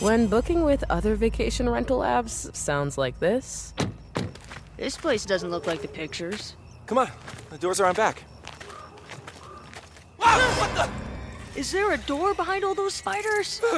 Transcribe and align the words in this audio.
When 0.00 0.28
booking 0.28 0.64
with 0.64 0.82
other 0.88 1.14
vacation 1.14 1.68
rental 1.68 1.98
apps 1.98 2.54
sounds 2.56 2.96
like 2.96 3.20
this. 3.20 3.74
This 4.78 4.96
place 4.96 5.26
doesn't 5.26 5.50
look 5.50 5.66
like 5.66 5.82
the 5.82 5.88
pictures. 5.88 6.56
Come 6.86 6.96
on, 6.96 7.10
the 7.50 7.58
doors 7.58 7.80
are 7.80 7.86
on 7.86 7.94
back. 7.94 8.24
Wow, 10.18 10.38
what 10.58 10.74
the? 10.74 11.58
Is 11.60 11.70
there 11.70 11.92
a 11.92 11.98
door 11.98 12.32
behind 12.32 12.64
all 12.64 12.74
those 12.74 12.94
spiders? 12.94 13.60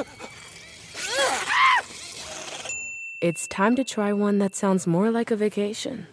It's 3.23 3.47
time 3.47 3.77
to 3.77 3.85
try 3.85 4.11
one 4.11 4.39
that 4.39 4.53
sounds 4.53 4.85
more 4.85 5.09
like 5.09 5.31
a 5.31 5.37
vacation. 5.37 6.07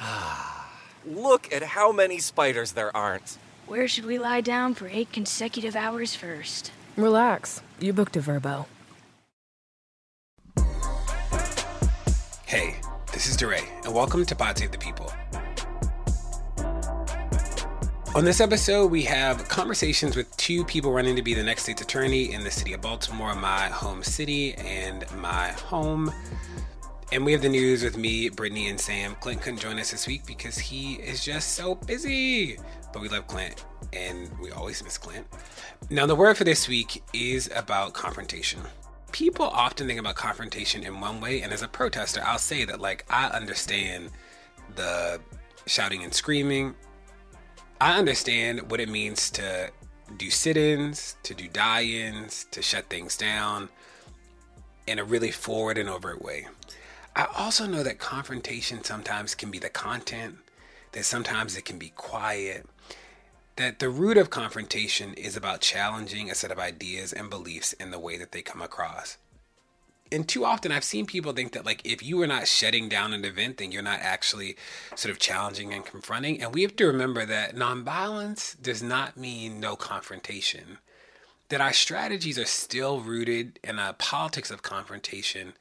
Ah, 0.00 0.70
look 1.04 1.52
at 1.52 1.62
how 1.62 1.92
many 1.92 2.18
spiders 2.20 2.72
there 2.72 2.94
aren't. 2.96 3.36
Where 3.66 3.86
should 3.86 4.06
we 4.06 4.18
lie 4.18 4.40
down 4.40 4.72
for 4.72 4.88
eight 4.88 5.12
consecutive 5.12 5.76
hours 5.76 6.14
first? 6.14 6.72
Relax. 6.96 7.60
You 7.78 7.92
booked 7.92 8.16
a 8.16 8.20
Vrbo. 8.20 8.64
Hey, 12.48 12.76
this 13.12 13.28
is 13.28 13.36
DeRay, 13.36 13.60
and 13.84 13.92
welcome 13.92 14.24
to 14.24 14.34
Pod 14.34 14.56
Save 14.56 14.70
the 14.70 14.78
People. 14.78 15.12
On 18.14 18.24
this 18.24 18.40
episode, 18.40 18.90
we 18.90 19.02
have 19.02 19.46
conversations 19.50 20.16
with 20.16 20.34
two 20.38 20.64
people 20.64 20.90
running 20.90 21.14
to 21.16 21.20
be 21.20 21.34
the 21.34 21.42
next 21.42 21.64
state's 21.64 21.82
attorney 21.82 22.32
in 22.32 22.44
the 22.44 22.50
city 22.50 22.72
of 22.72 22.80
Baltimore, 22.80 23.34
my 23.34 23.66
home 23.66 24.02
city 24.02 24.54
and 24.54 25.04
my 25.18 25.48
home. 25.48 26.10
And 27.12 27.22
we 27.26 27.32
have 27.32 27.42
the 27.42 27.50
news 27.50 27.84
with 27.84 27.98
me, 27.98 28.30
Brittany, 28.30 28.68
and 28.68 28.80
Sam. 28.80 29.14
Clint 29.16 29.42
couldn't 29.42 29.60
join 29.60 29.78
us 29.78 29.90
this 29.90 30.06
week 30.06 30.24
because 30.24 30.56
he 30.56 30.94
is 30.94 31.22
just 31.22 31.52
so 31.52 31.74
busy. 31.74 32.56
But 32.94 33.02
we 33.02 33.10
love 33.10 33.26
Clint, 33.26 33.66
and 33.92 34.30
we 34.38 34.52
always 34.52 34.82
miss 34.82 34.96
Clint. 34.96 35.26
Now, 35.90 36.06
the 36.06 36.14
word 36.14 36.38
for 36.38 36.44
this 36.44 36.66
week 36.66 37.02
is 37.12 37.50
about 37.54 37.92
confrontation. 37.92 38.60
People 39.12 39.46
often 39.46 39.86
think 39.86 39.98
about 39.98 40.14
confrontation 40.16 40.84
in 40.84 41.00
one 41.00 41.20
way, 41.20 41.42
and 41.42 41.52
as 41.52 41.62
a 41.62 41.68
protester, 41.68 42.22
I'll 42.24 42.38
say 42.38 42.64
that, 42.64 42.80
like, 42.80 43.04
I 43.10 43.26
understand 43.28 44.10
the 44.76 45.20
shouting 45.66 46.04
and 46.04 46.12
screaming. 46.12 46.74
I 47.80 47.98
understand 47.98 48.70
what 48.70 48.80
it 48.80 48.88
means 48.88 49.30
to 49.30 49.70
do 50.16 50.30
sit 50.30 50.56
ins, 50.56 51.16
to 51.22 51.34
do 51.34 51.48
die 51.48 51.84
ins, 51.84 52.46
to 52.50 52.62
shut 52.62 52.88
things 52.88 53.16
down 53.16 53.68
in 54.86 54.98
a 54.98 55.04
really 55.04 55.30
forward 55.30 55.78
and 55.78 55.88
overt 55.88 56.22
way. 56.22 56.46
I 57.16 57.26
also 57.36 57.66
know 57.66 57.82
that 57.82 57.98
confrontation 57.98 58.84
sometimes 58.84 59.34
can 59.34 59.50
be 59.50 59.58
the 59.58 59.68
content, 59.68 60.36
that 60.92 61.04
sometimes 61.04 61.56
it 61.56 61.64
can 61.64 61.78
be 61.78 61.90
quiet, 61.90 62.66
that 63.58 63.80
the 63.80 63.88
root 63.88 64.16
of 64.16 64.30
confrontation 64.30 65.12
is 65.14 65.36
about 65.36 65.60
challenging 65.60 66.30
a 66.30 66.34
set 66.34 66.52
of 66.52 66.60
ideas 66.60 67.12
and 67.12 67.28
beliefs 67.28 67.72
in 67.74 67.90
the 67.90 67.98
way 67.98 68.16
that 68.16 68.30
they 68.30 68.40
come 68.40 68.62
across. 68.62 69.18
And 70.12 70.28
too 70.28 70.44
often 70.44 70.70
I've 70.70 70.84
seen 70.84 71.06
people 71.06 71.32
think 71.32 71.52
that 71.52 71.66
like 71.66 71.82
if 71.84 72.00
you 72.00 72.22
are 72.22 72.26
not 72.28 72.46
shutting 72.46 72.88
down 72.88 73.12
an 73.12 73.24
event, 73.24 73.56
then 73.56 73.72
you're 73.72 73.82
not 73.82 73.98
actually 74.00 74.56
sort 74.94 75.10
of 75.10 75.18
challenging 75.18 75.74
and 75.74 75.84
confronting. 75.84 76.40
And 76.40 76.54
we 76.54 76.62
have 76.62 76.76
to 76.76 76.86
remember 76.86 77.26
that 77.26 77.56
nonviolence 77.56 78.60
does 78.62 78.80
not 78.80 79.16
mean 79.16 79.58
no 79.58 79.74
confrontation. 79.74 80.78
That 81.48 81.60
our 81.60 81.72
strategies 81.72 82.38
are 82.38 82.44
still 82.44 83.00
rooted 83.00 83.58
in 83.64 83.80
a 83.80 83.94
politics 83.98 84.52
of 84.52 84.62
confrontation 84.62 85.54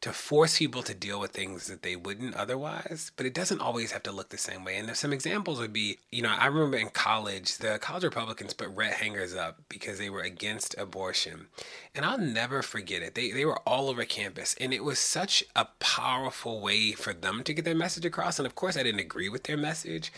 to 0.00 0.12
force 0.14 0.58
people 0.58 0.82
to 0.82 0.94
deal 0.94 1.20
with 1.20 1.30
things 1.30 1.66
that 1.66 1.82
they 1.82 1.94
wouldn't 1.94 2.34
otherwise, 2.34 3.12
but 3.16 3.26
it 3.26 3.34
doesn't 3.34 3.60
always 3.60 3.92
have 3.92 4.02
to 4.02 4.12
look 4.12 4.30
the 4.30 4.38
same 4.38 4.64
way. 4.64 4.78
And 4.78 4.96
some 4.96 5.12
examples 5.12 5.60
would 5.60 5.74
be, 5.74 5.98
you 6.10 6.22
know, 6.22 6.34
I 6.38 6.46
remember 6.46 6.78
in 6.78 6.88
college, 6.88 7.58
the 7.58 7.78
college 7.78 8.04
Republicans 8.04 8.54
put 8.54 8.70
red 8.70 8.94
hangers 8.94 9.34
up 9.34 9.58
because 9.68 9.98
they 9.98 10.08
were 10.08 10.22
against 10.22 10.74
abortion. 10.78 11.48
And 11.94 12.06
I'll 12.06 12.18
never 12.18 12.62
forget 12.62 13.02
it. 13.02 13.14
They, 13.14 13.30
they 13.30 13.44
were 13.44 13.58
all 13.68 13.90
over 13.90 14.04
campus, 14.06 14.56
and 14.58 14.72
it 14.72 14.84
was 14.84 14.98
such 14.98 15.44
a 15.54 15.66
powerful 15.80 16.60
way 16.60 16.92
for 16.92 17.12
them 17.12 17.42
to 17.44 17.52
get 17.52 17.66
their 17.66 17.74
message 17.74 18.06
across. 18.06 18.38
And 18.38 18.46
of 18.46 18.54
course, 18.54 18.78
I 18.78 18.82
didn't 18.82 19.00
agree 19.00 19.28
with 19.28 19.42
their 19.42 19.58
message. 19.58 20.12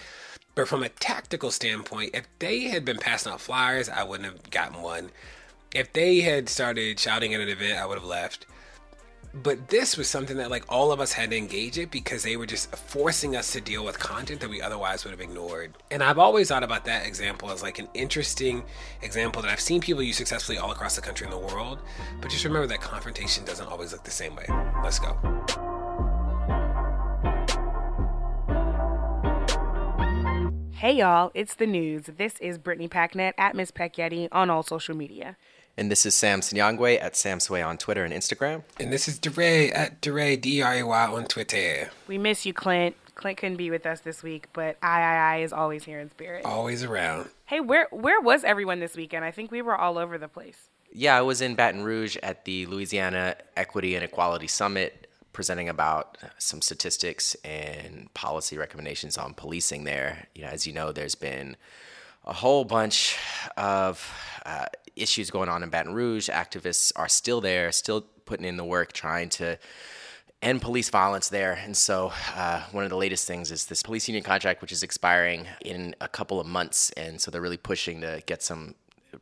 But 0.54 0.68
from 0.68 0.84
a 0.84 0.90
tactical 0.90 1.50
standpoint, 1.50 2.14
if 2.14 2.28
they 2.38 2.64
had 2.64 2.84
been 2.84 2.98
passing 2.98 3.32
out 3.32 3.40
flyers, 3.40 3.88
I 3.88 4.04
wouldn't 4.04 4.30
have 4.30 4.50
gotten 4.50 4.82
one. 4.82 5.10
If 5.74 5.92
they 5.92 6.20
had 6.20 6.48
started 6.48 7.00
shouting 7.00 7.34
at 7.34 7.40
an 7.40 7.48
event, 7.48 7.80
I 7.80 7.86
would 7.86 7.98
have 7.98 8.06
left 8.06 8.46
but 9.34 9.68
this 9.68 9.96
was 9.96 10.08
something 10.08 10.36
that 10.36 10.50
like 10.50 10.64
all 10.68 10.92
of 10.92 11.00
us 11.00 11.12
had 11.12 11.30
to 11.30 11.36
engage 11.36 11.78
it 11.78 11.90
because 11.90 12.22
they 12.22 12.36
were 12.36 12.46
just 12.46 12.74
forcing 12.76 13.34
us 13.34 13.52
to 13.52 13.60
deal 13.60 13.84
with 13.84 13.98
content 13.98 14.40
that 14.40 14.50
we 14.50 14.60
otherwise 14.60 15.04
would 15.04 15.10
have 15.10 15.20
ignored 15.20 15.72
and 15.90 16.02
i've 16.02 16.18
always 16.18 16.48
thought 16.48 16.62
about 16.62 16.84
that 16.84 17.06
example 17.06 17.50
as 17.50 17.62
like 17.62 17.78
an 17.78 17.88
interesting 17.94 18.62
example 19.00 19.40
that 19.40 19.50
i've 19.50 19.60
seen 19.60 19.80
people 19.80 20.02
use 20.02 20.16
successfully 20.16 20.58
all 20.58 20.70
across 20.70 20.96
the 20.96 21.02
country 21.02 21.26
and 21.26 21.32
the 21.32 21.54
world 21.54 21.78
but 22.20 22.30
just 22.30 22.44
remember 22.44 22.66
that 22.66 22.80
confrontation 22.80 23.44
doesn't 23.44 23.66
always 23.66 23.92
look 23.92 24.04
the 24.04 24.10
same 24.10 24.34
way 24.36 24.46
let's 24.82 24.98
go 24.98 25.16
Hey 30.82 30.96
y'all, 30.96 31.30
it's 31.32 31.54
the 31.54 31.66
news. 31.68 32.06
This 32.16 32.40
is 32.40 32.58
Brittany 32.58 32.88
Packnett 32.88 33.34
at 33.38 33.54
Miss 33.54 33.70
Peck 33.70 33.94
Yeti 33.94 34.26
on 34.32 34.50
all 34.50 34.64
social 34.64 34.96
media. 34.96 35.36
And 35.76 35.90
this 35.90 36.04
is 36.04 36.14
Sam 36.14 36.40
Sinyangwe 36.40 37.02
at 37.02 37.16
Sam 37.16 37.40
Sway 37.40 37.62
on 37.62 37.78
Twitter 37.78 38.04
and 38.04 38.12
Instagram. 38.12 38.62
And 38.78 38.92
this 38.92 39.08
is 39.08 39.18
DeRay 39.18 39.70
at 39.70 40.02
DeRay, 40.02 40.36
D-R-A-Y 40.36 41.06
on 41.06 41.24
Twitter. 41.24 41.90
We 42.06 42.18
miss 42.18 42.44
you, 42.44 42.52
Clint. 42.52 42.94
Clint 43.14 43.38
couldn't 43.38 43.56
be 43.56 43.70
with 43.70 43.86
us 43.86 44.00
this 44.00 44.22
week, 44.22 44.48
but 44.52 44.76
I, 44.82 45.00
I, 45.00 45.14
I 45.14 45.36
is 45.38 45.52
always 45.52 45.84
here 45.84 45.98
in 46.00 46.10
spirit. 46.10 46.44
Always 46.44 46.82
around. 46.82 47.28
Hey, 47.46 47.60
where 47.60 47.88
where 47.90 48.20
was 48.20 48.44
everyone 48.44 48.80
this 48.80 48.96
weekend? 48.96 49.24
I 49.24 49.30
think 49.30 49.50
we 49.50 49.62
were 49.62 49.76
all 49.76 49.98
over 49.98 50.18
the 50.18 50.28
place. 50.28 50.68
Yeah, 50.92 51.16
I 51.16 51.22
was 51.22 51.40
in 51.40 51.54
Baton 51.54 51.84
Rouge 51.84 52.16
at 52.22 52.44
the 52.44 52.66
Louisiana 52.66 53.36
Equity 53.56 53.94
and 53.94 54.04
Equality 54.04 54.46
Summit 54.46 55.06
presenting 55.32 55.68
about 55.68 56.18
some 56.38 56.60
statistics 56.60 57.34
and 57.44 58.12
policy 58.12 58.58
recommendations 58.58 59.16
on 59.16 59.32
policing 59.34 59.84
there. 59.84 60.26
You 60.34 60.42
know, 60.42 60.48
as 60.48 60.66
you 60.66 60.72
know, 60.72 60.92
there's 60.92 61.14
been 61.14 61.56
a 62.24 62.32
whole 62.32 62.64
bunch 62.64 63.16
of 63.56 64.10
uh, 64.46 64.66
issues 64.96 65.30
going 65.30 65.48
on 65.48 65.62
in 65.62 65.70
Baton 65.70 65.94
Rouge. 65.94 66.28
Activists 66.28 66.92
are 66.96 67.08
still 67.08 67.40
there, 67.40 67.72
still 67.72 68.02
putting 68.24 68.46
in 68.46 68.56
the 68.56 68.64
work, 68.64 68.92
trying 68.92 69.28
to 69.30 69.58
end 70.40 70.60
police 70.60 70.90
violence 70.90 71.28
there. 71.28 71.52
And 71.52 71.76
so, 71.76 72.12
uh, 72.34 72.62
one 72.72 72.84
of 72.84 72.90
the 72.90 72.96
latest 72.96 73.26
things 73.26 73.50
is 73.50 73.66
this 73.66 73.82
police 73.82 74.08
union 74.08 74.24
contract, 74.24 74.60
which 74.60 74.72
is 74.72 74.82
expiring 74.82 75.46
in 75.64 75.94
a 76.00 76.08
couple 76.08 76.40
of 76.40 76.46
months. 76.46 76.90
And 76.90 77.20
so, 77.20 77.30
they're 77.30 77.40
really 77.40 77.56
pushing 77.56 78.00
to 78.00 78.22
get 78.26 78.42
some 78.42 78.74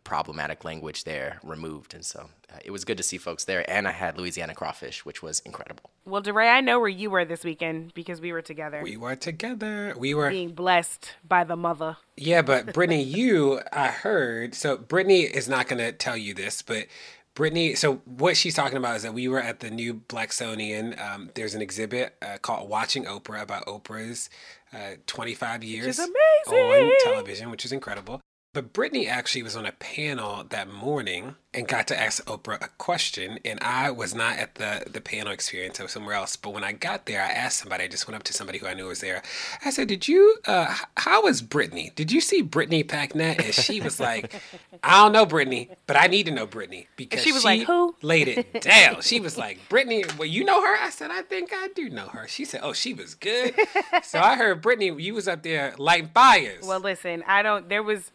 problematic 0.04 0.64
language 0.64 1.04
there 1.04 1.40
removed. 1.42 1.94
And 1.94 2.04
so, 2.04 2.30
uh, 2.52 2.58
it 2.64 2.70
was 2.70 2.84
good 2.84 2.96
to 2.96 3.02
see 3.02 3.18
folks 3.18 3.44
there. 3.44 3.68
And 3.70 3.86
I 3.86 3.92
had 3.92 4.18
Louisiana 4.18 4.54
crawfish, 4.54 5.04
which 5.04 5.22
was 5.22 5.40
incredible. 5.40 5.90
Well, 6.04 6.22
DeRay, 6.22 6.48
I 6.48 6.60
know 6.60 6.80
where 6.80 6.88
you 6.88 7.10
were 7.10 7.24
this 7.24 7.44
weekend 7.44 7.94
because 7.94 8.20
we 8.20 8.32
were 8.32 8.42
together. 8.42 8.80
We 8.82 8.96
were 8.96 9.16
together. 9.16 9.94
We 9.96 10.14
were 10.14 10.30
being 10.30 10.52
blessed 10.52 11.14
by 11.26 11.44
the 11.44 11.56
mother. 11.56 11.96
Yeah, 12.16 12.42
but 12.42 12.72
Brittany, 12.72 13.02
you, 13.04 13.60
I 13.72 13.88
heard. 13.88 14.54
So 14.54 14.76
Brittany 14.76 15.20
is 15.20 15.48
not 15.48 15.68
going 15.68 15.78
to 15.78 15.92
tell 15.92 16.16
you 16.16 16.34
this, 16.34 16.62
but 16.62 16.86
Brittany, 17.34 17.74
so 17.74 17.96
what 18.04 18.36
she's 18.36 18.54
talking 18.54 18.76
about 18.76 18.96
is 18.96 19.02
that 19.02 19.14
we 19.14 19.28
were 19.28 19.40
at 19.40 19.60
the 19.60 19.70
new 19.70 19.94
Blacksonian. 19.94 21.00
Um, 21.00 21.30
there's 21.34 21.54
an 21.54 21.62
exhibit 21.62 22.16
uh, 22.20 22.38
called 22.42 22.68
Watching 22.68 23.04
Oprah 23.04 23.42
about 23.42 23.66
Oprah's 23.66 24.28
uh, 24.72 24.96
25 25.06 25.62
years 25.62 25.98
on 26.00 26.92
television, 27.04 27.50
which 27.50 27.64
is 27.64 27.72
incredible. 27.72 28.20
But 28.52 28.72
Brittany 28.72 29.06
actually 29.06 29.44
was 29.44 29.54
on 29.54 29.64
a 29.64 29.72
panel 29.72 30.44
that 30.44 30.68
morning 30.68 31.36
and 31.52 31.66
got 31.66 31.88
to 31.88 32.00
ask 32.00 32.24
Oprah 32.26 32.64
a 32.64 32.68
question. 32.78 33.38
And 33.44 33.58
I 33.60 33.90
was 33.90 34.14
not 34.14 34.38
at 34.38 34.54
the, 34.54 34.84
the 34.88 35.00
panel 35.00 35.32
experience, 35.32 35.80
I 35.80 35.82
was 35.84 35.92
somewhere 35.92 36.14
else. 36.14 36.36
But 36.36 36.52
when 36.52 36.62
I 36.62 36.72
got 36.72 37.06
there, 37.06 37.20
I 37.20 37.30
asked 37.30 37.58
somebody, 37.58 37.84
I 37.84 37.88
just 37.88 38.06
went 38.06 38.16
up 38.16 38.22
to 38.24 38.32
somebody 38.32 38.58
who 38.58 38.66
I 38.66 38.74
knew 38.74 38.86
was 38.86 39.00
there. 39.00 39.22
I 39.64 39.70
said, 39.70 39.88
Did 39.88 40.06
you, 40.06 40.36
uh, 40.46 40.76
how 40.96 41.24
was 41.24 41.42
Brittany? 41.42 41.90
Did 41.96 42.12
you 42.12 42.20
see 42.20 42.42
Brittany 42.42 42.84
Packnett? 42.84 43.44
And 43.44 43.54
she 43.54 43.80
was 43.80 43.98
like, 43.98 44.34
I 44.82 45.02
don't 45.02 45.12
know 45.12 45.26
Brittany, 45.26 45.70
but 45.86 45.96
I 45.96 46.06
need 46.06 46.26
to 46.26 46.32
know 46.32 46.46
Brittany 46.46 46.86
because 46.96 47.22
she 47.22 47.32
was 47.32 47.42
she 47.42 47.48
like, 47.48 47.62
Who? 47.62 47.96
Laid 48.02 48.28
it 48.28 48.60
down. 48.62 49.02
she 49.02 49.18
was 49.18 49.36
like, 49.38 49.58
Brittany, 49.68 50.04
well, 50.18 50.28
you 50.28 50.44
know 50.44 50.62
her? 50.62 50.76
I 50.80 50.90
said, 50.90 51.10
I 51.10 51.22
think 51.22 51.50
I 51.52 51.68
do 51.74 51.90
know 51.90 52.06
her. 52.08 52.28
She 52.28 52.44
said, 52.44 52.60
Oh, 52.62 52.72
she 52.72 52.94
was 52.94 53.14
good. 53.14 53.54
so 54.04 54.20
I 54.20 54.36
heard 54.36 54.62
Brittany, 54.62 55.02
you 55.02 55.14
was 55.14 55.26
up 55.26 55.42
there 55.42 55.74
lighting 55.78 56.10
fires. 56.14 56.64
Well, 56.64 56.80
listen, 56.80 57.24
I 57.26 57.42
don't, 57.42 57.68
there 57.68 57.82
was, 57.82 58.12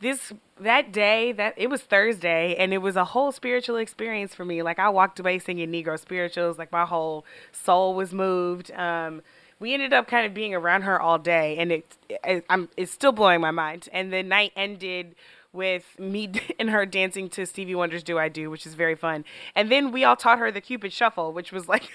this 0.00 0.32
that 0.60 0.92
day 0.92 1.32
that 1.32 1.54
it 1.56 1.70
was 1.70 1.82
Thursday 1.82 2.54
and 2.56 2.72
it 2.72 2.78
was 2.78 2.96
a 2.96 3.04
whole 3.04 3.32
spiritual 3.32 3.76
experience 3.76 4.34
for 4.34 4.44
me. 4.44 4.62
Like 4.62 4.78
I 4.78 4.88
walked 4.88 5.20
away 5.20 5.38
singing 5.38 5.70
Negro 5.70 5.98
spirituals, 5.98 6.58
like 6.58 6.72
my 6.72 6.84
whole 6.84 7.24
soul 7.52 7.94
was 7.94 8.12
moved. 8.12 8.70
Um, 8.72 9.22
we 9.60 9.74
ended 9.74 9.92
up 9.92 10.06
kind 10.06 10.26
of 10.26 10.34
being 10.34 10.54
around 10.54 10.82
her 10.82 11.00
all 11.00 11.18
day, 11.18 11.56
and 11.58 11.72
it, 11.72 11.96
it 12.08 12.44
I'm 12.48 12.68
it's 12.76 12.92
still 12.92 13.12
blowing 13.12 13.40
my 13.40 13.50
mind. 13.50 13.88
And 13.92 14.12
the 14.12 14.22
night 14.22 14.52
ended 14.56 15.14
with 15.52 15.98
me 15.98 16.30
and 16.58 16.70
her 16.70 16.86
dancing 16.86 17.28
to 17.30 17.46
Stevie 17.46 17.74
Wonder's 17.74 18.02
"Do 18.02 18.18
I 18.18 18.28
Do," 18.28 18.50
which 18.50 18.66
is 18.66 18.74
very 18.74 18.94
fun. 18.94 19.24
And 19.54 19.70
then 19.70 19.90
we 19.90 20.04
all 20.04 20.16
taught 20.16 20.38
her 20.38 20.52
the 20.52 20.60
Cupid 20.60 20.92
Shuffle, 20.92 21.32
which 21.32 21.52
was 21.52 21.68
like 21.68 21.90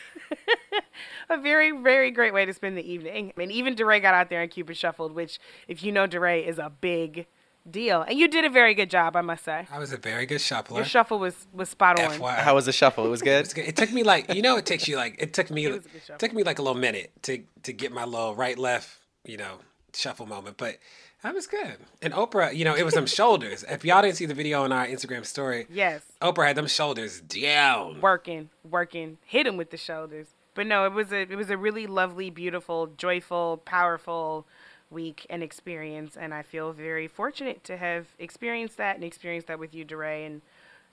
a 1.29 1.37
very, 1.37 1.71
very 1.71 2.11
great 2.11 2.33
way 2.33 2.45
to 2.45 2.53
spend 2.53 2.77
the 2.77 2.89
evening. 2.89 3.31
And 3.37 3.51
even 3.51 3.75
DeRay 3.75 4.01
got 4.01 4.13
out 4.13 4.29
there 4.29 4.41
and 4.41 4.51
Cupid 4.51 4.75
shuffled, 4.75 5.13
which, 5.13 5.39
if 5.67 5.83
you 5.83 5.91
know 5.91 6.05
DeRay, 6.05 6.45
is 6.45 6.59
a 6.59 6.69
big 6.69 7.27
deal. 7.69 8.01
And 8.01 8.17
you 8.19 8.27
did 8.27 8.45
a 8.45 8.49
very 8.49 8.73
good 8.73 8.89
job, 8.89 9.15
I 9.15 9.21
must 9.21 9.43
say. 9.45 9.67
I 9.71 9.79
was 9.79 9.91
a 9.93 9.97
very 9.97 10.25
good 10.25 10.41
shuffler. 10.41 10.77
Your 10.77 10.85
shuffle 10.85 11.19
was 11.19 11.47
was 11.53 11.69
spot 11.69 11.99
on. 11.99 12.11
FYI. 12.19 12.37
How 12.39 12.55
was 12.55 12.65
the 12.65 12.71
shuffle? 12.73 13.05
It 13.05 13.09
was 13.09 13.21
good. 13.29 13.45
It's 13.45 13.53
good. 13.53 13.65
It 13.67 13.75
took 13.75 13.91
me 13.91 14.03
like 14.03 14.33
you 14.33 14.41
know 14.41 14.57
it 14.57 14.65
takes 14.65 14.87
you 14.87 14.95
like 14.97 15.15
it 15.19 15.33
took 15.33 15.49
me 15.51 15.65
It 15.65 15.69
was 15.71 15.77
a 15.77 15.81
good 15.89 15.95
it 15.95 16.01
shuffle. 16.05 16.17
took 16.19 16.33
me 16.33 16.43
like 16.43 16.59
a 16.59 16.61
little 16.61 16.79
minute 16.79 17.11
to 17.23 17.43
to 17.63 17.73
get 17.73 17.91
my 17.91 18.05
little 18.05 18.35
right 18.35 18.57
left 18.57 18.97
you 19.25 19.37
know 19.37 19.59
shuffle 19.93 20.25
moment, 20.25 20.57
but 20.57 20.77
that 21.21 21.33
was 21.33 21.47
good. 21.47 21.77
And 22.01 22.13
Oprah, 22.13 22.53
you 22.53 22.65
know, 22.65 22.75
it 22.75 22.83
was 22.83 22.95
them 22.95 23.05
shoulders. 23.19 23.63
If 23.69 23.85
y'all 23.85 24.01
didn't 24.01 24.17
see 24.17 24.25
the 24.25 24.33
video 24.33 24.63
on 24.63 24.71
our 24.73 24.85
Instagram 24.85 25.25
story, 25.25 25.67
Yes. 25.69 26.01
Oprah 26.21 26.47
had 26.47 26.57
them 26.57 26.67
shoulders 26.67 27.21
down. 27.21 28.01
working, 28.01 28.49
working, 28.69 29.19
hit 29.25 29.47
him 29.47 29.55
with 29.55 29.69
the 29.69 29.77
shoulders. 29.77 30.27
But 30.55 30.67
no, 30.67 30.85
it 30.85 30.91
was 30.91 31.11
a 31.13 31.21
it 31.21 31.35
was 31.35 31.49
a 31.49 31.57
really 31.57 31.87
lovely, 31.87 32.29
beautiful, 32.29 32.87
joyful, 32.87 33.57
powerful 33.65 34.45
week 34.93 35.25
and 35.29 35.43
experience, 35.43 36.15
and 36.15 36.33
I 36.33 36.41
feel 36.43 36.71
very 36.71 37.07
fortunate 37.07 37.63
to 37.65 37.77
have 37.77 38.07
experienced 38.19 38.77
that 38.77 38.95
and 38.95 39.03
experienced 39.03 39.47
that 39.47 39.59
with 39.59 39.73
you, 39.73 39.83
DeRay, 39.83 40.25
and 40.25 40.41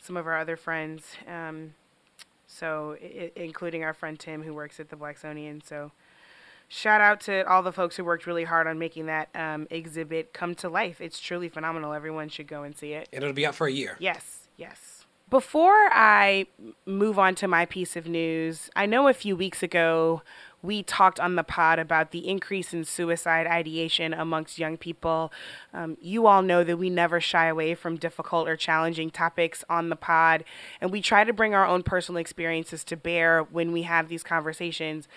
some 0.00 0.16
of 0.16 0.26
our 0.26 0.38
other 0.38 0.56
friends. 0.56 1.04
Um, 1.28 1.74
so, 2.46 2.96
I- 3.00 3.30
including 3.36 3.84
our 3.84 3.92
friend 3.94 4.18
Tim, 4.18 4.42
who 4.42 4.52
works 4.54 4.80
at 4.80 4.88
the 4.88 4.96
Blacksonian. 4.96 5.64
So, 5.64 5.92
shout 6.68 7.00
out 7.00 7.20
to 7.22 7.48
all 7.48 7.62
the 7.62 7.72
folks 7.72 7.96
who 7.96 8.04
worked 8.04 8.26
really 8.26 8.44
hard 8.44 8.66
on 8.66 8.78
making 8.78 9.06
that 9.06 9.28
um, 9.34 9.66
exhibit 9.70 10.32
come 10.32 10.54
to 10.56 10.68
life. 10.68 11.00
It's 11.00 11.20
truly 11.20 11.48
phenomenal. 11.48 11.92
Everyone 11.92 12.28
should 12.28 12.48
go 12.48 12.62
and 12.62 12.76
see 12.76 12.92
it. 12.92 13.08
And 13.12 13.22
it'll 13.22 13.34
be 13.34 13.46
out 13.46 13.54
for 13.54 13.66
a 13.66 13.72
year. 13.72 13.96
Yes, 14.00 14.48
yes. 14.56 15.04
Before 15.28 15.88
I 15.92 16.46
move 16.86 17.16
on 17.16 17.36
to 17.36 17.46
my 17.46 17.64
piece 17.64 17.94
of 17.94 18.08
news, 18.08 18.68
I 18.74 18.86
know 18.86 19.06
a 19.06 19.14
few 19.14 19.36
weeks 19.36 19.62
ago 19.62 20.22
we 20.62 20.82
talked 20.82 21.18
on 21.18 21.36
the 21.36 21.42
pod 21.42 21.78
about 21.78 22.10
the 22.10 22.28
increase 22.28 22.72
in 22.72 22.84
suicide 22.84 23.46
ideation 23.46 24.12
amongst 24.12 24.58
young 24.58 24.76
people. 24.76 25.32
Um, 25.72 25.96
you 26.00 26.26
all 26.26 26.42
know 26.42 26.64
that 26.64 26.76
we 26.76 26.90
never 26.90 27.20
shy 27.20 27.46
away 27.46 27.74
from 27.74 27.96
difficult 27.96 28.48
or 28.48 28.56
challenging 28.56 29.10
topics 29.10 29.64
on 29.68 29.88
the 29.88 29.96
pod, 29.96 30.44
and 30.80 30.90
we 30.90 31.00
try 31.00 31.24
to 31.24 31.32
bring 31.32 31.54
our 31.54 31.66
own 31.66 31.82
personal 31.82 32.20
experiences 32.20 32.84
to 32.84 32.96
bear 32.96 33.42
when 33.42 33.72
we 33.72 33.82
have 33.82 34.08
these 34.08 34.22
conversations 34.22 35.08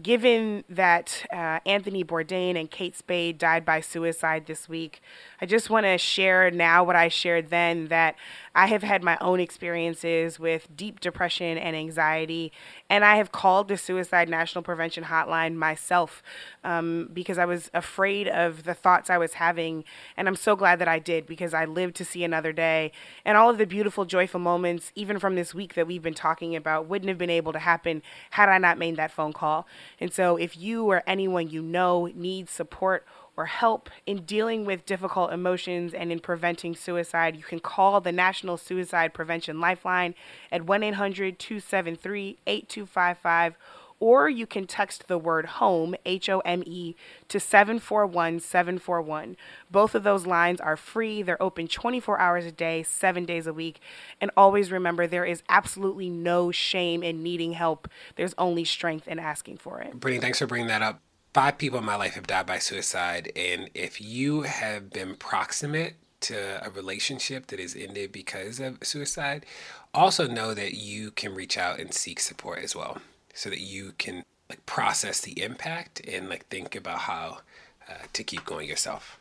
given 0.00 0.62
that 0.68 1.24
uh, 1.32 1.60
Anthony 1.64 2.04
Bourdain 2.04 2.58
and 2.58 2.70
Kate 2.70 2.96
Spade 2.96 3.38
died 3.38 3.64
by 3.64 3.80
suicide 3.80 4.46
this 4.46 4.68
week, 4.68 5.00
I 5.40 5.46
just 5.46 5.70
want 5.70 5.86
to 5.86 5.96
share 5.96 6.50
now 6.50 6.84
what 6.84 6.96
I 6.96 7.08
shared 7.08 7.48
then 7.48 7.88
that 7.88 8.16
I 8.56 8.68
have 8.68 8.82
had 8.82 9.04
my 9.04 9.18
own 9.20 9.38
experiences 9.38 10.40
with 10.40 10.74
deep 10.74 10.98
depression 10.98 11.58
and 11.58 11.76
anxiety, 11.76 12.52
and 12.88 13.04
I 13.04 13.16
have 13.16 13.30
called 13.30 13.68
the 13.68 13.76
Suicide 13.76 14.30
National 14.30 14.64
Prevention 14.64 15.04
Hotline 15.04 15.56
myself 15.56 16.22
um, 16.64 17.10
because 17.12 17.36
I 17.36 17.44
was 17.44 17.70
afraid 17.74 18.26
of 18.28 18.64
the 18.64 18.72
thoughts 18.72 19.10
I 19.10 19.18
was 19.18 19.34
having, 19.34 19.84
and 20.16 20.26
I'm 20.26 20.36
so 20.36 20.56
glad 20.56 20.78
that 20.78 20.88
I 20.88 20.98
did 20.98 21.26
because 21.26 21.52
I 21.52 21.66
lived 21.66 21.96
to 21.96 22.04
see 22.06 22.24
another 22.24 22.50
day, 22.50 22.92
and 23.26 23.36
all 23.36 23.50
of 23.50 23.58
the 23.58 23.66
beautiful, 23.66 24.06
joyful 24.06 24.40
moments, 24.40 24.90
even 24.94 25.18
from 25.18 25.34
this 25.34 25.54
week 25.54 25.74
that 25.74 25.86
we've 25.86 26.02
been 26.02 26.14
talking 26.14 26.56
about, 26.56 26.86
wouldn't 26.86 27.10
have 27.10 27.18
been 27.18 27.28
able 27.28 27.52
to 27.52 27.58
happen 27.58 28.00
had 28.30 28.48
I 28.48 28.56
not 28.56 28.78
made 28.78 28.96
that 28.96 29.10
phone 29.10 29.34
call. 29.34 29.66
And 30.00 30.10
so, 30.10 30.36
if 30.36 30.56
you 30.56 30.86
or 30.86 31.02
anyone 31.06 31.50
you 31.50 31.60
know 31.60 32.06
needs 32.14 32.52
support 32.52 33.04
or 33.36 33.46
help 33.46 33.90
in 34.06 34.22
dealing 34.24 34.64
with 34.64 34.86
difficult 34.86 35.32
emotions 35.32 35.92
and 35.92 36.10
in 36.10 36.18
preventing 36.18 36.74
suicide, 36.74 37.36
you 37.36 37.42
can 37.42 37.60
call 37.60 38.00
the 38.00 38.12
National 38.12 38.56
Suicide 38.56 39.12
Prevention 39.12 39.60
Lifeline 39.60 40.14
at 40.50 40.64
1 40.64 40.82
800 40.82 41.38
273 41.38 42.38
8255. 42.46 43.56
Or 43.98 44.28
you 44.28 44.46
can 44.46 44.66
text 44.66 45.08
the 45.08 45.16
word 45.16 45.46
home, 45.46 45.94
H 46.04 46.28
O 46.28 46.40
M 46.40 46.62
E, 46.66 46.94
to 47.28 47.40
741 47.40 48.40
741. 48.40 49.38
Both 49.70 49.94
of 49.94 50.02
those 50.02 50.26
lines 50.26 50.60
are 50.60 50.76
free. 50.76 51.22
They're 51.22 51.42
open 51.42 51.66
24 51.66 52.18
hours 52.18 52.44
a 52.44 52.52
day, 52.52 52.82
seven 52.82 53.24
days 53.24 53.46
a 53.46 53.54
week. 53.54 53.80
And 54.20 54.30
always 54.36 54.70
remember 54.70 55.06
there 55.06 55.24
is 55.24 55.42
absolutely 55.48 56.10
no 56.10 56.52
shame 56.52 57.02
in 57.02 57.22
needing 57.22 57.52
help, 57.52 57.88
there's 58.16 58.34
only 58.36 58.64
strength 58.64 59.08
in 59.08 59.18
asking 59.18 59.56
for 59.58 59.80
it. 59.80 59.98
Brittany, 59.98 60.20
thanks 60.20 60.40
for 60.40 60.46
bringing 60.46 60.68
that 60.68 60.82
up. 60.82 61.00
Five 61.36 61.58
people 61.58 61.80
in 61.80 61.84
my 61.84 61.96
life 61.96 62.14
have 62.14 62.26
died 62.26 62.46
by 62.46 62.58
suicide, 62.58 63.30
and 63.36 63.68
if 63.74 64.00
you 64.00 64.40
have 64.44 64.88
been 64.88 65.16
proximate 65.16 65.96
to 66.20 66.66
a 66.66 66.70
relationship 66.70 67.48
that 67.48 67.60
is 67.60 67.76
ended 67.76 68.10
because 68.10 68.58
of 68.58 68.78
suicide, 68.82 69.44
also 69.92 70.26
know 70.26 70.54
that 70.54 70.72
you 70.72 71.10
can 71.10 71.34
reach 71.34 71.58
out 71.58 71.78
and 71.78 71.92
seek 71.92 72.20
support 72.20 72.60
as 72.60 72.74
well, 72.74 73.02
so 73.34 73.50
that 73.50 73.60
you 73.60 73.92
can 73.98 74.24
like 74.48 74.64
process 74.64 75.20
the 75.20 75.42
impact 75.42 76.00
and 76.08 76.30
like 76.30 76.46
think 76.46 76.74
about 76.74 77.00
how 77.00 77.40
uh, 77.86 78.06
to 78.14 78.24
keep 78.24 78.46
going 78.46 78.66
yourself. 78.66 79.18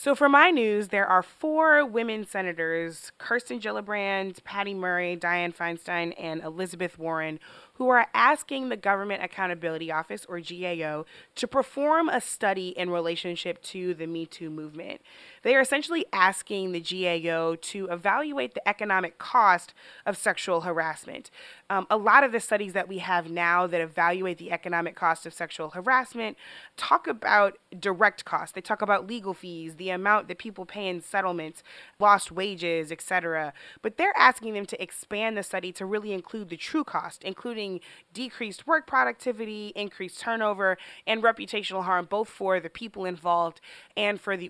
So, 0.00 0.14
for 0.14 0.28
my 0.28 0.52
news, 0.52 0.88
there 0.88 1.08
are 1.08 1.24
four 1.24 1.84
women 1.84 2.24
senators 2.24 3.10
Kirsten 3.18 3.58
Gillibrand, 3.58 4.44
Patty 4.44 4.72
Murray, 4.72 5.16
Dianne 5.16 5.52
Feinstein, 5.52 6.14
and 6.16 6.40
Elizabeth 6.42 7.00
Warren 7.00 7.40
who 7.78 7.88
are 7.88 8.08
asking 8.12 8.68
the 8.68 8.76
Government 8.76 9.22
Accountability 9.22 9.90
Office, 9.90 10.26
or 10.28 10.40
GAO, 10.40 11.06
to 11.36 11.48
perform 11.48 12.08
a 12.08 12.20
study 12.20 12.68
in 12.70 12.90
relationship 12.90 13.62
to 13.62 13.94
the 13.94 14.06
Me 14.06 14.26
Too 14.26 14.50
movement. 14.50 15.00
They 15.42 15.54
are 15.54 15.60
essentially 15.60 16.06
asking 16.12 16.72
the 16.72 16.80
GAO 16.80 17.56
to 17.56 17.86
evaluate 17.86 18.54
the 18.54 18.68
economic 18.68 19.18
cost 19.18 19.74
of 20.06 20.16
sexual 20.16 20.62
harassment. 20.62 21.30
Um, 21.70 21.86
a 21.90 21.96
lot 21.96 22.24
of 22.24 22.32
the 22.32 22.40
studies 22.40 22.72
that 22.72 22.88
we 22.88 22.98
have 22.98 23.30
now 23.30 23.66
that 23.66 23.80
evaluate 23.80 24.38
the 24.38 24.50
economic 24.52 24.96
cost 24.96 25.26
of 25.26 25.34
sexual 25.34 25.70
harassment 25.70 26.36
talk 26.76 27.06
about 27.06 27.58
direct 27.78 28.24
costs. 28.24 28.54
They 28.54 28.60
talk 28.60 28.80
about 28.80 29.06
legal 29.06 29.34
fees, 29.34 29.76
the 29.76 29.90
amount 29.90 30.28
that 30.28 30.38
people 30.38 30.64
pay 30.64 30.88
in 30.88 31.00
settlements, 31.02 31.62
lost 31.98 32.32
wages, 32.32 32.90
etc. 32.90 33.52
But 33.82 33.96
they're 33.96 34.16
asking 34.16 34.54
them 34.54 34.66
to 34.66 34.82
expand 34.82 35.36
the 35.36 35.42
study 35.42 35.72
to 35.72 35.84
really 35.84 36.12
include 36.12 36.48
the 36.48 36.56
true 36.56 36.84
cost, 36.84 37.22
including 37.22 37.80
decreased 38.12 38.66
work 38.66 38.86
productivity, 38.86 39.72
increased 39.76 40.20
turnover, 40.20 40.78
and 41.06 41.22
reputational 41.22 41.84
harm, 41.84 42.06
both 42.08 42.28
for 42.28 42.60
the 42.60 42.70
people 42.70 43.04
involved 43.04 43.60
and 43.96 44.20
for 44.20 44.36
the 44.36 44.48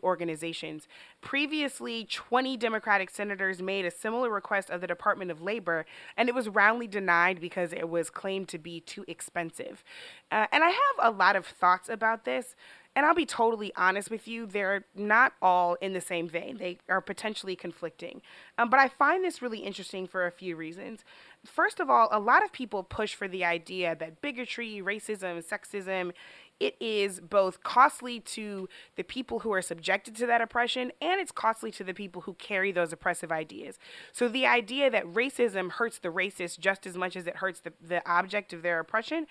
organizations. 0.78 0.88
Previously, 1.20 2.06
20 2.08 2.56
Democratic 2.56 3.10
senators 3.10 3.60
made 3.60 3.84
a 3.84 3.90
similar 3.90 4.30
request 4.30 4.70
of 4.70 4.80
the 4.80 4.86
Department 4.86 5.30
of 5.30 5.42
Labor, 5.42 5.84
and 6.16 6.28
it 6.28 6.34
was 6.34 6.48
roundly 6.48 6.86
denied 6.86 7.40
because 7.40 7.72
it 7.72 7.88
was 7.88 8.10
claimed 8.10 8.48
to 8.48 8.58
be 8.58 8.80
too 8.80 9.04
expensive. 9.08 9.82
Uh, 10.30 10.46
and 10.52 10.62
I 10.62 10.68
have 10.68 11.14
a 11.14 11.16
lot 11.16 11.36
of 11.36 11.46
thoughts 11.46 11.88
about 11.88 12.24
this. 12.24 12.54
And 12.96 13.06
I'll 13.06 13.14
be 13.14 13.26
totally 13.26 13.70
honest 13.76 14.10
with 14.10 14.26
you, 14.26 14.44
they're 14.44 14.84
not 14.96 15.34
all 15.40 15.74
in 15.74 15.92
the 15.92 16.00
same 16.00 16.28
vein. 16.28 16.56
They 16.56 16.78
are 16.88 17.00
potentially 17.00 17.54
conflicting. 17.54 18.22
Um, 18.56 18.70
but 18.70 18.80
I 18.80 18.88
find 18.88 19.22
this 19.22 19.40
really 19.40 19.60
interesting 19.60 20.08
for 20.08 20.26
a 20.26 20.32
few 20.32 20.56
reasons. 20.56 21.04
First 21.44 21.78
of 21.78 21.88
all, 21.90 22.08
a 22.10 22.18
lot 22.18 22.42
of 22.42 22.50
people 22.50 22.82
push 22.82 23.14
for 23.14 23.28
the 23.28 23.44
idea 23.44 23.94
that 23.94 24.20
bigotry, 24.20 24.82
racism, 24.84 25.44
sexism, 25.46 26.12
it 26.60 26.76
is 26.80 27.20
both 27.20 27.62
costly 27.62 28.20
to 28.20 28.68
the 28.96 29.02
people 29.02 29.40
who 29.40 29.52
are 29.52 29.62
subjected 29.62 30.16
to 30.16 30.26
that 30.26 30.40
oppression 30.40 30.92
and 31.00 31.20
it's 31.20 31.32
costly 31.32 31.70
to 31.72 31.84
the 31.84 31.94
people 31.94 32.22
who 32.22 32.34
carry 32.34 32.72
those 32.72 32.92
oppressive 32.92 33.30
ideas. 33.30 33.78
So 34.12 34.28
the 34.28 34.46
idea 34.46 34.90
that 34.90 35.06
racism 35.06 35.72
hurts 35.72 35.98
the 35.98 36.08
racist 36.08 36.58
just 36.58 36.86
as 36.86 36.96
much 36.96 37.16
as 37.16 37.26
it 37.26 37.36
hurts 37.36 37.60
the, 37.60 37.72
the 37.80 38.08
object 38.10 38.52
of 38.52 38.62
their 38.62 38.80
oppression 38.80 39.26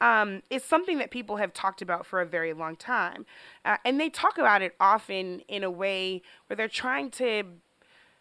um, 0.00 0.42
is 0.50 0.64
something 0.64 0.98
that 0.98 1.10
people 1.10 1.36
have 1.36 1.52
talked 1.52 1.80
about 1.80 2.04
for 2.04 2.20
a 2.20 2.26
very 2.26 2.52
long 2.52 2.74
time. 2.74 3.24
Uh, 3.64 3.76
and 3.84 4.00
they 4.00 4.10
talk 4.10 4.36
about 4.36 4.60
it 4.60 4.74
often 4.80 5.40
in 5.48 5.62
a 5.62 5.70
way 5.70 6.22
where 6.46 6.56
they're 6.56 6.68
trying 6.68 7.10
to 7.12 7.44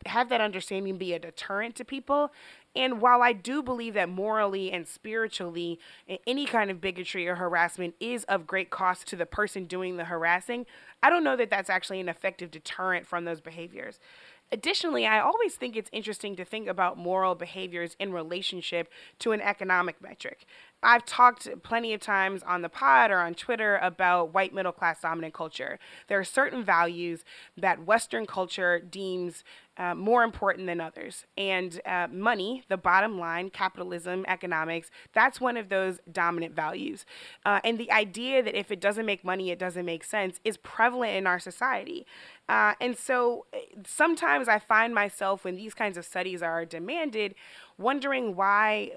have 0.05 0.29
that 0.29 0.41
understanding 0.41 0.97
be 0.97 1.13
a 1.13 1.19
deterrent 1.19 1.75
to 1.75 1.85
people. 1.85 2.31
And 2.75 3.01
while 3.01 3.21
I 3.21 3.33
do 3.33 3.61
believe 3.61 3.95
that 3.95 4.07
morally 4.07 4.71
and 4.71 4.87
spiritually, 4.87 5.79
any 6.25 6.45
kind 6.45 6.71
of 6.71 6.79
bigotry 6.79 7.27
or 7.27 7.35
harassment 7.35 7.95
is 7.99 8.23
of 8.25 8.47
great 8.47 8.69
cost 8.69 9.07
to 9.07 9.15
the 9.15 9.25
person 9.25 9.65
doing 9.65 9.97
the 9.97 10.05
harassing, 10.05 10.65
I 11.03 11.09
don't 11.09 11.23
know 11.23 11.35
that 11.35 11.49
that's 11.49 11.69
actually 11.69 11.99
an 11.99 12.07
effective 12.07 12.49
deterrent 12.49 13.05
from 13.05 13.25
those 13.25 13.41
behaviors. 13.41 13.99
Additionally, 14.53 15.05
I 15.05 15.19
always 15.21 15.55
think 15.55 15.75
it's 15.75 15.89
interesting 15.93 16.35
to 16.35 16.43
think 16.43 16.67
about 16.67 16.97
moral 16.97 17.35
behaviors 17.35 17.95
in 17.99 18.11
relationship 18.11 18.89
to 19.19 19.31
an 19.31 19.39
economic 19.39 20.01
metric. 20.01 20.45
I've 20.83 21.05
talked 21.05 21.47
plenty 21.61 21.93
of 21.93 22.01
times 22.01 22.41
on 22.43 22.63
the 22.63 22.69
pod 22.69 23.11
or 23.11 23.19
on 23.19 23.35
Twitter 23.35 23.77
about 23.77 24.33
white 24.33 24.53
middle 24.53 24.71
class 24.71 25.01
dominant 25.01 25.33
culture. 25.33 25.77
There 26.07 26.19
are 26.19 26.23
certain 26.23 26.63
values 26.63 27.23
that 27.55 27.85
Western 27.85 28.25
culture 28.25 28.79
deems 28.79 29.43
uh, 29.77 29.95
more 29.95 30.23
important 30.23 30.67
than 30.67 30.81
others. 30.81 31.25
And 31.37 31.79
uh, 31.85 32.07
money, 32.11 32.63
the 32.67 32.77
bottom 32.77 33.19
line, 33.19 33.49
capitalism, 33.51 34.25
economics, 34.27 34.89
that's 35.13 35.39
one 35.39 35.55
of 35.55 35.69
those 35.69 35.99
dominant 36.11 36.55
values. 36.55 37.05
Uh, 37.45 37.59
and 37.63 37.79
the 37.79 37.91
idea 37.91 38.43
that 38.43 38.57
if 38.57 38.71
it 38.71 38.81
doesn't 38.81 39.05
make 39.05 39.23
money, 39.23 39.51
it 39.51 39.59
doesn't 39.59 39.85
make 39.85 40.03
sense 40.03 40.39
is 40.43 40.57
prevalent 40.57 41.15
in 41.15 41.27
our 41.27 41.39
society. 41.39 42.05
Uh, 42.49 42.73
and 42.81 42.97
so 42.97 43.45
sometimes 43.85 44.47
I 44.47 44.59
find 44.59 44.93
myself 44.93 45.45
when 45.45 45.55
these 45.55 45.73
kinds 45.73 45.97
of 45.97 46.05
studies 46.05 46.41
are 46.41 46.65
demanded, 46.65 47.35
wondering 47.77 48.35
why 48.35 48.91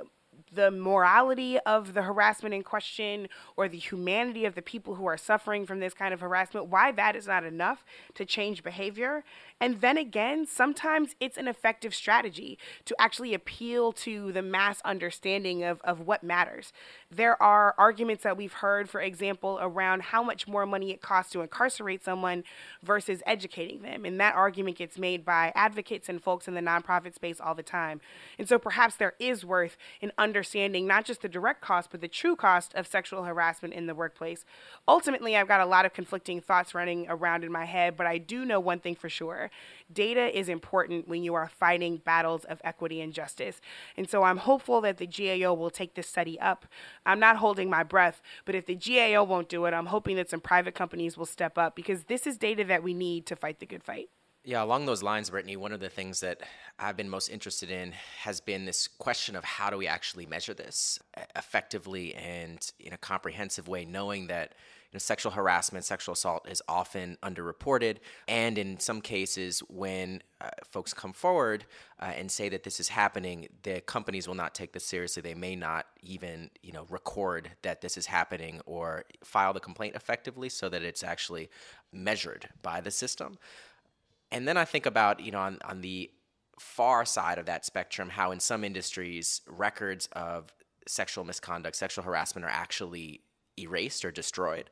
the 0.55 0.71
morality 0.71 1.59
of 1.61 1.95
the 1.95 2.03
harassment 2.03 2.55
in 2.55 2.63
question 2.63 3.29
or 3.57 3.69
the 3.69 3.79
humanity 3.79 4.45
of 4.45 4.55
the 4.55 4.63
people 4.63 4.95
who 4.95 5.07
are 5.07 5.17
suffering 5.17 5.67
from 5.67 5.81
this 5.81 5.95
kind 5.95 6.15
of 6.15 6.21
harassment, 6.21 6.67
why 6.67 6.93
that 6.93 7.17
is 7.17 7.27
not 7.27 7.45
enough 7.45 7.85
to 8.15 8.25
change 8.25 8.63
behavior. 8.63 9.25
And 9.61 9.81
then 9.81 9.97
again, 9.97 10.47
sometimes 10.47 11.15
it's 11.21 11.37
an 11.37 11.49
effective 11.49 11.95
strategy 11.95 12.59
to 12.85 12.95
actually 12.99 13.35
appeal 13.35 13.93
to 13.93 14.33
the 14.33 14.43
mass 14.43 14.81
understanding 14.85 15.63
of, 15.65 15.81
of 15.83 16.01
what 16.01 16.23
matters. 16.23 16.73
There 17.11 17.41
are 17.43 17.75
arguments 17.79 18.23
that 18.25 18.37
we've 18.37 18.53
heard, 18.53 18.89
for 18.89 19.01
example, 19.01 19.59
around 19.61 20.03
how 20.03 20.23
much 20.23 20.49
more 20.49 20.67
money 20.67 20.91
it 20.91 21.01
costs 21.01 21.33
to 21.33 21.41
incarcerate 21.41 22.05
someone 22.05 22.45
versus 22.83 23.23
educating 23.27 23.83
them. 23.83 24.05
And 24.05 24.21
that 24.21 24.35
argument 24.35 24.79
gets 24.79 24.99
made 24.99 25.25
by 25.25 25.53
advocates 25.55 26.09
and 26.09 26.23
folks 26.23 26.49
in 26.49 26.55
the 26.55 26.61
nonprofit 26.61 27.15
space 27.15 27.41
all 27.41 27.55
the 27.55 27.63
time. 27.63 28.01
And 28.39 28.49
so 28.49 28.59
perhaps 28.59 28.97
there 28.97 29.15
is 29.19 29.45
worth 29.45 29.77
in 30.01 30.13
understanding 30.19 30.44
not 30.87 31.05
just 31.05 31.23
the 31.23 31.29
direct 31.29 31.61
cost, 31.61 31.91
but 31.91 32.01
the 32.01 32.09
true 32.09 32.37
cost 32.37 32.75
of 32.75 32.87
sexual 32.87 33.25
harassment 33.25 33.75
in 33.75 33.87
the 33.87 33.95
workplace. 33.95 34.45
Ultimately, 34.87 35.37
I've 35.37 35.49
got 35.49 35.61
a 35.61 35.67
lot 35.67 35.85
of 35.85 35.93
conflicting 35.93 36.41
thoughts 36.41 36.75
running 36.75 37.07
around 37.09 37.45
in 37.45 37.53
my 37.53 37.65
head, 37.65 37.97
but 37.97 38.07
I 38.07 38.19
do 38.19 38.45
know 38.45 38.61
one 38.61 38.81
thing 38.81 38.95
for 38.95 39.09
sure 39.09 39.51
data 39.93 40.37
is 40.37 40.49
important 40.49 41.07
when 41.09 41.23
you 41.23 41.35
are 41.35 41.49
fighting 41.49 41.99
battles 41.99 42.45
of 42.45 42.61
equity 42.65 43.01
and 43.01 43.13
justice. 43.13 43.61
And 43.97 44.09
so 44.09 44.23
I'm 44.23 44.39
hopeful 44.39 44.81
that 44.81 44.97
the 44.97 45.07
GAO 45.07 45.53
will 45.55 45.71
take 45.71 45.95
this 45.95 46.09
study 46.09 46.41
up. 46.41 46.67
I'm 47.07 47.21
not 47.21 47.37
holding 47.37 47.71
my 47.71 47.83
breath, 47.83 48.23
but 48.45 48.55
if 48.55 48.67
the 48.67 48.75
GAO 48.75 49.23
won't 49.25 49.49
do 49.49 49.65
it, 49.67 49.75
I'm 49.75 49.87
hoping 49.87 50.17
that 50.17 50.31
some 50.31 50.41
private 50.41 50.75
companies 50.75 51.17
will 51.17 51.27
step 51.27 51.59
up 51.59 51.77
because 51.77 52.05
this 52.05 52.27
is 52.27 52.37
data 52.37 52.65
that 52.65 52.83
we 52.83 52.95
need 52.95 53.27
to 53.27 53.37
fight 53.37 53.61
the 53.61 53.67
good 53.67 53.83
fight. 53.83 54.09
Yeah, 54.47 54.63
along 54.63 54.85
those 54.85 55.03
lines, 55.03 55.31
Brittany, 55.31 55.57
one 55.57 55.73
of 55.73 55.81
the 55.81 55.89
things 55.89 56.21
that 56.21 56.43
I've 56.79 56.99
been 56.99 57.09
most 57.09 57.31
interested 57.31 57.71
in 57.71 57.93
has 58.19 58.41
been 58.41 58.67
this 58.67 58.89
question 58.89 59.37
of 59.37 59.45
how 59.45 59.71
do 59.71 59.79
we 59.79 59.87
actually 59.87 60.27
measure 60.27 60.53
this 60.53 60.99
effectively 61.35 62.15
and 62.15 62.71
in 62.79 62.93
a 62.93 62.99
comprehensive 62.99 63.69
way, 63.69 63.87
knowing 63.87 64.27
that 64.27 64.53
know, 64.95 64.99
sexual 64.99 65.33
harassment, 65.33 65.85
sexual 65.85 66.15
assault 66.15 66.49
is 66.49 66.63
often 66.69 67.19
underreported. 67.23 67.99
And 68.27 68.57
in 68.57 68.79
some 68.79 69.01
cases, 69.01 69.61
when 69.69 70.23
uh, 70.41 70.51
folks 70.71 70.95
come 70.95 71.13
forward 71.13 71.67
uh, 72.01 72.13
and 72.17 72.31
say 72.31 72.49
that 72.49 72.63
this 72.63 72.81
is 72.81 72.89
happening, 72.89 73.49
the 73.63 73.81
companies 73.83 74.27
will 74.27 74.37
not 74.37 74.55
take 74.55 74.73
this 74.73 74.85
seriously. 74.85 75.21
They 75.21 75.35
may 75.35 75.57
not 75.57 75.87
even, 76.01 76.51
you 76.63 76.73
know, 76.73 76.87
record 76.89 77.51
that 77.63 77.81
this 77.81 77.97
is 77.97 78.07
happening 78.07 78.61
or 78.65 79.05
file 79.23 79.53
the 79.53 79.61
complaint 79.61 79.97
effectively 79.97 80.49
so 80.49 80.69
that 80.69 80.83
it's 80.83 81.03
actually 81.03 81.51
measured 81.93 82.49
by 82.63 82.81
the 82.81 82.91
system. 82.91 83.39
And 84.31 84.49
then 84.49 84.57
I 84.57 84.65
think 84.65 84.87
about, 84.87 85.21
you 85.21 85.31
know, 85.31 85.39
on, 85.39 85.59
on 85.65 85.81
the 85.81 86.11
far 86.59 87.05
side 87.05 87.39
of 87.39 87.47
that 87.47 87.65
spectrum, 87.65 88.11
how 88.11 88.31
in 88.33 88.41
some 88.41 88.65
industries, 88.65 89.43
records 89.47 90.09
of 90.13 90.53
sexual 90.87 91.25
misconduct, 91.25 91.77
sexual 91.77 92.05
harassment 92.05 92.45
are 92.45 92.51
actually 92.51 93.21
erased 93.59 94.05
or 94.05 94.11
destroyed. 94.11 94.71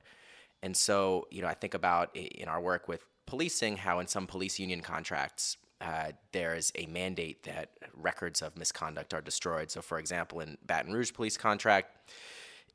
And 0.62 0.76
so, 0.76 1.26
you 1.30 1.42
know, 1.42 1.48
I 1.48 1.54
think 1.54 1.74
about 1.74 2.14
in 2.16 2.48
our 2.48 2.60
work 2.60 2.88
with 2.88 3.04
policing 3.26 3.78
how 3.78 3.98
in 3.98 4.06
some 4.06 4.26
police 4.26 4.58
union 4.58 4.80
contracts, 4.80 5.56
uh, 5.80 6.12
there 6.32 6.54
is 6.54 6.72
a 6.76 6.86
mandate 6.86 7.42
that 7.42 7.70
records 7.94 8.42
of 8.42 8.56
misconduct 8.56 9.12
are 9.14 9.20
destroyed. 9.20 9.70
So, 9.70 9.82
for 9.82 9.98
example, 9.98 10.40
in 10.40 10.56
Baton 10.64 10.92
Rouge 10.92 11.12
police 11.12 11.36
contract, 11.36 12.12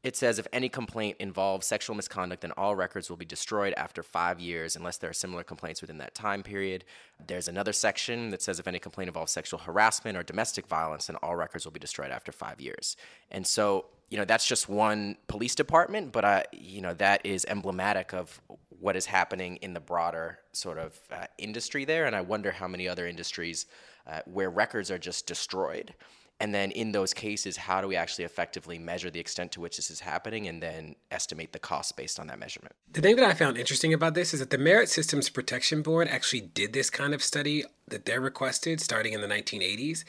it 0.04 0.16
says 0.16 0.40
if 0.40 0.48
any 0.54 0.70
complaint 0.70 1.18
involves 1.20 1.66
sexual 1.66 1.96
misconduct, 1.96 2.42
then 2.42 2.52
all 2.52 2.76
records 2.76 3.10
will 3.10 3.18
be 3.18 3.26
destroyed 3.26 3.74
after 3.76 4.04
five 4.04 4.40
years 4.40 4.76
unless 4.76 4.98
there 4.98 5.10
are 5.10 5.14
similar 5.14 5.44
complaints 5.44 5.82
within 5.82 5.98
that 5.98 6.14
time 6.14 6.44
period. 6.44 6.86
There's 7.26 7.48
another 7.48 7.74
section 7.74 8.30
that 8.30 8.42
says 8.42 8.60
if 8.60 8.68
any 8.68 8.80
complaint 8.80 9.10
involves 9.10 9.32
sexual 9.32 9.60
harassment 9.60 10.18
or 10.18 10.24
domestic 10.24 10.68
violence, 10.68 11.08
then 11.08 11.16
all 11.18 11.36
records 11.36 11.66
will 11.66 11.72
be 11.72 11.80
destroyed 11.80 12.12
after 12.12 12.32
five 12.32 12.62
years. 12.62 12.96
And 13.32 13.46
so 13.46 13.86
you 14.10 14.18
know 14.18 14.26
that's 14.26 14.48
just 14.48 14.70
one 14.70 15.18
police 15.28 15.56
department, 15.56 16.12
but 16.12 16.24
I, 16.24 16.46
you 16.54 16.82
know 16.82 16.94
that 16.96 17.26
is 17.26 17.46
emblematic 17.46 18.14
of 18.14 18.40
what 18.80 18.96
is 18.96 19.06
happening 19.06 19.58
in 19.58 19.74
the 19.74 19.80
broader 19.80 20.40
sort 20.54 20.78
of 20.78 20.98
uh, 21.12 21.26
industry 21.38 21.84
there. 21.84 22.06
And 22.06 22.16
I 22.16 22.22
wonder 22.22 22.52
how 22.52 22.68
many 22.68 22.88
other 22.88 23.08
industries 23.08 23.66
uh, 24.06 24.22
where 24.26 24.50
records 24.50 24.92
are 24.92 25.00
just 25.00 25.26
destroyed. 25.26 25.94
And 26.40 26.54
then 26.54 26.70
in 26.72 26.92
those 26.92 27.16
cases, 27.16 27.58
how 27.58 27.82
do 27.82 27.88
we 27.88 27.96
actually 27.96 28.26
effectively 28.26 28.78
measure 28.78 29.10
the 29.10 29.20
extent 29.20 29.52
to 29.54 29.62
which 29.62 29.78
this 29.78 29.90
is 29.90 30.02
happening 30.02 30.48
and 30.48 30.62
then 30.62 30.96
estimate 31.10 31.52
the 31.52 31.60
cost 31.60 31.98
based 31.98 32.20
on 32.20 32.28
that 32.28 32.38
measurement? 32.38 32.76
The 32.92 33.02
thing 33.02 33.16
that 33.16 33.26
I 33.26 33.34
found 33.34 33.58
interesting 33.58 33.92
about 33.92 34.14
this 34.14 34.36
is 34.36 34.40
that 34.40 34.52
the 34.52 34.60
Merit 34.60 34.90
Systems 34.90 35.30
Protection 35.30 35.82
Board 35.82 36.08
actually 36.08 36.42
did 36.42 36.74
this 36.74 36.92
kind 36.92 37.16
of 37.16 37.24
study 37.24 37.64
that 37.88 38.06
they're 38.06 38.22
requested 38.22 38.80
starting 38.80 39.14
in 39.14 39.22
the 39.22 39.28
1980s. 39.28 40.04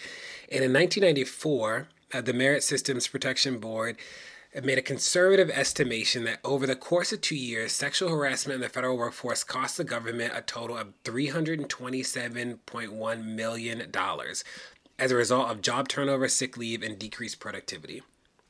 And 0.53 0.63
in 0.63 0.73
1994, 0.73 1.89
uh, 2.13 2.21
the 2.21 2.35
Merit 2.35 2.63
Systems 2.63 3.09
Protection 3.09 3.59
Board 3.59 3.97
made 4.65 4.79
a 4.79 4.83
conservative 4.83 5.51
estimation 5.51 6.25
that 6.25 6.41
over 6.43 6.67
the 6.67 6.75
course 6.75 7.13
of 7.13 7.21
two 7.21 7.37
years, 7.37 7.71
sexual 7.73 8.09
harassment 8.09 8.55
in 8.57 8.63
the 8.63 8.69
federal 8.69 8.97
workforce 8.97 9.45
cost 9.45 9.77
the 9.77 9.85
government 9.85 10.33
a 10.35 10.41
total 10.41 10.77
of 10.77 11.01
$327.1 11.05 13.25
million 13.25 13.93
as 14.99 15.11
a 15.11 15.17
result 15.17 15.51
of 15.51 15.63
job 15.63 15.89
turnover, 15.89 16.29
sick 16.29 16.57
leave, 16.57 16.83
and 16.83 16.99
decreased 16.99 17.41
productivity. 17.41 18.03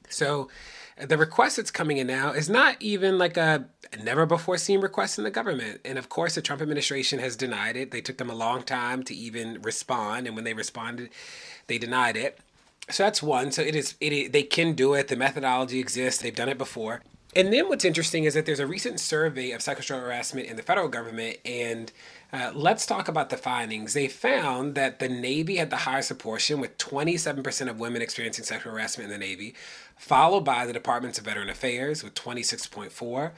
So, 0.08 0.48
the 0.96 1.16
request 1.16 1.56
that's 1.56 1.70
coming 1.70 1.98
in 1.98 2.06
now 2.06 2.32
is 2.32 2.48
not 2.48 2.76
even 2.80 3.18
like 3.18 3.36
a 3.36 3.66
never 4.02 4.26
before 4.26 4.58
seen 4.58 4.80
request 4.80 5.18
in 5.18 5.24
the 5.24 5.30
government. 5.30 5.80
And 5.84 5.96
of 5.96 6.08
course, 6.08 6.34
the 6.34 6.42
Trump 6.42 6.60
administration 6.60 7.20
has 7.20 7.36
denied 7.36 7.76
it. 7.76 7.90
They 7.90 8.00
took 8.00 8.18
them 8.18 8.30
a 8.30 8.34
long 8.34 8.62
time 8.62 9.02
to 9.04 9.14
even 9.14 9.62
respond. 9.62 10.26
And 10.26 10.34
when 10.34 10.44
they 10.44 10.54
responded, 10.54 11.10
they 11.68 11.78
denied 11.78 12.16
it. 12.16 12.38
So 12.90 13.04
that's 13.04 13.22
one. 13.22 13.52
So 13.52 13.62
it 13.62 13.76
is, 13.76 13.94
it 14.00 14.12
is, 14.12 14.30
they 14.30 14.42
can 14.42 14.72
do 14.72 14.94
it. 14.94 15.08
The 15.08 15.16
methodology 15.16 15.78
exists. 15.78 16.20
They've 16.20 16.34
done 16.34 16.48
it 16.48 16.58
before. 16.58 17.02
And 17.36 17.52
then 17.52 17.68
what's 17.68 17.84
interesting 17.84 18.24
is 18.24 18.34
that 18.34 18.46
there's 18.46 18.60
a 18.60 18.66
recent 18.66 18.98
survey 18.98 19.52
of 19.52 19.62
sexual 19.62 20.00
harassment 20.00 20.48
in 20.48 20.56
the 20.56 20.62
federal 20.62 20.88
government. 20.88 21.36
And 21.44 21.92
uh, 22.32 22.52
let's 22.54 22.84
talk 22.84 23.08
about 23.08 23.30
the 23.30 23.36
findings. 23.36 23.94
They 23.94 24.08
found 24.08 24.74
that 24.74 24.98
the 24.98 25.08
Navy 25.08 25.56
had 25.56 25.70
the 25.70 25.76
highest 25.76 26.08
proportion, 26.08 26.60
with 26.60 26.76
27% 26.76 27.68
of 27.68 27.80
women 27.80 28.02
experiencing 28.02 28.44
sexual 28.44 28.72
harassment 28.72 29.10
in 29.10 29.18
the 29.18 29.26
Navy, 29.26 29.54
followed 29.96 30.44
by 30.44 30.66
the 30.66 30.72
Departments 30.72 31.18
of 31.18 31.24
Veteran 31.24 31.48
Affairs 31.48 32.04
with 32.04 32.14
26.4, 32.14 33.30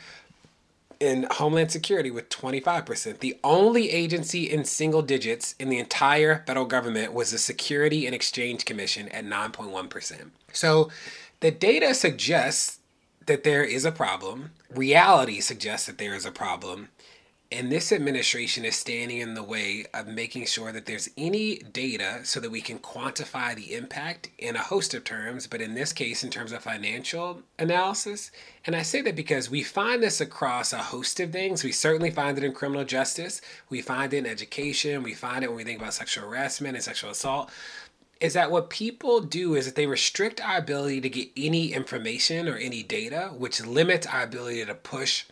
in 0.98 1.26
Homeland 1.30 1.70
Security 1.70 2.10
with 2.10 2.28
25%. 2.28 3.20
The 3.20 3.38
only 3.42 3.90
agency 3.90 4.50
in 4.50 4.64
single 4.64 5.02
digits 5.02 5.54
in 5.58 5.70
the 5.70 5.78
entire 5.78 6.44
federal 6.46 6.66
government 6.66 7.14
was 7.14 7.30
the 7.30 7.38
Security 7.38 8.06
and 8.06 8.14
Exchange 8.14 8.66
Commission 8.66 9.08
at 9.08 9.24
9.1%. 9.24 10.30
So 10.52 10.90
the 11.40 11.50
data 11.50 11.94
suggests 11.94 12.80
that 13.26 13.44
there 13.44 13.64
is 13.64 13.84
a 13.84 13.92
problem. 13.92 14.50
Reality 14.74 15.40
suggests 15.40 15.86
that 15.86 15.98
there 15.98 16.14
is 16.14 16.26
a 16.26 16.32
problem. 16.32 16.88
And 17.52 17.70
this 17.70 17.90
administration 17.90 18.64
is 18.64 18.76
standing 18.76 19.18
in 19.18 19.34
the 19.34 19.42
way 19.42 19.84
of 19.92 20.06
making 20.06 20.46
sure 20.46 20.70
that 20.70 20.86
there's 20.86 21.10
any 21.16 21.56
data 21.56 22.20
so 22.22 22.38
that 22.38 22.52
we 22.52 22.60
can 22.60 22.78
quantify 22.78 23.56
the 23.56 23.74
impact 23.74 24.30
in 24.38 24.54
a 24.54 24.62
host 24.62 24.94
of 24.94 25.02
terms, 25.02 25.48
but 25.48 25.60
in 25.60 25.74
this 25.74 25.92
case, 25.92 26.22
in 26.22 26.30
terms 26.30 26.52
of 26.52 26.62
financial 26.62 27.42
analysis. 27.58 28.30
And 28.64 28.76
I 28.76 28.82
say 28.82 29.00
that 29.00 29.16
because 29.16 29.50
we 29.50 29.64
find 29.64 30.00
this 30.00 30.20
across 30.20 30.72
a 30.72 30.78
host 30.78 31.18
of 31.18 31.32
things. 31.32 31.64
We 31.64 31.72
certainly 31.72 32.12
find 32.12 32.38
it 32.38 32.44
in 32.44 32.52
criminal 32.52 32.84
justice, 32.84 33.40
we 33.68 33.82
find 33.82 34.14
it 34.14 34.18
in 34.18 34.26
education, 34.26 35.02
we 35.02 35.14
find 35.14 35.42
it 35.42 35.48
when 35.48 35.56
we 35.56 35.64
think 35.64 35.80
about 35.80 35.94
sexual 35.94 36.28
harassment 36.28 36.76
and 36.76 36.84
sexual 36.84 37.10
assault. 37.10 37.50
Is 38.20 38.34
that 38.34 38.52
what 38.52 38.70
people 38.70 39.20
do 39.20 39.56
is 39.56 39.66
that 39.66 39.74
they 39.74 39.86
restrict 39.86 40.40
our 40.40 40.58
ability 40.58 41.00
to 41.00 41.08
get 41.08 41.30
any 41.36 41.72
information 41.72 42.46
or 42.46 42.56
any 42.56 42.84
data, 42.84 43.32
which 43.36 43.60
limits 43.66 44.06
our 44.06 44.22
ability 44.22 44.64
to 44.64 44.74
push 44.74 45.24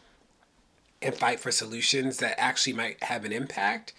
and 1.00 1.14
fight 1.14 1.40
for 1.40 1.50
solutions 1.50 2.18
that 2.18 2.40
actually 2.40 2.72
might 2.72 3.02
have 3.04 3.24
an 3.24 3.32
impact. 3.32 3.92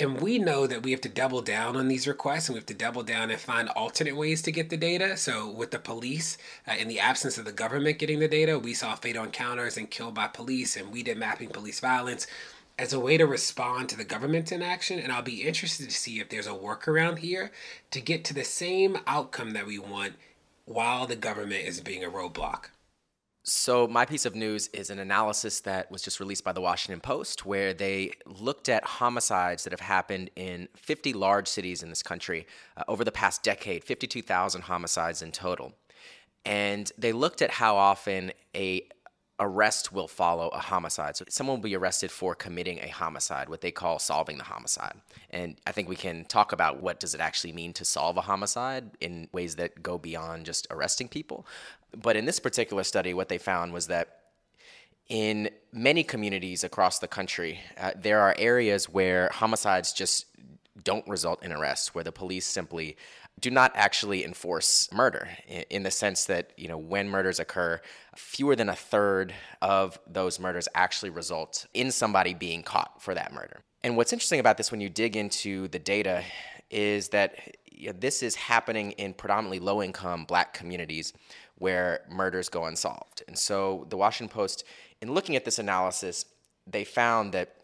And 0.00 0.20
we 0.20 0.38
know 0.38 0.68
that 0.68 0.84
we 0.84 0.92
have 0.92 1.00
to 1.00 1.08
double 1.08 1.42
down 1.42 1.74
on 1.74 1.88
these 1.88 2.06
requests 2.06 2.48
and 2.48 2.54
we 2.54 2.60
have 2.60 2.66
to 2.66 2.74
double 2.74 3.02
down 3.02 3.32
and 3.32 3.40
find 3.40 3.68
alternate 3.70 4.16
ways 4.16 4.42
to 4.42 4.52
get 4.52 4.70
the 4.70 4.76
data. 4.76 5.16
So, 5.16 5.50
with 5.50 5.72
the 5.72 5.80
police, 5.80 6.38
uh, 6.68 6.74
in 6.78 6.86
the 6.86 7.00
absence 7.00 7.36
of 7.36 7.44
the 7.44 7.52
government 7.52 7.98
getting 7.98 8.20
the 8.20 8.28
data, 8.28 8.60
we 8.60 8.74
saw 8.74 8.94
fatal 8.94 9.24
encounters 9.24 9.76
and 9.76 9.90
killed 9.90 10.14
by 10.14 10.28
police, 10.28 10.76
and 10.76 10.92
we 10.92 11.02
did 11.02 11.18
mapping 11.18 11.48
police 11.48 11.80
violence 11.80 12.28
as 12.78 12.92
a 12.92 13.00
way 13.00 13.16
to 13.16 13.26
respond 13.26 13.88
to 13.88 13.96
the 13.96 14.04
government's 14.04 14.52
inaction. 14.52 15.00
And 15.00 15.10
I'll 15.10 15.22
be 15.22 15.42
interested 15.42 15.90
to 15.90 15.96
see 15.96 16.20
if 16.20 16.28
there's 16.28 16.46
a 16.46 16.50
workaround 16.50 17.18
here 17.18 17.50
to 17.90 18.00
get 18.00 18.24
to 18.26 18.34
the 18.34 18.44
same 18.44 18.98
outcome 19.08 19.50
that 19.50 19.66
we 19.66 19.80
want 19.80 20.14
while 20.64 21.08
the 21.08 21.16
government 21.16 21.64
is 21.64 21.80
being 21.80 22.04
a 22.04 22.10
roadblock. 22.10 22.66
So, 23.48 23.88
my 23.88 24.04
piece 24.04 24.26
of 24.26 24.34
news 24.34 24.68
is 24.74 24.90
an 24.90 24.98
analysis 24.98 25.60
that 25.60 25.90
was 25.90 26.02
just 26.02 26.20
released 26.20 26.44
by 26.44 26.52
the 26.52 26.60
Washington 26.60 27.00
Post, 27.00 27.46
where 27.46 27.72
they 27.72 28.12
looked 28.26 28.68
at 28.68 28.84
homicides 28.84 29.64
that 29.64 29.72
have 29.72 29.80
happened 29.80 30.28
in 30.36 30.68
50 30.76 31.14
large 31.14 31.48
cities 31.48 31.82
in 31.82 31.88
this 31.88 32.02
country 32.02 32.46
uh, 32.76 32.84
over 32.88 33.04
the 33.04 33.12
past 33.12 33.42
decade 33.42 33.84
52,000 33.84 34.60
homicides 34.60 35.22
in 35.22 35.32
total. 35.32 35.72
And 36.44 36.92
they 36.98 37.12
looked 37.12 37.40
at 37.40 37.50
how 37.50 37.76
often 37.76 38.32
a 38.54 38.86
arrest 39.40 39.92
will 39.92 40.08
follow 40.08 40.48
a 40.48 40.58
homicide. 40.58 41.16
So 41.16 41.24
someone 41.28 41.58
will 41.58 41.62
be 41.62 41.76
arrested 41.76 42.10
for 42.10 42.34
committing 42.34 42.80
a 42.80 42.88
homicide, 42.88 43.48
what 43.48 43.60
they 43.60 43.70
call 43.70 43.98
solving 43.98 44.36
the 44.36 44.44
homicide. 44.44 44.94
And 45.30 45.56
I 45.66 45.72
think 45.72 45.88
we 45.88 45.96
can 45.96 46.24
talk 46.24 46.52
about 46.52 46.82
what 46.82 46.98
does 46.98 47.14
it 47.14 47.20
actually 47.20 47.52
mean 47.52 47.72
to 47.74 47.84
solve 47.84 48.16
a 48.16 48.22
homicide 48.22 48.90
in 49.00 49.28
ways 49.32 49.56
that 49.56 49.82
go 49.82 49.96
beyond 49.96 50.44
just 50.44 50.66
arresting 50.70 51.08
people. 51.08 51.46
But 51.96 52.16
in 52.16 52.24
this 52.24 52.40
particular 52.40 52.84
study, 52.84 53.14
what 53.14 53.28
they 53.28 53.38
found 53.38 53.72
was 53.72 53.86
that 53.88 54.18
in 55.08 55.50
many 55.72 56.04
communities 56.04 56.64
across 56.64 56.98
the 56.98 57.08
country, 57.08 57.60
uh, 57.78 57.92
there 57.96 58.20
are 58.20 58.34
areas 58.38 58.88
where 58.88 59.30
homicides 59.32 59.92
just 59.92 60.26
don't 60.84 61.06
result 61.08 61.42
in 61.42 61.52
arrests, 61.52 61.94
where 61.94 62.04
the 62.04 62.12
police 62.12 62.46
simply 62.46 62.96
do 63.40 63.50
not 63.50 63.72
actually 63.74 64.24
enforce 64.24 64.92
murder 64.92 65.28
in 65.70 65.82
the 65.82 65.90
sense 65.90 66.24
that 66.24 66.52
you 66.56 66.68
know 66.68 66.78
when 66.78 67.08
murders 67.08 67.38
occur 67.38 67.80
fewer 68.16 68.56
than 68.56 68.68
a 68.68 68.74
third 68.74 69.32
of 69.62 69.98
those 70.06 70.40
murders 70.40 70.68
actually 70.74 71.10
result 71.10 71.66
in 71.72 71.90
somebody 71.90 72.34
being 72.34 72.62
caught 72.62 73.00
for 73.00 73.14
that 73.14 73.32
murder. 73.32 73.60
And 73.82 73.96
what's 73.96 74.12
interesting 74.12 74.40
about 74.40 74.56
this 74.56 74.72
when 74.72 74.80
you 74.80 74.88
dig 74.88 75.16
into 75.16 75.68
the 75.68 75.78
data 75.78 76.24
is 76.70 77.08
that 77.10 77.56
you 77.70 77.88
know, 77.88 77.96
this 77.98 78.22
is 78.22 78.34
happening 78.34 78.92
in 78.92 79.14
predominantly 79.14 79.60
low 79.60 79.82
income 79.82 80.24
black 80.24 80.52
communities 80.52 81.12
where 81.58 82.00
murders 82.10 82.48
go 82.48 82.64
unsolved 82.64 83.22
and 83.26 83.38
so 83.38 83.86
the 83.90 83.96
washington 83.96 84.32
post 84.32 84.64
in 85.00 85.12
looking 85.12 85.36
at 85.36 85.44
this 85.44 85.58
analysis 85.58 86.24
they 86.66 86.84
found 86.84 87.32
that 87.32 87.54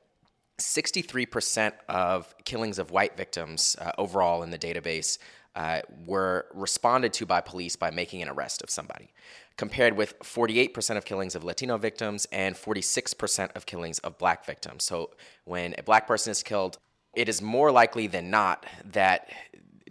63% 0.58 1.72
of 1.88 2.32
killings 2.44 2.78
of 2.78 2.90
white 2.90 3.16
victims 3.16 3.76
uh, 3.80 3.90
overall 3.98 4.42
in 4.42 4.50
the 4.50 4.58
database 4.58 5.18
uh, 5.56 5.80
were 6.06 6.46
responded 6.52 7.12
to 7.12 7.26
by 7.26 7.40
police 7.40 7.76
by 7.76 7.90
making 7.90 8.22
an 8.22 8.28
arrest 8.28 8.62
of 8.62 8.70
somebody, 8.70 9.12
compared 9.56 9.96
with 9.96 10.18
48% 10.20 10.96
of 10.96 11.04
killings 11.04 11.34
of 11.34 11.44
Latino 11.44 11.78
victims 11.78 12.26
and 12.32 12.56
46% 12.56 13.54
of 13.54 13.66
killings 13.66 14.00
of 14.00 14.18
black 14.18 14.44
victims. 14.44 14.84
So 14.84 15.10
when 15.44 15.74
a 15.78 15.82
black 15.82 16.06
person 16.06 16.32
is 16.32 16.42
killed, 16.42 16.78
it 17.14 17.28
is 17.28 17.40
more 17.40 17.70
likely 17.70 18.08
than 18.08 18.30
not 18.30 18.66
that 18.84 19.28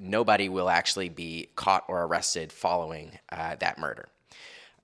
nobody 0.03 0.49
will 0.49 0.69
actually 0.69 1.09
be 1.09 1.49
caught 1.55 1.83
or 1.87 2.03
arrested 2.03 2.51
following 2.51 3.17
uh, 3.31 3.55
that 3.55 3.77
murder. 3.77 4.09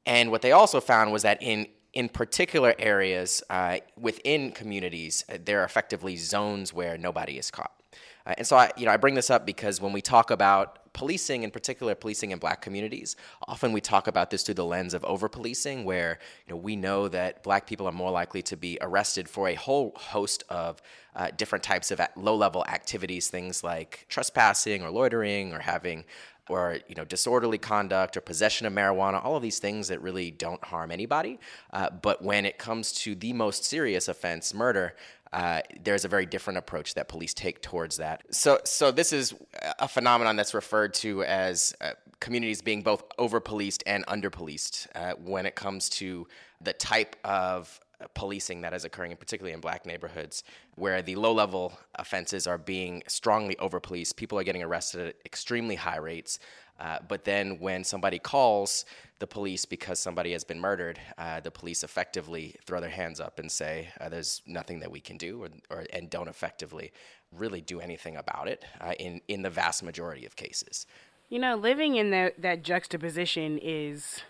And 0.05 0.31
what 0.31 0.41
they 0.41 0.51
also 0.51 0.79
found 0.79 1.11
was 1.11 1.23
that 1.23 1.41
in 1.41 1.67
in 1.91 2.07
particular 2.07 2.75
areas 2.77 3.41
uh, 3.49 3.77
within 3.97 4.51
communities, 4.51 5.25
uh, 5.27 5.38
there 5.43 5.61
are 5.61 5.65
effectively 5.65 6.15
zones 6.15 6.71
where 6.71 6.97
nobody 6.97 7.38
is 7.38 7.49
caught. 7.49 7.78
Uh, 8.25 8.33
and 8.38 8.47
so 8.47 8.57
I, 8.57 8.71
you 8.77 8.85
know, 8.85 8.91
I 8.91 8.97
bring 8.97 9.15
this 9.15 9.29
up 9.29 9.45
because 9.45 9.81
when 9.81 9.93
we 9.93 10.01
talk 10.01 10.31
about 10.31 10.91
policing, 10.93 11.43
in 11.43 11.51
particular 11.51 11.95
policing 11.95 12.31
in 12.31 12.39
black 12.39 12.61
communities, 12.61 13.15
often 13.47 13.71
we 13.71 13.81
talk 13.81 14.07
about 14.07 14.29
this 14.29 14.43
through 14.43 14.55
the 14.55 14.65
lens 14.65 14.93
of 14.93 15.03
over 15.05 15.29
policing, 15.29 15.85
where 15.85 16.19
you 16.47 16.53
know, 16.53 16.57
we 16.57 16.75
know 16.75 17.07
that 17.07 17.43
black 17.43 17.67
people 17.67 17.88
are 17.88 17.91
more 17.91 18.11
likely 18.11 18.41
to 18.43 18.57
be 18.57 18.77
arrested 18.81 19.29
for 19.29 19.47
a 19.47 19.55
whole 19.55 19.93
host 19.95 20.43
of 20.49 20.81
uh, 21.15 21.29
different 21.38 21.63
types 21.63 21.91
of 21.91 22.01
low 22.15 22.35
level 22.35 22.65
activities, 22.65 23.27
things 23.29 23.63
like 23.63 24.05
trespassing 24.09 24.83
or 24.83 24.89
loitering 24.89 25.53
or 25.53 25.59
having 25.59 26.03
or 26.49 26.79
you 26.88 26.95
know 26.95 27.05
disorderly 27.05 27.57
conduct 27.57 28.17
or 28.17 28.21
possession 28.21 28.65
of 28.65 28.73
marijuana 28.73 29.23
all 29.23 29.35
of 29.35 29.43
these 29.43 29.59
things 29.59 29.88
that 29.88 30.01
really 30.01 30.31
don't 30.31 30.63
harm 30.65 30.91
anybody. 30.91 31.39
Uh, 31.71 31.89
but 31.89 32.21
when 32.21 32.45
it 32.45 32.57
comes 32.57 32.91
to 32.91 33.15
the 33.15 33.31
most 33.31 33.63
serious 33.63 34.07
offense 34.07 34.53
murder 34.53 34.95
uh, 35.31 35.62
there's 35.83 36.05
a 36.05 36.07
very 36.07 36.25
different 36.25 36.57
approach 36.57 36.95
that 36.95 37.07
police 37.07 37.33
take 37.33 37.62
towards 37.62 37.98
that. 37.98 38.24
So, 38.33 38.59
so 38.65 38.91
this 38.91 39.13
is 39.13 39.33
a 39.77 39.88
phenomenon 39.88 40.36
that's 40.36 40.53
referred 40.53 40.93
to 40.95 41.24
as 41.24 41.74
uh, 41.81 41.91
communities 42.19 42.62
being 42.62 42.81
both 42.81 43.03
over 43.17 43.39
policed 43.39 43.83
and 43.86 44.03
under 44.07 44.29
policed 44.29 44.88
uh, 44.95 45.13
when 45.24 45.45
it 45.45 45.55
comes 45.55 45.89
to 45.89 46.27
the 46.62 46.74
type 46.74 47.15
of 47.24 47.79
policing 48.13 48.62
that 48.62 48.74
is 48.74 48.86
occurring, 48.86 49.15
particularly 49.17 49.53
in 49.53 49.59
black 49.59 49.86
neighborhoods, 49.86 50.43
where 50.75 51.01
the 51.01 51.15
low 51.15 51.33
level 51.33 51.77
offenses 51.95 52.48
are 52.48 52.57
being 52.57 53.03
strongly 53.07 53.57
over 53.57 53.79
policed. 53.79 54.15
People 54.15 54.39
are 54.39 54.43
getting 54.43 54.63
arrested 54.63 55.09
at 55.09 55.15
extremely 55.25 55.75
high 55.75 55.98
rates. 55.98 56.39
Uh, 56.79 57.00
but 57.07 57.25
then 57.25 57.59
when 57.59 57.83
somebody 57.83 58.19
calls 58.19 58.86
the 59.19 59.27
police 59.27 59.65
because 59.65 60.00
somebody 60.00 60.31
has 60.31 60.43
been 60.43 60.59
murdered, 60.59 61.00
uh, 61.17 61.39
the 61.41 61.51
police 61.51 61.83
effectively 61.83 62.55
throw 62.65 62.79
their 62.79 62.89
hands 62.89 63.19
up 63.19 63.38
and 63.39 63.51
say, 63.51 63.89
uh, 64.00 64.07
"There's 64.09 64.41
nothing 64.48 64.79
that 64.79 64.91
we 64.91 65.01
can 65.01 65.17
do," 65.17 65.43
or, 65.43 65.50
or, 65.69 65.86
and 65.91 66.09
don't 66.09 66.29
effectively 66.29 66.91
really 67.31 67.62
do 67.62 67.79
anything 67.79 68.15
about 68.15 68.48
it 68.48 68.63
uh, 68.79 68.93
in 69.00 69.21
in 69.27 69.41
the 69.41 69.50
vast 69.50 69.83
majority 69.83 70.25
of 70.25 70.36
cases. 70.36 70.86
You 71.29 71.39
know, 71.39 71.55
living 71.55 71.95
in 71.95 72.12
that 72.12 72.41
that 72.41 72.63
juxtaposition 72.63 73.59
is 73.62 74.21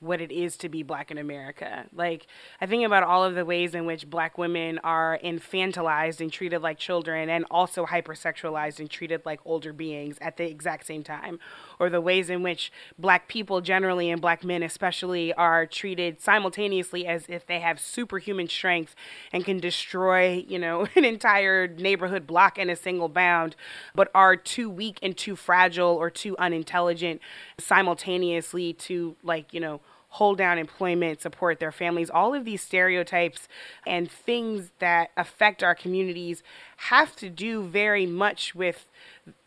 what 0.00 0.20
it 0.20 0.30
is 0.30 0.56
to 0.56 0.68
be 0.68 0.82
black 0.82 1.10
in 1.10 1.18
America. 1.18 1.86
Like, 1.92 2.26
I 2.60 2.66
think 2.66 2.84
about 2.86 3.02
all 3.02 3.24
of 3.24 3.34
the 3.34 3.44
ways 3.44 3.74
in 3.74 3.84
which 3.84 4.08
black 4.08 4.38
women 4.38 4.78
are 4.84 5.18
infantilized 5.24 6.20
and 6.20 6.32
treated 6.32 6.62
like 6.62 6.78
children, 6.78 7.28
and 7.28 7.44
also 7.50 7.84
hypersexualized 7.84 8.78
and 8.78 8.88
treated 8.88 9.22
like 9.26 9.40
older 9.44 9.72
beings 9.72 10.16
at 10.20 10.36
the 10.36 10.44
exact 10.44 10.86
same 10.86 11.02
time. 11.02 11.40
Or 11.80 11.90
the 11.90 12.00
ways 12.00 12.30
in 12.30 12.42
which 12.42 12.72
black 12.98 13.26
people 13.26 13.60
generally, 13.60 14.10
and 14.10 14.20
black 14.20 14.44
men 14.44 14.62
especially, 14.62 15.32
are 15.34 15.66
treated 15.66 16.20
simultaneously 16.20 17.06
as 17.06 17.24
if 17.28 17.46
they 17.46 17.58
have 17.58 17.80
superhuman 17.80 18.48
strength 18.48 18.94
and 19.32 19.44
can 19.44 19.58
destroy, 19.58 20.44
you 20.46 20.60
know, 20.60 20.86
an 20.96 21.04
entire 21.04 21.66
neighborhood 21.66 22.26
block 22.26 22.56
in 22.56 22.70
a 22.70 22.76
single 22.76 23.08
bound, 23.08 23.56
but 23.96 24.10
are 24.14 24.36
too 24.36 24.70
weak 24.70 25.00
and 25.02 25.16
too 25.16 25.34
fragile 25.34 25.88
or 25.96 26.08
too 26.08 26.36
unintelligent 26.38 27.20
simultaneously 27.58 28.72
to, 28.74 29.16
like, 29.24 29.52
you 29.52 29.58
know, 29.58 29.80
hold 30.18 30.36
down 30.36 30.58
employment, 30.58 31.22
support 31.22 31.60
their 31.60 31.70
families. 31.70 32.10
All 32.10 32.34
of 32.34 32.44
these 32.44 32.60
stereotypes 32.60 33.46
and 33.86 34.10
things 34.10 34.72
that 34.80 35.12
affect 35.16 35.62
our 35.62 35.76
communities 35.76 36.42
have 36.88 37.14
to 37.16 37.30
do 37.30 37.62
very 37.62 38.04
much 38.04 38.52
with 38.52 38.88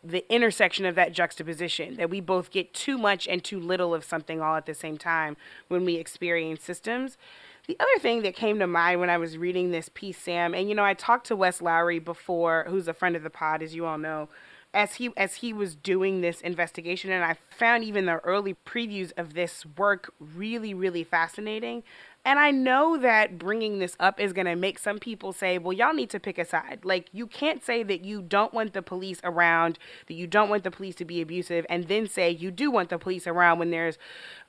the 0.02 0.24
intersection 0.32 0.86
of 0.86 0.94
that 0.94 1.12
juxtaposition 1.12 1.96
that 1.96 2.08
we 2.08 2.22
both 2.22 2.50
get 2.50 2.72
too 2.72 2.96
much 2.96 3.28
and 3.28 3.44
too 3.44 3.60
little 3.60 3.94
of 3.94 4.02
something 4.02 4.40
all 4.40 4.56
at 4.56 4.64
the 4.64 4.72
same 4.72 4.96
time 4.96 5.36
when 5.68 5.84
we 5.84 5.96
experience 5.96 6.62
systems. 6.62 7.18
The 7.66 7.76
other 7.78 7.98
thing 8.00 8.22
that 8.22 8.34
came 8.34 8.58
to 8.58 8.66
mind 8.66 8.98
when 8.98 9.10
I 9.10 9.18
was 9.18 9.36
reading 9.36 9.72
this 9.72 9.90
piece, 9.92 10.16
Sam, 10.16 10.54
and 10.54 10.70
you 10.70 10.74
know, 10.74 10.84
I 10.84 10.94
talked 10.94 11.26
to 11.26 11.36
Wes 11.36 11.60
Lowery 11.60 11.98
before, 11.98 12.64
who's 12.66 12.88
a 12.88 12.94
friend 12.94 13.14
of 13.14 13.22
the 13.22 13.30
pod, 13.30 13.62
as 13.62 13.74
you 13.74 13.84
all 13.84 13.98
know, 13.98 14.30
as 14.74 14.94
he 14.94 15.10
as 15.16 15.36
he 15.36 15.52
was 15.52 15.74
doing 15.76 16.20
this 16.20 16.40
investigation 16.40 17.10
and 17.10 17.24
I 17.24 17.36
found 17.50 17.84
even 17.84 18.06
the 18.06 18.18
early 18.20 18.54
previews 18.66 19.12
of 19.16 19.34
this 19.34 19.66
work 19.76 20.12
really 20.18 20.72
really 20.74 21.04
fascinating. 21.04 21.82
And 22.24 22.38
I 22.38 22.52
know 22.52 22.96
that 22.98 23.36
bringing 23.36 23.80
this 23.80 23.96
up 23.98 24.20
is 24.20 24.32
going 24.32 24.46
to 24.46 24.54
make 24.54 24.78
some 24.78 25.00
people 25.00 25.32
say, 25.32 25.58
well, 25.58 25.72
y'all 25.72 25.92
need 25.92 26.10
to 26.10 26.20
pick 26.20 26.38
a 26.38 26.44
side. 26.44 26.80
Like, 26.84 27.08
you 27.12 27.26
can't 27.26 27.64
say 27.64 27.82
that 27.82 28.04
you 28.04 28.22
don't 28.22 28.54
want 28.54 28.74
the 28.74 28.82
police 28.82 29.20
around, 29.24 29.76
that 30.06 30.14
you 30.14 30.28
don't 30.28 30.48
want 30.48 30.62
the 30.62 30.70
police 30.70 30.94
to 30.96 31.04
be 31.04 31.20
abusive, 31.20 31.66
and 31.68 31.88
then 31.88 32.06
say 32.06 32.30
you 32.30 32.52
do 32.52 32.70
want 32.70 32.90
the 32.90 32.98
police 32.98 33.26
around 33.26 33.58
when 33.58 33.70
there's 33.70 33.98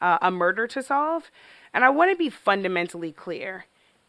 uh, 0.01 0.19
a 0.21 0.29
murder 0.29 0.67
to 0.67 0.83
solve. 0.83 1.31
And 1.73 1.83
I 1.83 1.89
want 1.89 2.11
to 2.11 2.17
be 2.17 2.29
fundamentally 2.29 3.11
clear. 3.11 3.65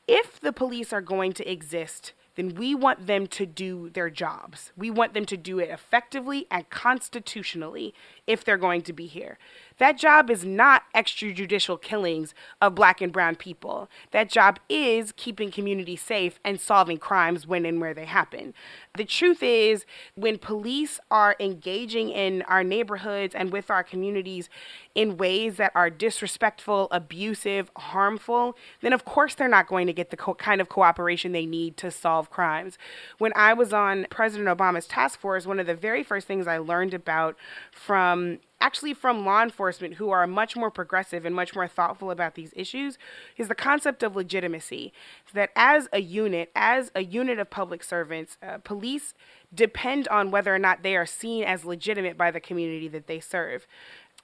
If 0.07 0.39
the 0.39 0.53
police 0.53 0.93
are 0.93 1.01
going 1.01 1.33
to 1.33 1.51
exist 1.51 2.13
then 2.37 2.55
we 2.55 2.75
want 2.75 3.07
them 3.07 3.27
to 3.29 3.47
do 3.47 3.91
their 3.91 4.11
jobs. 4.11 4.73
We 4.77 4.91
want 4.91 5.15
them 5.15 5.25
to 5.27 5.37
do 5.37 5.59
it 5.59 5.71
effectively 5.71 6.47
and 6.51 6.69
constitutionally 6.71 7.95
if 8.27 8.45
they're 8.45 8.57
going 8.57 8.83
to 8.83 8.93
be 8.93 9.07
here. 9.07 9.39
That 9.79 9.99
job 9.99 10.31
is 10.31 10.45
not 10.45 10.85
extrajudicial 10.95 11.81
killings 11.81 12.35
of 12.61 12.75
black 12.75 13.01
and 13.01 13.13
brown 13.13 13.37
people. 13.37 13.89
That 14.13 14.29
job 14.29 14.59
is 14.69 15.13
keeping 15.13 15.51
communities 15.51 16.01
safe 16.01 16.39
and 16.45 16.61
solving 16.61 16.99
crimes 16.99 17.47
when 17.47 17.67
and 17.67 17.81
where 17.81 17.95
they 17.95 18.05
happen. 18.05 18.55
The 18.97 19.05
truth 19.05 19.43
is, 19.43 19.85
when 20.15 20.39
police 20.39 21.01
are 21.11 21.35
engaging 21.41 22.11
in 22.11 22.43
our 22.43 22.63
neighborhoods 22.63 23.35
and 23.35 23.51
with 23.51 23.71
our 23.71 23.83
communities 23.83 24.49
in 24.95 25.17
ways 25.17 25.57
that 25.57 25.73
are 25.75 25.91
disrespectful, 25.91 26.87
abusive, 26.93 27.71
harmful, 27.77 28.57
then 28.81 28.93
of 28.93 29.05
course 29.05 29.35
they're 29.35 29.49
not 29.49 29.67
going 29.67 29.89
to 29.89 29.93
get 29.93 30.11
the 30.11 30.17
co- 30.17 30.35
kind 30.35 30.61
of 30.61 30.69
cooperation 30.69 31.33
they 31.33 31.47
need 31.47 31.77
to 31.79 31.91
solve 31.91 32.31
crimes. 32.31 32.79
When 33.19 33.33
I 33.35 33.53
was 33.55 33.73
on 33.73 34.07
President 34.11 34.57
Obama's 34.57 34.87
task 34.87 35.19
force, 35.19 35.47
one 35.47 35.59
of 35.59 35.67
the 35.67 35.75
very 35.75 36.05
first 36.05 36.29
things 36.29 36.47
I 36.47 36.59
learned 36.59 36.95
about 36.95 37.37
from 37.73 38.39
actually 38.61 38.95
from 38.95 39.25
law 39.25 39.43
enforcement 39.43 39.95
who 39.95 40.11
are 40.11 40.27
much 40.27 40.57
more 40.57 40.71
progressive 40.71 41.25
and 41.25 41.35
much 41.35 41.55
more 41.55 41.69
thoughtful 41.69 42.11
about 42.11 42.35
these 42.35 42.53
issues 42.57 42.99
is 43.37 43.49
the 43.49 43.55
concept 43.55 44.03
of 44.03 44.17
legitimacy. 44.17 44.93
That 45.33 45.51
as 45.55 45.89
a 45.93 46.01
unit, 46.01 46.51
as 46.55 46.91
a 46.95 47.05
unit 47.05 47.39
of 47.39 47.51
public 47.51 47.83
servants, 47.83 48.37
uh, 48.43 48.59
police 48.59 49.15
depend 49.55 50.09
on 50.09 50.31
whether 50.31 50.55
or 50.55 50.59
not 50.59 50.83
they 50.83 50.97
are 50.97 51.07
seen 51.07 51.45
as 51.45 51.65
legitimate 51.65 52.17
by 52.17 52.31
the 52.31 52.41
community 52.41 52.89
that 52.89 53.07
they 53.07 53.21
serve. 53.21 53.67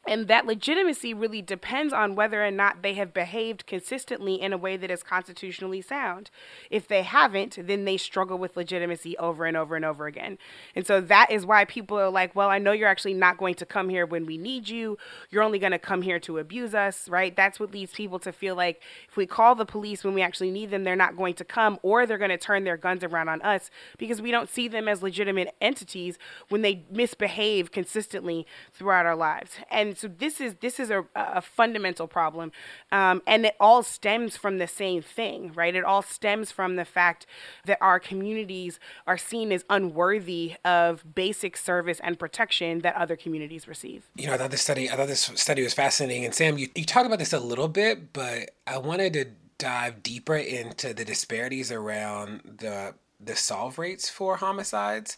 And 0.09 0.29
that 0.29 0.47
legitimacy 0.47 1.13
really 1.13 1.43
depends 1.43 1.93
on 1.93 2.15
whether 2.15 2.45
or 2.45 2.51
not 2.51 2.83
they 2.83 2.95
have 2.95 3.13
behaved 3.13 3.67
consistently 3.67 4.41
in 4.41 4.53
a 4.53 4.57
way 4.57 4.79
that 4.79 4.91
is 4.91 5.03
constitutionally 5.03 5.83
sound. 5.83 6.31
If 6.71 6.89
they 6.89 7.03
haven't, 7.03 7.59
then 7.67 7.85
they 7.85 7.99
struggle 7.99 8.39
with 8.39 8.57
legitimacy 8.57 9.17
over 9.19 9.45
and 9.45 9.59
over 9.59 9.77
and 9.77 9.85
over 9.85 10.07
again. 10.07 10.39
And 10.75 10.87
so 10.87 11.03
that 11.03 11.31
is 11.31 11.45
why 11.45 11.67
people 11.67 11.99
are 11.99 12.09
like, 12.09 12.35
well, 12.35 12.49
I 12.49 12.59
know 12.59 12.73
you're 12.73 12.89
actually 12.89 13.13
not 13.13 13.37
going 13.37 13.55
to 13.57 13.67
come 13.67 13.91
here 13.91 14.07
when 14.07 14.25
we 14.25 14.39
need 14.39 14.71
you. 14.71 14.97
You're 15.29 15.43
only 15.43 15.59
going 15.59 15.73
to 15.73 15.79
come 15.79 16.01
here 16.01 16.19
to 16.21 16.39
abuse 16.39 16.75
us, 16.75 17.07
right? 17.07 17.37
That's 17.37 17.61
what 17.61 17.71
leads 17.71 17.93
people 17.93 18.19
to 18.21 18.33
feel 18.33 18.57
like 18.57 18.83
if 19.07 19.19
we 19.19 19.27
call 19.27 19.55
the 19.55 19.67
police 19.67 20.03
when 20.03 20.15
we 20.15 20.23
actually 20.23 20.51
need 20.51 20.71
them, 20.71 20.85
they're 20.85 20.97
not 20.97 21.17
going 21.17 21.35
to 21.35 21.45
come 21.45 21.79
or 21.83 22.07
they're 22.07 22.19
going 22.19 22.31
to 22.31 22.39
turn 22.39 22.65
their 22.65 22.79
guns 22.79 23.05
around 23.05 23.29
on 23.29 23.43
us 23.43 23.71
because 23.99 24.23
we 24.23 24.31
don't 24.31 24.49
see 24.49 24.67
them 24.67 24.89
as 24.89 25.03
legitimate 25.03 25.55
entities 25.61 26.19
when 26.49 26.63
they 26.63 26.85
misbehave 26.91 27.71
consistently 27.71 28.47
throughout 28.73 29.05
our 29.05 29.17
lives. 29.17 29.53
And 29.71 29.90
and 29.91 29.99
so 29.99 30.09
this 30.09 30.41
is 30.41 30.55
this 30.61 30.79
is 30.79 30.91
a, 30.91 31.05
a 31.17 31.43
fundamental 31.43 32.07
problem, 32.07 32.53
um, 32.93 33.23
and 33.27 33.45
it 33.45 33.57
all 33.59 33.83
stems 33.83 34.37
from 34.37 34.59
the 34.59 34.69
same 34.69 35.03
thing, 35.03 35.53
right? 35.55 35.75
It 35.75 35.85
all 35.85 36.03
stems 36.03 36.53
from 36.53 36.77
the 36.77 36.85
fact 36.85 37.27
that 37.67 37.77
our 37.81 37.99
communities 37.99 38.79
are 39.07 39.19
seen 39.19 39.51
as 39.51 39.65
unworthy 39.69 40.55
of 40.65 41.15
basic 41.15 41.57
service 41.57 42.01
and 42.05 42.19
protection 42.19 42.81
that 42.81 42.95
other 42.95 43.17
communities 43.17 43.67
receive. 43.67 44.09
You 44.15 44.29
know, 44.29 44.35
I 44.35 44.37
thought 44.37 44.53
this 44.53 44.63
study, 44.63 44.89
I 44.89 44.97
thought 44.97 45.09
this 45.09 45.33
study 45.35 45.63
was 45.63 45.75
fascinating. 45.75 46.25
And 46.25 46.35
Sam, 46.35 46.57
you 46.57 46.69
you 46.77 46.85
talk 46.85 47.05
about 47.05 47.19
this 47.19 47.33
a 47.33 47.41
little 47.41 47.69
bit, 47.69 48.13
but 48.13 48.53
I 48.67 48.79
wanted 48.79 49.13
to 49.15 49.27
dive 49.59 50.03
deeper 50.03 50.37
into 50.37 50.95
the 50.95 51.05
disparities 51.05 51.73
around 51.73 52.59
the 52.59 52.95
the 53.23 53.37
solve 53.37 53.79
rates 53.79 54.09
for 54.09 54.37
homicides. 54.37 55.17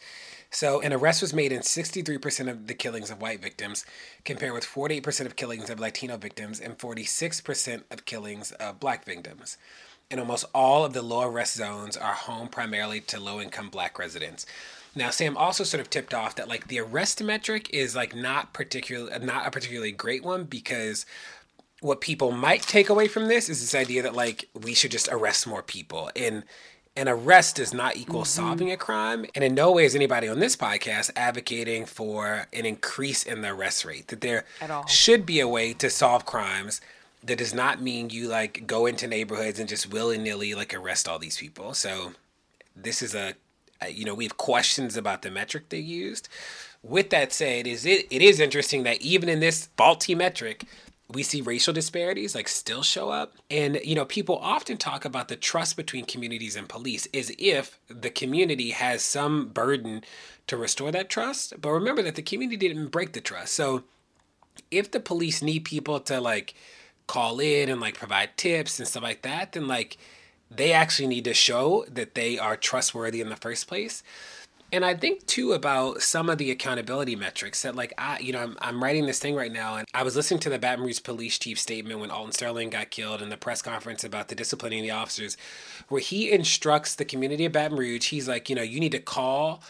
So, 0.50 0.80
an 0.80 0.92
arrest 0.92 1.22
was 1.22 1.32
made 1.32 1.52
in 1.52 1.60
63% 1.60 2.50
of 2.50 2.66
the 2.66 2.74
killings 2.74 3.10
of 3.10 3.22
white 3.22 3.40
victims, 3.40 3.86
compared 4.24 4.52
with 4.52 4.64
48% 4.64 5.24
of 5.26 5.36
killings 5.36 5.70
of 5.70 5.80
Latino 5.80 6.16
victims 6.16 6.60
and 6.60 6.78
46% 6.78 7.84
of 7.90 8.04
killings 8.04 8.52
of 8.52 8.78
black 8.78 9.04
victims. 9.04 9.56
And 10.10 10.20
almost 10.20 10.44
all 10.54 10.84
of 10.84 10.92
the 10.92 11.00
low 11.00 11.22
arrest 11.22 11.54
zones 11.54 11.96
are 11.96 12.12
home 12.12 12.48
primarily 12.48 13.00
to 13.00 13.18
low 13.18 13.40
income 13.40 13.70
black 13.70 13.98
residents. 13.98 14.44
Now, 14.94 15.08
Sam 15.08 15.38
also 15.38 15.64
sort 15.64 15.80
of 15.80 15.88
tipped 15.88 16.12
off 16.12 16.36
that 16.36 16.48
like 16.48 16.68
the 16.68 16.80
arrest 16.80 17.22
metric 17.22 17.70
is 17.70 17.96
like 17.96 18.14
not 18.14 18.52
particular, 18.52 19.18
not 19.18 19.46
a 19.46 19.50
particularly 19.50 19.92
great 19.92 20.22
one 20.22 20.44
because 20.44 21.06
what 21.80 22.00
people 22.00 22.30
might 22.30 22.62
take 22.62 22.88
away 22.90 23.08
from 23.08 23.26
this 23.28 23.48
is 23.48 23.60
this 23.60 23.74
idea 23.74 24.02
that 24.02 24.14
like 24.14 24.48
we 24.54 24.74
should 24.74 24.90
just 24.90 25.08
arrest 25.08 25.46
more 25.46 25.62
people 25.62 26.10
and 26.14 26.44
an 26.96 27.08
arrest 27.08 27.56
does 27.56 27.72
not 27.72 27.96
equal 27.96 28.22
mm-hmm. 28.22 28.42
solving 28.42 28.70
a 28.70 28.76
crime. 28.76 29.24
And 29.34 29.42
in 29.42 29.54
no 29.54 29.72
way 29.72 29.84
is 29.84 29.94
anybody 29.94 30.28
on 30.28 30.40
this 30.40 30.56
podcast 30.56 31.10
advocating 31.16 31.86
for 31.86 32.46
an 32.52 32.66
increase 32.66 33.22
in 33.22 33.42
the 33.42 33.48
arrest 33.48 33.84
rate. 33.84 34.08
That 34.08 34.20
there 34.20 34.44
should 34.86 35.24
be 35.24 35.40
a 35.40 35.48
way 35.48 35.72
to 35.74 35.88
solve 35.88 36.26
crimes 36.26 36.80
that 37.24 37.38
does 37.38 37.54
not 37.54 37.80
mean 37.80 38.10
you 38.10 38.28
like 38.28 38.66
go 38.66 38.86
into 38.86 39.06
neighborhoods 39.06 39.60
and 39.60 39.68
just 39.68 39.92
willy 39.92 40.18
nilly 40.18 40.54
like 40.54 40.74
arrest 40.74 41.08
all 41.08 41.18
these 41.18 41.38
people. 41.38 41.72
So 41.72 42.12
this 42.74 43.00
is 43.00 43.14
a, 43.14 43.34
a, 43.80 43.90
you 43.90 44.04
know, 44.04 44.14
we 44.14 44.24
have 44.24 44.36
questions 44.36 44.96
about 44.96 45.22
the 45.22 45.30
metric 45.30 45.68
they 45.68 45.78
used. 45.78 46.28
With 46.82 47.10
that 47.10 47.32
said, 47.32 47.66
is 47.66 47.86
it 47.86 48.06
it 48.10 48.22
is 48.22 48.40
interesting 48.40 48.82
that 48.82 49.00
even 49.00 49.28
in 49.28 49.40
this 49.40 49.68
faulty 49.76 50.14
metric, 50.14 50.64
we 51.12 51.22
see 51.22 51.40
racial 51.40 51.72
disparities 51.72 52.34
like 52.34 52.48
still 52.48 52.82
show 52.82 53.10
up. 53.10 53.34
And 53.50 53.80
you 53.84 53.94
know 53.94 54.04
people 54.04 54.38
often 54.38 54.76
talk 54.76 55.04
about 55.04 55.28
the 55.28 55.36
trust 55.36 55.76
between 55.76 56.04
communities 56.04 56.56
and 56.56 56.68
police 56.68 57.06
as 57.14 57.32
if 57.38 57.78
the 57.88 58.10
community 58.10 58.70
has 58.70 59.04
some 59.04 59.48
burden 59.48 60.04
to 60.46 60.56
restore 60.56 60.90
that 60.92 61.10
trust. 61.10 61.60
But 61.60 61.70
remember 61.70 62.02
that 62.02 62.14
the 62.14 62.22
community 62.22 62.56
didn't 62.68 62.88
break 62.88 63.12
the 63.12 63.20
trust. 63.20 63.54
So 63.54 63.84
if 64.70 64.90
the 64.90 65.00
police 65.00 65.42
need 65.42 65.64
people 65.64 66.00
to 66.00 66.20
like 66.20 66.54
call 67.06 67.40
in 67.40 67.68
and 67.68 67.80
like 67.80 67.94
provide 67.94 68.36
tips 68.36 68.78
and 68.78 68.88
stuff 68.88 69.02
like 69.02 69.22
that 69.22 69.52
then 69.52 69.66
like 69.66 69.96
they 70.50 70.72
actually 70.72 71.08
need 71.08 71.24
to 71.24 71.34
show 71.34 71.84
that 71.90 72.14
they 72.14 72.38
are 72.38 72.56
trustworthy 72.56 73.20
in 73.20 73.28
the 73.28 73.36
first 73.36 73.66
place 73.66 74.02
and 74.72 74.84
I 74.84 74.94
think 74.94 75.26
too 75.26 75.52
about 75.52 76.00
some 76.00 76.30
of 76.30 76.38
the 76.38 76.50
accountability 76.50 77.14
metrics 77.14 77.62
that, 77.62 77.76
like, 77.76 77.92
I, 77.98 78.18
you 78.20 78.32
know, 78.32 78.40
I'm, 78.40 78.56
I'm 78.60 78.82
writing 78.82 79.06
this 79.06 79.18
thing 79.18 79.34
right 79.34 79.52
now, 79.52 79.76
and 79.76 79.86
I 79.92 80.02
was 80.02 80.16
listening 80.16 80.40
to 80.40 80.50
the 80.50 80.58
Baton 80.58 80.84
Rouge 80.84 81.02
police 81.02 81.38
chief 81.38 81.60
statement 81.60 82.00
when 82.00 82.10
Alton 82.10 82.32
Sterling 82.32 82.70
got 82.70 82.90
killed 82.90 83.20
in 83.20 83.28
the 83.28 83.36
press 83.36 83.60
conference 83.60 84.02
about 84.02 84.28
the 84.28 84.34
disciplining 84.34 84.82
the 84.82 84.90
officers, 84.90 85.36
where 85.88 86.00
he 86.00 86.32
instructs 86.32 86.94
the 86.94 87.04
community 87.04 87.44
of 87.44 87.52
Baton 87.52 87.76
Rouge, 87.76 88.08
he's 88.08 88.26
like, 88.26 88.48
you 88.48 88.56
know, 88.56 88.62
you 88.62 88.80
need 88.80 88.92
to 88.92 88.98
call 88.98 89.62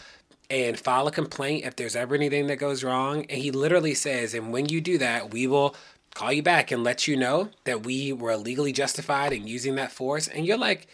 and 0.49 0.79
file 0.79 1.07
a 1.07 1.11
complaint 1.11 1.65
if 1.65 1.75
there's 1.75 1.95
ever 1.95 2.15
anything 2.15 2.47
that 2.47 2.57
goes 2.57 2.83
wrong. 2.83 3.25
And 3.25 3.41
he 3.41 3.51
literally 3.51 3.93
says, 3.93 4.33
and 4.33 4.53
when 4.53 4.69
you 4.69 4.81
do 4.81 4.97
that, 4.99 5.31
we 5.31 5.47
will 5.47 5.75
call 6.13 6.31
you 6.31 6.43
back 6.43 6.71
and 6.71 6.83
let 6.83 7.07
you 7.07 7.17
know 7.17 7.49
that 7.63 7.83
we 7.83 8.13
were 8.13 8.37
legally 8.37 8.71
justified 8.71 9.33
in 9.33 9.47
using 9.47 9.75
that 9.75 9.91
force. 9.91 10.27
And 10.27 10.45
you're 10.45 10.57
like, 10.57 10.87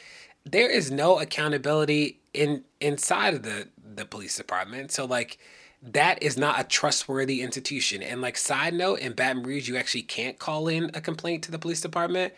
there 0.45 0.69
is 0.69 0.89
no 0.89 1.19
accountability 1.19 2.19
in 2.34 2.63
inside 2.80 3.34
of 3.34 3.43
the 3.43 3.67
the 4.00 4.06
police 4.06 4.36
department. 4.36 4.92
So 4.92 5.06
like 5.06 5.38
that 5.82 6.22
is 6.22 6.38
not 6.38 6.60
a 6.60 6.64
trustworthy 6.64 7.42
institution. 7.42 8.02
And 8.02 8.22
like 8.22 8.38
side 8.38 8.74
note, 8.74 9.00
in 9.00 9.14
Baton 9.14 9.44
Rouge, 9.44 9.70
you 9.70 9.78
actually 9.78 10.02
can't 10.02 10.38
call 10.38 10.68
in 10.68 10.92
a 10.94 11.02
complaint 11.02 11.44
to 11.44 11.52
the 11.52 11.60
police 11.60 11.82
department. 11.82 12.34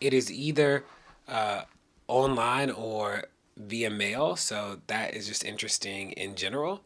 It 0.00 0.14
is 0.14 0.32
either 0.32 0.84
uh, 1.28 1.62
online 2.08 2.70
or 2.70 3.24
via 3.56 3.90
mail. 3.90 4.36
So 4.36 4.80
that 4.86 5.14
is 5.14 5.26
just 5.26 5.44
interesting 5.44 6.12
in 6.12 6.34
general. 6.34 6.80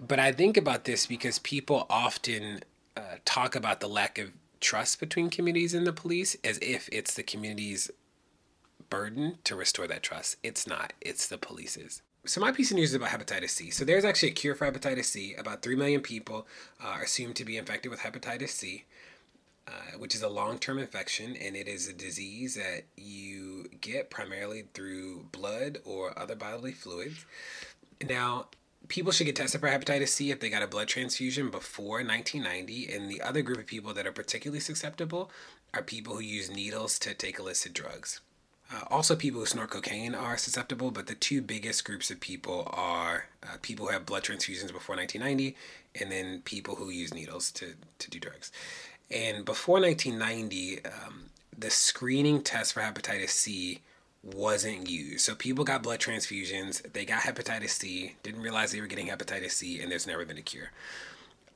But 0.00 0.18
I 0.18 0.32
think 0.32 0.56
about 0.56 0.84
this 0.84 1.06
because 1.06 1.38
people 1.40 1.86
often 1.90 2.60
uh, 2.96 3.16
talk 3.24 3.54
about 3.54 3.80
the 3.80 3.88
lack 3.88 4.18
of 4.18 4.32
trust 4.60 5.00
between 5.00 5.30
communities 5.30 5.74
and 5.74 5.86
the 5.86 5.92
police 5.92 6.36
as 6.42 6.58
if 6.62 6.88
it's 6.90 7.14
the 7.14 7.22
community's 7.22 7.90
burden 8.90 9.38
to 9.44 9.54
restore 9.54 9.86
that 9.86 10.02
trust. 10.02 10.36
It's 10.42 10.66
not, 10.66 10.92
it's 11.00 11.26
the 11.26 11.38
police's 11.38 12.02
so 12.24 12.40
my 12.40 12.52
piece 12.52 12.70
of 12.70 12.76
news 12.76 12.90
is 12.90 12.94
about 12.94 13.10
hepatitis 13.10 13.50
C. 13.50 13.70
So 13.70 13.84
there's 13.84 14.04
actually 14.04 14.30
a 14.30 14.34
cure 14.34 14.54
for 14.54 14.70
hepatitis 14.70 15.06
C. 15.06 15.34
About 15.34 15.62
three 15.62 15.76
million 15.76 16.00
people 16.00 16.46
uh, 16.82 16.88
are 16.88 17.02
assumed 17.02 17.36
to 17.36 17.44
be 17.44 17.56
infected 17.56 17.90
with 17.90 18.00
hepatitis 18.00 18.50
C, 18.50 18.84
uh, 19.66 19.98
which 19.98 20.14
is 20.14 20.22
a 20.22 20.28
long-term 20.28 20.78
infection, 20.78 21.36
and 21.36 21.56
it 21.56 21.68
is 21.68 21.88
a 21.88 21.92
disease 21.92 22.54
that 22.56 22.84
you 22.96 23.66
get 23.80 24.10
primarily 24.10 24.64
through 24.74 25.26
blood 25.32 25.78
or 25.84 26.18
other 26.18 26.34
bodily 26.34 26.72
fluids. 26.72 27.24
Now, 28.06 28.46
people 28.88 29.12
should 29.12 29.26
get 29.26 29.36
tested 29.36 29.60
for 29.60 29.68
hepatitis 29.68 30.08
C 30.08 30.30
if 30.30 30.40
they 30.40 30.50
got 30.50 30.62
a 30.62 30.66
blood 30.66 30.88
transfusion 30.88 31.50
before 31.50 32.02
1990, 32.04 32.92
and 32.92 33.10
the 33.10 33.22
other 33.22 33.42
group 33.42 33.58
of 33.58 33.66
people 33.66 33.94
that 33.94 34.06
are 34.06 34.12
particularly 34.12 34.60
susceptible 34.60 35.30
are 35.74 35.82
people 35.82 36.14
who 36.14 36.22
use 36.22 36.50
needles 36.50 36.98
to 37.00 37.14
take 37.14 37.38
illicit 37.38 37.72
drugs. 37.72 38.20
Uh, 38.70 38.82
also, 38.90 39.16
people 39.16 39.40
who 39.40 39.46
snort 39.46 39.70
cocaine 39.70 40.14
are 40.14 40.36
susceptible, 40.36 40.90
but 40.90 41.06
the 41.06 41.14
two 41.14 41.40
biggest 41.40 41.84
groups 41.84 42.10
of 42.10 42.20
people 42.20 42.68
are 42.70 43.26
uh, 43.42 43.56
people 43.62 43.86
who 43.86 43.92
have 43.92 44.04
blood 44.04 44.22
transfusions 44.22 44.72
before 44.72 44.94
1990 44.94 45.56
and 45.98 46.12
then 46.12 46.42
people 46.44 46.74
who 46.74 46.90
use 46.90 47.14
needles 47.14 47.50
to, 47.50 47.74
to 47.98 48.10
do 48.10 48.20
drugs. 48.20 48.52
And 49.10 49.44
before 49.44 49.80
1990, 49.80 50.84
um, 50.84 51.30
the 51.56 51.70
screening 51.70 52.42
test 52.42 52.74
for 52.74 52.80
hepatitis 52.80 53.30
C 53.30 53.80
wasn't 54.22 54.88
used. 54.88 55.24
So 55.24 55.34
people 55.34 55.64
got 55.64 55.82
blood 55.82 56.00
transfusions, 56.00 56.92
they 56.92 57.04
got 57.04 57.22
hepatitis 57.22 57.70
C, 57.70 58.16
didn't 58.22 58.42
realize 58.42 58.72
they 58.72 58.80
were 58.80 58.86
getting 58.86 59.08
hepatitis 59.08 59.52
C, 59.52 59.80
and 59.80 59.90
there's 59.90 60.06
never 60.06 60.24
been 60.26 60.38
a 60.38 60.42
cure. 60.42 60.72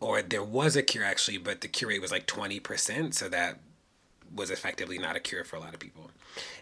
Or 0.01 0.23
there 0.23 0.43
was 0.43 0.77
a 0.77 0.83
cure 0.83 1.05
actually, 1.05 1.39
but 1.39 1.61
the 1.61 1.69
cure 1.69 1.91
rate 1.91 2.01
was 2.01 2.11
like 2.11 2.27
20%, 2.27 3.15
so 3.15 3.29
that 3.29 3.59
was 4.35 4.51
effectively 4.51 4.99
not 4.99 5.17
a 5.17 5.21
cure 5.21 5.45
for 5.45 5.57
a 5.57 5.61
lot 5.61 5.75
of 5.75 5.81
people. 5.81 6.11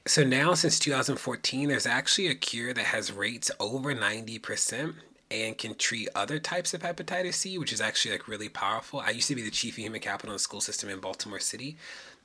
So 0.06 0.24
now, 0.24 0.54
since 0.54 0.78
2014, 0.78 1.68
there's 1.68 1.86
actually 1.86 2.28
a 2.28 2.34
cure 2.34 2.72
that 2.72 2.84
has 2.86 3.12
rates 3.12 3.50
over 3.60 3.94
90% 3.94 4.94
and 5.30 5.56
can 5.56 5.74
treat 5.76 6.08
other 6.14 6.38
types 6.38 6.74
of 6.74 6.82
hepatitis 6.82 7.34
C, 7.34 7.58
which 7.58 7.72
is 7.72 7.80
actually 7.80 8.12
like 8.12 8.26
really 8.26 8.48
powerful. 8.48 9.00
I 9.00 9.10
used 9.10 9.28
to 9.28 9.36
be 9.36 9.42
the 9.42 9.50
chief 9.50 9.74
of 9.74 9.84
human 9.84 10.00
capital 10.00 10.32
in 10.32 10.36
the 10.36 10.40
school 10.40 10.60
system 10.60 10.88
in 10.88 10.98
Baltimore 10.98 11.38
City. 11.38 11.76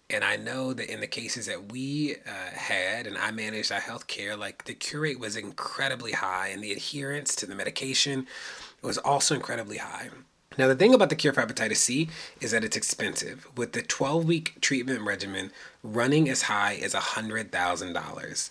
And 0.10 0.23
I 0.23 0.36
know 0.36 0.73
that 0.73 0.91
in 0.91 0.99
the 0.99 1.08
cases 1.08 1.47
that 1.47 1.71
we 1.71 2.15
uh, 2.15 2.55
had 2.55 3.08
and 3.08 3.17
I 3.17 3.31
managed 3.31 3.71
our 3.71 3.79
healthcare, 3.79 4.38
like 4.38 4.65
the 4.65 4.73
cure 4.73 5.01
rate 5.01 5.19
was 5.19 5.36
incredibly 5.36 6.12
high 6.12 6.49
and 6.49 6.63
the 6.63 6.71
adherence 6.71 7.36
to 7.38 7.45
the 7.45 7.55
medication 7.55 8.27
was 8.81 8.97
also 8.99 9.34
incredibly 9.36 9.77
high. 9.77 10.10
Now, 10.58 10.68
the 10.68 10.76
thing 10.76 10.94
about 10.94 11.10
the 11.10 11.15
cure 11.15 11.34
for 11.34 11.41
hepatitis 11.41 11.78
C 11.78 12.10
is 12.39 12.52
that 12.52 12.63
it's 12.63 12.78
expensive, 12.78 13.48
with 13.58 13.74
the 13.74 13.82
12 13.82 14.26
week 14.26 14.62
treatment 14.62 15.02
regimen 15.02 15.52
running 15.84 16.30
as 16.30 16.44
high 16.44 16.76
as 16.76 16.94
$100,000. 16.94 18.50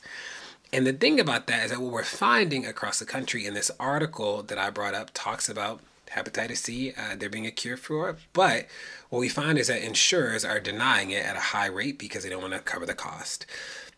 And 0.72 0.86
the 0.86 0.92
thing 0.92 1.20
about 1.20 1.46
that 1.46 1.66
is 1.66 1.70
that 1.70 1.80
what 1.80 1.92
we're 1.92 2.02
finding 2.04 2.66
across 2.66 2.98
the 2.98 3.06
country 3.06 3.46
in 3.46 3.54
this 3.54 3.70
article 3.78 4.42
that 4.42 4.58
I 4.58 4.70
brought 4.70 4.94
up 4.94 5.10
talks 5.14 5.48
about 5.48 5.80
hepatitis 6.10 6.58
C, 6.58 6.92
uh, 6.96 7.16
there 7.16 7.30
being 7.30 7.46
a 7.46 7.50
cure 7.50 7.76
for 7.76 8.10
it. 8.10 8.16
But 8.32 8.66
what 9.08 9.20
we 9.20 9.28
find 9.28 9.58
is 9.58 9.68
that 9.68 9.82
insurers 9.82 10.44
are 10.44 10.60
denying 10.60 11.10
it 11.10 11.24
at 11.24 11.36
a 11.36 11.40
high 11.40 11.66
rate 11.66 11.98
because 11.98 12.24
they 12.24 12.30
don't 12.30 12.42
want 12.42 12.54
to 12.54 12.60
cover 12.60 12.86
the 12.86 12.94
cost. 12.94 13.46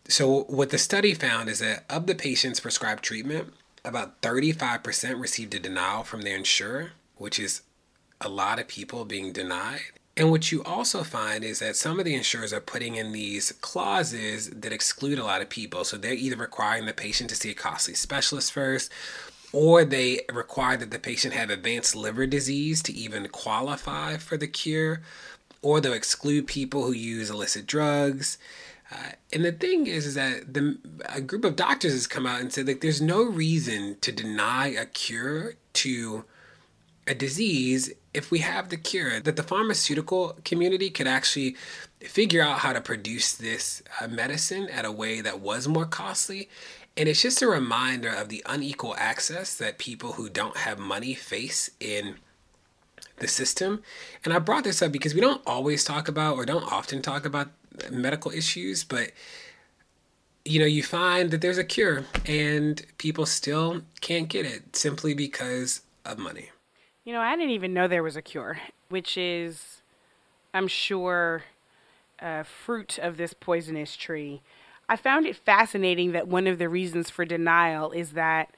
So, 0.07 0.43
what 0.43 0.69
the 0.69 0.77
study 0.77 1.13
found 1.13 1.49
is 1.49 1.59
that 1.59 1.83
of 1.89 2.07
the 2.07 2.15
patients 2.15 2.59
prescribed 2.59 3.03
treatment, 3.03 3.53
about 3.83 4.21
35% 4.21 5.19
received 5.19 5.53
a 5.53 5.59
denial 5.59 6.03
from 6.03 6.21
their 6.21 6.37
insurer, 6.37 6.91
which 7.17 7.39
is 7.39 7.61
a 8.21 8.29
lot 8.29 8.59
of 8.59 8.67
people 8.67 9.05
being 9.05 9.31
denied. 9.31 9.81
And 10.17 10.31
what 10.31 10.51
you 10.51 10.63
also 10.63 11.03
find 11.03 11.43
is 11.43 11.59
that 11.59 11.75
some 11.75 11.99
of 11.99 12.05
the 12.05 12.15
insurers 12.15 12.51
are 12.51 12.59
putting 12.59 12.95
in 12.95 13.11
these 13.11 13.51
clauses 13.61 14.49
that 14.49 14.73
exclude 14.73 15.19
a 15.19 15.23
lot 15.23 15.41
of 15.41 15.49
people. 15.49 15.83
So 15.83 15.95
they're 15.95 16.13
either 16.13 16.35
requiring 16.35 16.87
the 16.87 16.93
patient 16.93 17.29
to 17.29 17.35
see 17.35 17.51
a 17.51 17.53
costly 17.53 17.93
specialist 17.93 18.51
first, 18.51 18.91
or 19.53 19.85
they 19.85 20.21
require 20.33 20.75
that 20.77 20.89
the 20.89 20.97
patient 20.97 21.35
have 21.35 21.51
advanced 21.51 21.95
liver 21.95 22.25
disease 22.25 22.81
to 22.83 22.93
even 22.93 23.27
qualify 23.27 24.17
for 24.17 24.37
the 24.37 24.47
cure, 24.47 25.01
or 25.61 25.79
they'll 25.79 25.93
exclude 25.93 26.47
people 26.47 26.83
who 26.83 26.93
use 26.93 27.29
illicit 27.29 27.67
drugs. 27.67 28.39
Uh, 28.91 29.11
and 29.31 29.45
the 29.45 29.51
thing 29.51 29.85
is, 29.85 30.07
is 30.07 30.15
that 30.15 30.53
the 30.53 30.79
a 31.09 31.21
group 31.21 31.45
of 31.45 31.55
doctors 31.55 31.91
has 31.91 32.07
come 32.07 32.25
out 32.25 32.41
and 32.41 32.51
said 32.51 32.67
like 32.67 32.81
there's 32.81 33.01
no 33.01 33.23
reason 33.23 33.97
to 34.01 34.11
deny 34.11 34.67
a 34.67 34.85
cure 34.85 35.55
to 35.73 36.23
a 37.05 37.13
disease 37.13 37.91
if 38.17 38.31
we 38.31 38.39
have 38.39 38.69
the 38.69 38.77
cure. 38.77 39.19
That 39.19 39.35
the 39.35 39.43
pharmaceutical 39.43 40.37
community 40.43 40.89
could 40.89 41.07
actually 41.07 41.55
figure 42.01 42.41
out 42.41 42.59
how 42.59 42.73
to 42.73 42.81
produce 42.81 43.33
this 43.33 43.83
uh, 44.01 44.07
medicine 44.07 44.67
at 44.69 44.85
a 44.85 44.91
way 44.91 45.21
that 45.21 45.39
was 45.39 45.67
more 45.67 45.85
costly. 45.85 46.49
And 46.97 47.07
it's 47.07 47.21
just 47.21 47.43
a 47.43 47.47
reminder 47.47 48.09
of 48.09 48.29
the 48.29 48.43
unequal 48.47 48.95
access 48.97 49.55
that 49.57 49.77
people 49.77 50.13
who 50.13 50.29
don't 50.29 50.57
have 50.57 50.79
money 50.79 51.13
face 51.13 51.69
in 51.79 52.15
the 53.17 53.27
system. 53.27 53.83
And 54.25 54.33
I 54.33 54.39
brought 54.39 54.63
this 54.63 54.81
up 54.81 54.91
because 54.91 55.13
we 55.13 55.21
don't 55.21 55.41
always 55.45 55.83
talk 55.83 56.07
about 56.07 56.35
or 56.37 56.45
don't 56.45 56.71
often 56.71 57.03
talk 57.03 57.25
about 57.25 57.49
medical 57.91 58.31
issues, 58.31 58.83
but 58.83 59.11
you 60.43 60.59
know, 60.59 60.65
you 60.65 60.81
find 60.81 61.29
that 61.31 61.41
there's 61.41 61.57
a 61.57 61.63
cure 61.63 62.05
and 62.25 62.83
people 62.97 63.25
still 63.25 63.81
can't 64.01 64.29
get 64.29 64.45
it 64.45 64.75
simply 64.75 65.13
because 65.13 65.81
of 66.05 66.17
money. 66.17 66.49
You 67.07 67.13
know, 67.13 67.21
I 67.21 67.37
didn't 67.37 67.51
even 67.51 67.73
know 67.73 67.87
there 67.87 68.03
was 68.03 68.17
a 68.17 68.21
cure, 68.21 68.59
which 68.89 69.17
is, 69.17 69.81
I'm 70.53 70.67
sure, 70.67 71.43
a 72.19 72.43
fruit 72.43 72.99
of 72.99 73.15
this 73.15 73.33
poisonous 73.33 73.95
tree. 73.95 74.41
I 74.89 74.97
found 74.97 75.25
it 75.25 75.37
fascinating 75.37 76.11
that 76.11 76.27
one 76.27 76.47
of 76.47 76.57
the 76.57 76.67
reasons 76.67 77.09
for 77.09 77.23
denial 77.23 77.91
is 77.91 78.11
that 78.11 78.53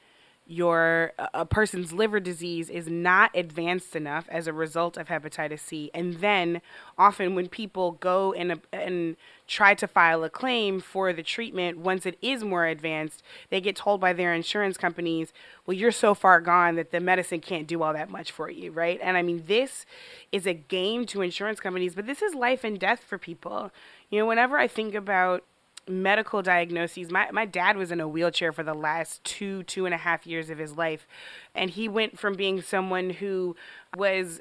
your 0.50 1.14
a 1.32 1.46
person's 1.46 1.94
liver 1.94 2.20
disease 2.20 2.72
is 2.72 2.88
not 2.88 3.30
advanced 3.36 3.96
enough 3.96 4.26
as 4.30 4.48
a 4.48 4.54
result 4.54 4.98
of 4.98 5.08
hepatitis 5.08 5.60
C. 5.60 5.92
And 5.94 6.16
then 6.16 6.62
often 6.98 7.36
when 7.36 7.48
people 7.48 7.92
go 7.92 8.34
and 8.34 8.60
and 8.74 9.16
try 9.48 9.76
to 9.76 9.88
file 9.88 10.24
a 10.24 10.30
claim 10.30 10.80
for 10.80 11.14
the 11.14 11.22
treatment 11.22 11.78
once 11.78 12.06
it 12.08 12.18
is 12.22 12.44
more 12.44 12.66
advanced 12.66 13.22
they 13.50 13.62
get 13.62 13.76
told 13.76 14.02
by 14.02 14.14
their 14.14 14.34
insurance 14.34 14.78
companies 14.78 15.34
well 15.66 15.76
you're 15.76 15.92
so 15.92 16.14
far 16.14 16.40
gone 16.40 16.76
that 16.76 16.92
the 16.92 17.00
medicine 17.00 17.40
can't 17.40 17.68
do 17.68 17.82
all 17.82 17.94
that 17.94 18.10
much 18.10 18.32
for 18.32 18.50
you 18.50 18.72
right? 18.72 19.00
And 19.04 19.18
i 19.18 19.22
mean 19.22 19.44
this 19.46 19.86
is 20.32 20.48
a 20.48 20.54
game 20.54 21.06
to 21.08 21.22
insurance 21.22 21.60
companies 21.60 21.94
but 21.94 22.08
this 22.08 22.22
is 22.24 22.34
life 22.34 22.64
and 22.64 22.80
death 22.80 23.02
for 23.02 23.20
people. 23.20 23.72
You 24.10 24.20
know 24.20 24.26
whenever 24.26 24.58
i 24.58 24.68
think 24.68 24.96
about 24.96 25.44
medical 25.90 26.42
diagnoses. 26.42 27.12
My 27.12 27.30
my 27.32 27.46
dad 27.46 27.76
was 27.76 27.92
in 27.92 28.00
a 28.00 28.08
wheelchair 28.08 28.52
for 28.52 28.64
the 28.64 28.74
last 28.74 29.24
two 29.24 29.64
two 29.64 29.86
and 29.86 29.94
a 29.94 29.98
half 29.98 30.26
years 30.26 30.50
of 30.50 30.58
his 30.58 30.78
life, 30.78 31.08
and 31.56 31.70
he 31.70 31.90
went 31.90 32.20
from 32.20 32.36
being 32.36 32.62
someone 32.62 33.10
who 33.10 33.56
was 33.96 34.40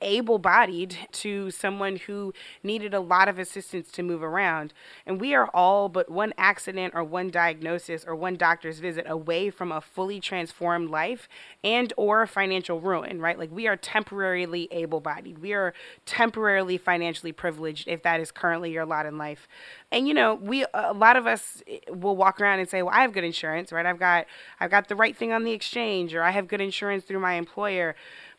able 0.00 0.38
bodied 0.38 0.96
to 1.10 1.50
someone 1.50 1.96
who 1.96 2.32
needed 2.62 2.92
a 2.92 3.00
lot 3.00 3.28
of 3.28 3.38
assistance 3.38 3.90
to 3.92 4.02
move 4.02 4.22
around. 4.22 4.72
And 5.06 5.20
we 5.20 5.34
are 5.34 5.48
all 5.54 5.88
but 5.88 6.10
one 6.10 6.34
accident 6.36 6.94
or 6.94 7.02
one 7.02 7.30
diagnosis 7.30 8.04
or 8.04 8.14
one 8.14 8.36
doctor's 8.36 8.78
visit 8.78 9.06
away 9.08 9.50
from 9.50 9.72
a 9.72 9.80
fully 9.80 10.20
transformed 10.20 10.90
life 10.90 11.28
and 11.64 11.92
or 11.96 12.26
financial 12.26 12.80
ruin, 12.80 13.20
right? 13.20 13.38
Like 13.38 13.50
we 13.50 13.66
are 13.66 13.76
temporarily 13.76 14.68
able 14.70 15.00
bodied. 15.00 15.38
We 15.38 15.52
are 15.52 15.72
temporarily 16.04 16.76
financially 16.78 17.32
privileged 17.32 17.88
if 17.88 18.02
that 18.02 18.20
is 18.20 18.30
currently 18.30 18.72
your 18.72 18.84
lot 18.84 19.06
in 19.06 19.16
life. 19.18 19.48
And 19.90 20.06
you 20.06 20.14
know, 20.14 20.34
we 20.34 20.64
a 20.74 20.92
lot 20.92 21.16
of 21.16 21.26
us 21.26 21.62
eh, 21.66 21.78
will 21.88 22.16
walk 22.16 22.40
around 22.40 22.58
and 22.58 22.68
say, 22.68 22.82
"Well, 22.82 22.94
I 22.94 23.02
have 23.02 23.12
good 23.12 23.24
insurance, 23.24 23.72
right? 23.72 23.86
I've 23.86 23.98
got 23.98 24.26
I've 24.60 24.70
got 24.70 24.88
the 24.88 24.96
right 24.96 25.16
thing 25.16 25.32
on 25.32 25.44
the 25.44 25.52
exchange 25.52 26.14
or 26.14 26.22
I 26.22 26.30
have 26.30 26.48
good 26.48 26.60
insurance 26.60 27.04
through 27.04 27.20
my 27.20 27.34
employer." 27.34 27.94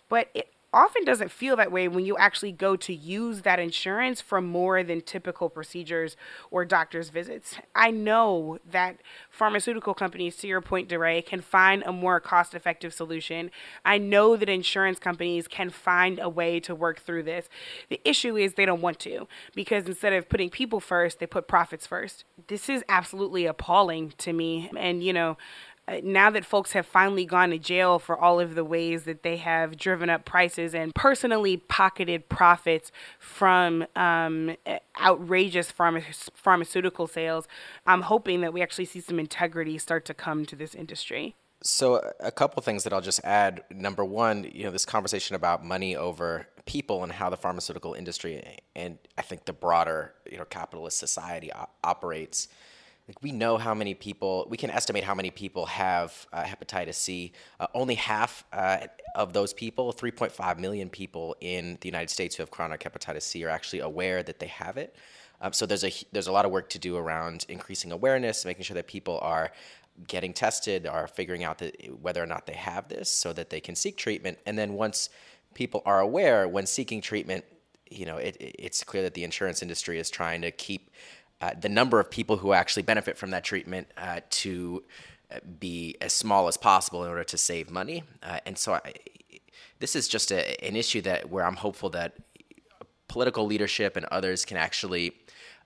But 0.09 0.29
it, 0.33 0.49
often 0.73 1.05
doesn't 1.05 1.31
feel 1.31 1.55
that 1.55 1.71
way 1.71 1.87
when 1.87 2.05
you 2.05 2.17
actually 2.17 2.51
go 2.51 2.75
to 2.75 2.93
use 2.93 3.41
that 3.41 3.59
insurance 3.59 4.19
for 4.19 4.41
more 4.41 4.83
than 4.83 5.01
typical 5.01 5.49
procedures 5.49 6.17
or 6.51 6.65
doctor's 6.65 7.09
visits. 7.09 7.55
I 7.73 7.91
know 7.91 8.59
that 8.69 8.97
pharmaceutical 9.29 9.93
companies, 9.93 10.35
to 10.37 10.47
your 10.47 10.61
point, 10.61 10.89
DeRay, 10.89 11.21
can 11.21 11.41
find 11.41 11.83
a 11.83 11.93
more 11.93 12.19
cost 12.19 12.53
effective 12.53 12.93
solution. 12.93 13.49
I 13.85 13.97
know 13.97 14.35
that 14.35 14.49
insurance 14.49 14.99
companies 14.99 15.47
can 15.47 15.69
find 15.69 16.19
a 16.19 16.29
way 16.29 16.59
to 16.61 16.75
work 16.75 16.99
through 16.99 17.23
this. 17.23 17.47
The 17.89 18.01
issue 18.03 18.35
is 18.35 18.53
they 18.53 18.65
don't 18.65 18.81
want 18.81 18.99
to 18.99 19.27
because 19.55 19.85
instead 19.85 20.13
of 20.13 20.27
putting 20.27 20.49
people 20.49 20.79
first, 20.79 21.19
they 21.19 21.27
put 21.27 21.47
profits 21.47 21.87
first. 21.87 22.25
This 22.47 22.69
is 22.69 22.83
absolutely 22.89 23.45
appalling 23.45 24.13
to 24.17 24.33
me. 24.33 24.69
And, 24.77 25.03
you 25.03 25.13
know, 25.13 25.37
now 26.03 26.29
that 26.29 26.43
folks 26.43 26.73
have 26.73 26.85
finally 26.85 27.25
gone 27.25 27.49
to 27.51 27.57
jail 27.57 27.99
for 27.99 28.17
all 28.17 28.39
of 28.39 28.55
the 28.55 28.65
ways 28.65 29.03
that 29.03 29.23
they 29.23 29.37
have 29.37 29.77
driven 29.77 30.09
up 30.09 30.25
prices 30.25 30.75
and 30.75 30.93
personally 30.93 31.57
pocketed 31.57 32.27
profits 32.29 32.91
from 33.19 33.85
um, 33.95 34.55
outrageous 35.01 35.71
pharma- 35.71 36.29
pharmaceutical 36.33 37.07
sales, 37.07 37.47
I'm 37.85 38.01
hoping 38.03 38.41
that 38.41 38.53
we 38.53 38.61
actually 38.61 38.85
see 38.85 38.99
some 38.99 39.19
integrity 39.19 39.77
start 39.77 40.05
to 40.05 40.13
come 40.13 40.45
to 40.45 40.55
this 40.55 40.75
industry. 40.75 41.35
So, 41.63 42.11
a 42.19 42.31
couple 42.31 42.61
things 42.61 42.83
that 42.83 42.93
I'll 42.93 43.01
just 43.01 43.21
add. 43.23 43.63
Number 43.71 44.05
one, 44.05 44.49
you 44.53 44.65
know, 44.65 44.71
this 44.71 44.85
conversation 44.85 45.35
about 45.35 45.65
money 45.65 45.95
over 45.95 46.47
people 46.65 47.01
and 47.01 47.11
how 47.11 47.29
the 47.29 47.37
pharmaceutical 47.37 47.93
industry 47.93 48.59
and 48.75 48.99
I 49.17 49.21
think 49.23 49.45
the 49.45 49.53
broader, 49.53 50.13
you 50.29 50.37
know, 50.37 50.45
capitalist 50.45 50.99
society 50.99 51.49
operates 51.83 52.49
like 53.07 53.21
we 53.21 53.31
know 53.31 53.57
how 53.57 53.73
many 53.73 53.93
people 53.93 54.45
we 54.49 54.57
can 54.57 54.69
estimate 54.69 55.03
how 55.03 55.15
many 55.15 55.31
people 55.31 55.65
have 55.65 56.27
uh, 56.33 56.43
hepatitis 56.43 56.95
C. 56.95 57.31
Uh, 57.59 57.67
only 57.73 57.95
half 57.95 58.43
uh, 58.51 58.79
of 59.15 59.33
those 59.33 59.53
people, 59.53 59.93
3.5 59.93 60.59
million 60.59 60.89
people 60.89 61.35
in 61.39 61.77
the 61.81 61.87
United 61.87 62.09
States 62.09 62.35
who 62.35 62.43
have 62.43 62.51
chronic 62.51 62.81
hepatitis 62.81 63.23
C, 63.23 63.43
are 63.45 63.49
actually 63.49 63.79
aware 63.79 64.23
that 64.23 64.39
they 64.39 64.47
have 64.47 64.77
it. 64.77 64.95
Um, 65.39 65.53
so 65.53 65.65
there's 65.65 65.85
a 65.85 65.91
there's 66.11 66.27
a 66.27 66.31
lot 66.31 66.45
of 66.45 66.51
work 66.51 66.69
to 66.69 66.79
do 66.79 66.97
around 66.97 67.45
increasing 67.47 67.91
awareness, 67.91 68.43
making 68.43 68.63
sure 68.63 68.75
that 68.75 68.87
people 68.87 69.19
are 69.21 69.51
getting 70.07 70.33
tested, 70.33 70.85
are 70.85 71.07
figuring 71.07 71.43
out 71.43 71.59
that 71.59 71.75
whether 72.01 72.21
or 72.21 72.27
not 72.27 72.45
they 72.45 72.53
have 72.53 72.89
this, 72.89 73.09
so 73.09 73.33
that 73.33 73.49
they 73.49 73.59
can 73.59 73.75
seek 73.75 73.97
treatment. 73.97 74.37
And 74.45 74.57
then 74.57 74.73
once 74.73 75.09
people 75.53 75.81
are 75.85 76.01
aware, 76.01 76.47
when 76.47 76.65
seeking 76.65 77.01
treatment, 77.01 77.45
you 77.89 78.05
know, 78.05 78.17
it, 78.17 78.35
it's 78.39 78.83
clear 78.83 79.03
that 79.03 79.13
the 79.13 79.23
insurance 79.23 79.61
industry 79.61 79.97
is 79.97 80.09
trying 80.09 80.41
to 80.41 80.51
keep 80.51 80.91
uh, 81.41 81.51
the 81.59 81.69
number 81.69 81.99
of 81.99 82.09
people 82.09 82.37
who 82.37 82.53
actually 82.53 82.83
benefit 82.83 83.17
from 83.17 83.31
that 83.31 83.43
treatment 83.43 83.87
uh, 83.97 84.21
to 84.29 84.83
uh, 85.31 85.39
be 85.59 85.95
as 86.01 86.13
small 86.13 86.47
as 86.47 86.57
possible 86.57 87.03
in 87.03 87.09
order 87.09 87.23
to 87.23 87.37
save 87.37 87.69
money. 87.69 88.03
Uh, 88.23 88.39
and 88.45 88.57
so 88.57 88.73
I, 88.73 88.93
this 89.79 89.95
is 89.95 90.07
just 90.07 90.31
a, 90.31 90.63
an 90.65 90.75
issue 90.75 91.01
that 91.01 91.29
where 91.29 91.45
I'm 91.45 91.55
hopeful 91.55 91.89
that 91.91 92.13
political 93.07 93.45
leadership 93.45 93.95
and 93.95 94.05
others 94.05 94.45
can 94.45 94.57
actually 94.57 95.13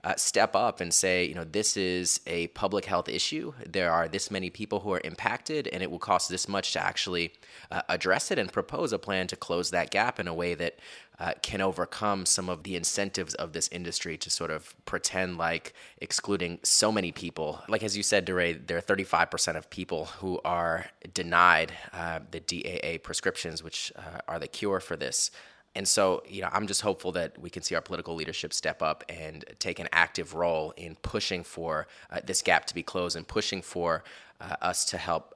uh, 0.04 0.14
step 0.16 0.56
up 0.56 0.80
and 0.80 0.92
say, 0.92 1.24
you 1.24 1.34
know, 1.34 1.44
this 1.44 1.76
is 1.76 2.20
a 2.26 2.48
public 2.48 2.84
health 2.84 3.08
issue. 3.08 3.52
There 3.64 3.92
are 3.92 4.08
this 4.08 4.30
many 4.30 4.50
people 4.50 4.80
who 4.80 4.92
are 4.92 5.00
impacted, 5.04 5.68
and 5.68 5.82
it 5.82 5.90
will 5.90 6.00
cost 6.00 6.28
this 6.28 6.48
much 6.48 6.72
to 6.72 6.80
actually 6.80 7.32
uh, 7.70 7.82
address 7.88 8.30
it 8.32 8.38
and 8.38 8.52
propose 8.52 8.92
a 8.92 8.98
plan 8.98 9.28
to 9.28 9.36
close 9.36 9.70
that 9.70 9.90
gap 9.90 10.18
in 10.18 10.26
a 10.26 10.34
way 10.34 10.54
that 10.54 10.78
uh, 11.18 11.32
can 11.42 11.60
overcome 11.60 12.26
some 12.26 12.48
of 12.48 12.62
the 12.64 12.74
incentives 12.74 13.34
of 13.34 13.52
this 13.52 13.68
industry 13.68 14.16
to 14.18 14.30
sort 14.30 14.50
of 14.50 14.74
pretend 14.84 15.38
like 15.38 15.74
excluding 15.98 16.58
so 16.62 16.90
many 16.90 17.12
people. 17.12 17.62
Like 17.68 17.82
as 17.82 17.96
you 17.96 18.02
said, 18.02 18.24
DeRay, 18.24 18.54
there 18.54 18.76
are 18.76 18.82
35% 18.82 19.56
of 19.56 19.70
people 19.70 20.06
who 20.06 20.40
are 20.44 20.86
denied 21.14 21.72
uh, 21.92 22.20
the 22.30 22.40
DAA 22.40 23.02
prescriptions, 23.02 23.62
which 23.62 23.92
uh, 23.96 24.20
are 24.26 24.38
the 24.38 24.48
cure 24.48 24.80
for 24.80 24.96
this. 24.96 25.30
And 25.74 25.88
so, 25.88 26.22
you 26.28 26.42
know, 26.42 26.48
I'm 26.52 26.66
just 26.66 26.82
hopeful 26.82 27.12
that 27.12 27.38
we 27.40 27.48
can 27.48 27.62
see 27.62 27.74
our 27.74 27.80
political 27.80 28.14
leadership 28.14 28.52
step 28.52 28.82
up 28.82 29.04
and 29.08 29.44
take 29.58 29.78
an 29.78 29.88
active 29.92 30.34
role 30.34 30.72
in 30.76 30.96
pushing 30.96 31.44
for 31.44 31.86
uh, 32.10 32.20
this 32.24 32.42
gap 32.42 32.66
to 32.66 32.74
be 32.74 32.82
closed 32.82 33.16
and 33.16 33.26
pushing 33.26 33.62
for 33.62 34.04
uh, 34.40 34.56
us 34.60 34.84
to 34.86 34.98
help, 34.98 35.31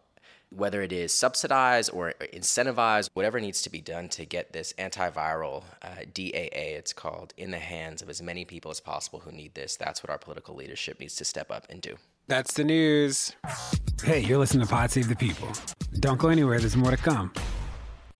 whether 0.51 0.83
it 0.83 0.93
is 0.93 1.13
subsidize 1.13 1.89
or 1.89 2.15
incentivize, 2.35 3.11
whatever 3.15 3.41
needs 3.41 3.63
to 3.63 3.71
be 3.71 3.81
done 3.81 4.09
to 4.11 4.25
get 4.25 4.53
this 4.53 4.73
antiviral 4.79 5.65
uh, 5.83 6.05
DAA, 6.13 6.77
it's 6.77 6.93
called, 6.93 7.35
in 7.37 7.51
the 7.51 7.59
hands 7.59 8.03
of 8.03 8.09
as 8.09 8.23
many 8.23 8.45
people 8.45 8.71
as 8.71 8.81
possible 8.81 9.21
who 9.21 9.33
need 9.33 9.55
this. 9.55 9.77
That's 9.77 10.03
what 10.03 10.11
our 10.11 10.19
political 10.19 10.55
leadership 10.55 11.01
needs 11.01 11.17
to 11.17 11.25
step 11.25 11.51
up 11.51 11.67
and 11.69 11.81
do. 11.81 11.97
That's 12.29 12.55
the 12.55 12.65
news. 12.65 13.33
Hey, 14.03 14.21
you're 14.21 14.39
listening 14.39 14.67
to 14.67 14.73
Pod 14.73 14.91
Save 14.91 15.09
the 15.09 15.17
People. 15.17 15.49
Don't 16.01 16.19
go 16.19 16.29
anywhere, 16.29 16.59
there's 16.59 16.77
more 16.77 16.91
to 16.91 16.97
come. 16.97 17.33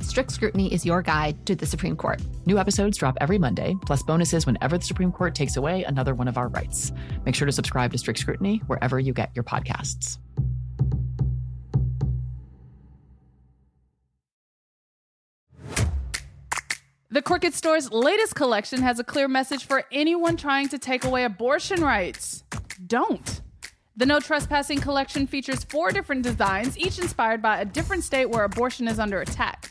Strict 0.00 0.30
Scrutiny 0.30 0.72
is 0.72 0.84
your 0.84 1.02
guide 1.02 1.44
to 1.46 1.54
the 1.54 1.66
Supreme 1.66 1.96
Court. 1.96 2.22
New 2.46 2.58
episodes 2.58 2.96
drop 2.96 3.16
every 3.20 3.38
Monday, 3.38 3.74
plus 3.86 4.02
bonuses 4.02 4.46
whenever 4.46 4.78
the 4.78 4.84
Supreme 4.84 5.10
Court 5.10 5.34
takes 5.34 5.56
away 5.56 5.84
another 5.84 6.14
one 6.14 6.28
of 6.28 6.38
our 6.38 6.48
rights. 6.48 6.92
Make 7.24 7.34
sure 7.34 7.46
to 7.46 7.52
subscribe 7.52 7.90
to 7.92 7.98
Strict 7.98 8.18
Scrutiny 8.18 8.58
wherever 8.66 9.00
you 9.00 9.12
get 9.12 9.30
your 9.34 9.44
podcasts. 9.44 10.18
The 17.10 17.22
Crooked 17.22 17.54
Store's 17.54 17.92
latest 17.92 18.34
collection 18.34 18.82
has 18.82 18.98
a 18.98 19.04
clear 19.04 19.28
message 19.28 19.66
for 19.66 19.84
anyone 19.92 20.36
trying 20.36 20.68
to 20.70 20.78
take 20.78 21.04
away 21.04 21.24
abortion 21.24 21.80
rights. 21.80 22.42
Don't. 22.86 23.40
The 23.96 24.06
No 24.06 24.18
Trespassing 24.18 24.80
collection 24.80 25.28
features 25.28 25.62
four 25.62 25.92
different 25.92 26.22
designs, 26.22 26.76
each 26.76 26.98
inspired 26.98 27.40
by 27.40 27.60
a 27.60 27.64
different 27.64 28.02
state 28.02 28.28
where 28.28 28.42
abortion 28.42 28.88
is 28.88 28.98
under 28.98 29.20
attack. 29.20 29.70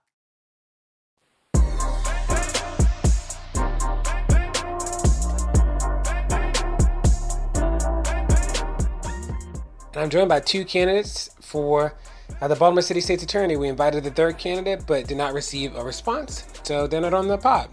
I'm 9.95 10.09
joined 10.09 10.29
by 10.29 10.39
two 10.39 10.63
candidates 10.65 11.31
for 11.41 11.93
uh, 12.39 12.47
the 12.47 12.55
Baltimore 12.55 12.81
City 12.81 13.01
State's 13.01 13.23
Attorney. 13.23 13.57
We 13.57 13.67
invited 13.67 14.03
the 14.03 14.11
third 14.11 14.37
candidate, 14.37 14.85
but 14.87 15.07
did 15.07 15.17
not 15.17 15.33
receive 15.33 15.75
a 15.75 15.83
response, 15.83 16.45
so 16.63 16.87
they're 16.87 17.01
not 17.01 17.13
on 17.13 17.27
the 17.27 17.37
pod. 17.37 17.69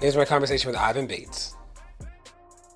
Here's 0.00 0.16
my 0.16 0.24
conversation 0.24 0.68
with 0.70 0.78
Ivan 0.78 1.06
Bates. 1.06 1.54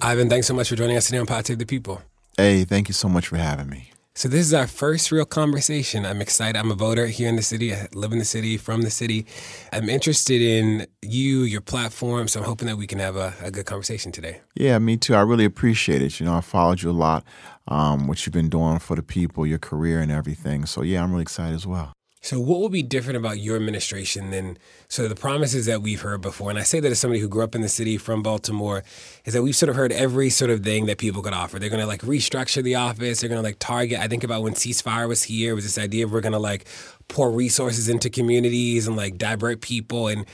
Ivan, 0.00 0.28
thanks 0.28 0.46
so 0.46 0.54
much 0.54 0.68
for 0.68 0.76
joining 0.76 0.96
us 0.96 1.06
today 1.06 1.18
on 1.18 1.26
Pod 1.26 1.46
Save 1.46 1.58
the 1.58 1.66
People. 1.66 2.02
Hey, 2.36 2.64
thank 2.64 2.88
you 2.88 2.94
so 2.94 3.08
much 3.08 3.26
for 3.26 3.36
having 3.36 3.68
me. 3.68 3.90
So 4.16 4.30
this 4.30 4.46
is 4.46 4.54
our 4.54 4.66
first 4.66 5.12
real 5.12 5.26
conversation. 5.26 6.06
I'm 6.06 6.22
excited. 6.22 6.56
I'm 6.56 6.70
a 6.70 6.74
voter 6.74 7.06
here 7.06 7.28
in 7.28 7.36
the 7.36 7.42
city. 7.42 7.74
I 7.74 7.86
live 7.92 8.12
in 8.12 8.18
the 8.18 8.24
city, 8.24 8.56
from 8.56 8.80
the 8.80 8.88
city. 8.88 9.26
I'm 9.74 9.90
interested 9.90 10.40
in 10.40 10.86
you, 11.02 11.40
your 11.40 11.60
platform. 11.60 12.26
So 12.26 12.40
I'm 12.40 12.46
hoping 12.46 12.66
that 12.68 12.78
we 12.78 12.86
can 12.86 12.98
have 12.98 13.16
a, 13.16 13.34
a 13.42 13.50
good 13.50 13.66
conversation 13.66 14.12
today. 14.12 14.40
Yeah, 14.54 14.78
me 14.78 14.96
too. 14.96 15.14
I 15.14 15.20
really 15.20 15.44
appreciate 15.44 16.00
it. 16.00 16.18
You 16.18 16.24
know, 16.24 16.34
I 16.34 16.40
followed 16.40 16.80
you 16.80 16.88
a 16.88 16.92
lot, 16.92 17.24
um, 17.68 18.06
what 18.06 18.24
you've 18.24 18.32
been 18.32 18.48
doing 18.48 18.78
for 18.78 18.96
the 18.96 19.02
people, 19.02 19.46
your 19.46 19.58
career 19.58 20.00
and 20.00 20.10
everything. 20.10 20.64
So 20.64 20.80
yeah, 20.80 21.02
I'm 21.02 21.10
really 21.10 21.20
excited 21.20 21.54
as 21.54 21.66
well. 21.66 21.92
So, 22.26 22.40
what 22.40 22.58
will 22.58 22.68
be 22.68 22.82
different 22.82 23.18
about 23.18 23.38
your 23.38 23.54
administration 23.54 24.32
than 24.32 24.58
so 24.88 25.06
the 25.06 25.14
promises 25.14 25.66
that 25.66 25.80
we've 25.80 26.00
heard 26.00 26.22
before? 26.22 26.50
And 26.50 26.58
I 26.58 26.64
say 26.64 26.80
that 26.80 26.90
as 26.90 26.98
somebody 26.98 27.20
who 27.20 27.28
grew 27.28 27.44
up 27.44 27.54
in 27.54 27.60
the 27.60 27.68
city 27.68 27.98
from 27.98 28.24
Baltimore, 28.24 28.82
is 29.24 29.32
that 29.34 29.44
we've 29.44 29.54
sort 29.54 29.70
of 29.70 29.76
heard 29.76 29.92
every 29.92 30.28
sort 30.30 30.50
of 30.50 30.64
thing 30.64 30.86
that 30.86 30.98
people 30.98 31.22
could 31.22 31.34
offer. 31.34 31.60
They're 31.60 31.70
going 31.70 31.82
to 31.82 31.86
like 31.86 32.00
restructure 32.00 32.64
the 32.64 32.74
office. 32.74 33.20
They're 33.20 33.28
going 33.28 33.38
to 33.38 33.44
like 33.44 33.60
target. 33.60 34.00
I 34.00 34.08
think 34.08 34.24
about 34.24 34.42
when 34.42 34.54
ceasefire 34.54 35.06
was 35.06 35.22
here, 35.22 35.54
was 35.54 35.62
this 35.62 35.78
idea 35.78 36.04
of 36.04 36.10
we're 36.10 36.20
going 36.20 36.32
to 36.32 36.40
like 36.40 36.66
pour 37.06 37.30
resources 37.30 37.88
into 37.88 38.10
communities 38.10 38.88
and 38.88 38.96
like 38.96 39.18
divert 39.18 39.60
people. 39.60 40.08
And 40.08 40.26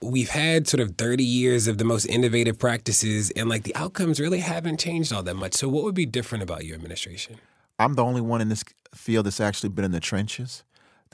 we've 0.00 0.30
had 0.30 0.68
sort 0.68 0.80
of 0.80 0.96
30 0.98 1.24
years 1.24 1.66
of 1.66 1.78
the 1.78 1.84
most 1.84 2.04
innovative 2.04 2.60
practices, 2.60 3.32
and 3.32 3.48
like 3.48 3.64
the 3.64 3.74
outcomes 3.74 4.20
really 4.20 4.38
haven't 4.38 4.78
changed 4.78 5.12
all 5.12 5.24
that 5.24 5.34
much. 5.34 5.54
So, 5.54 5.68
what 5.68 5.82
would 5.82 5.96
be 5.96 6.06
different 6.06 6.44
about 6.44 6.64
your 6.64 6.76
administration? 6.76 7.38
I'm 7.80 7.94
the 7.94 8.04
only 8.04 8.20
one 8.20 8.40
in 8.40 8.50
this 8.50 8.62
field 8.94 9.26
that's 9.26 9.40
actually 9.40 9.70
been 9.70 9.84
in 9.84 9.90
the 9.90 9.98
trenches. 9.98 10.62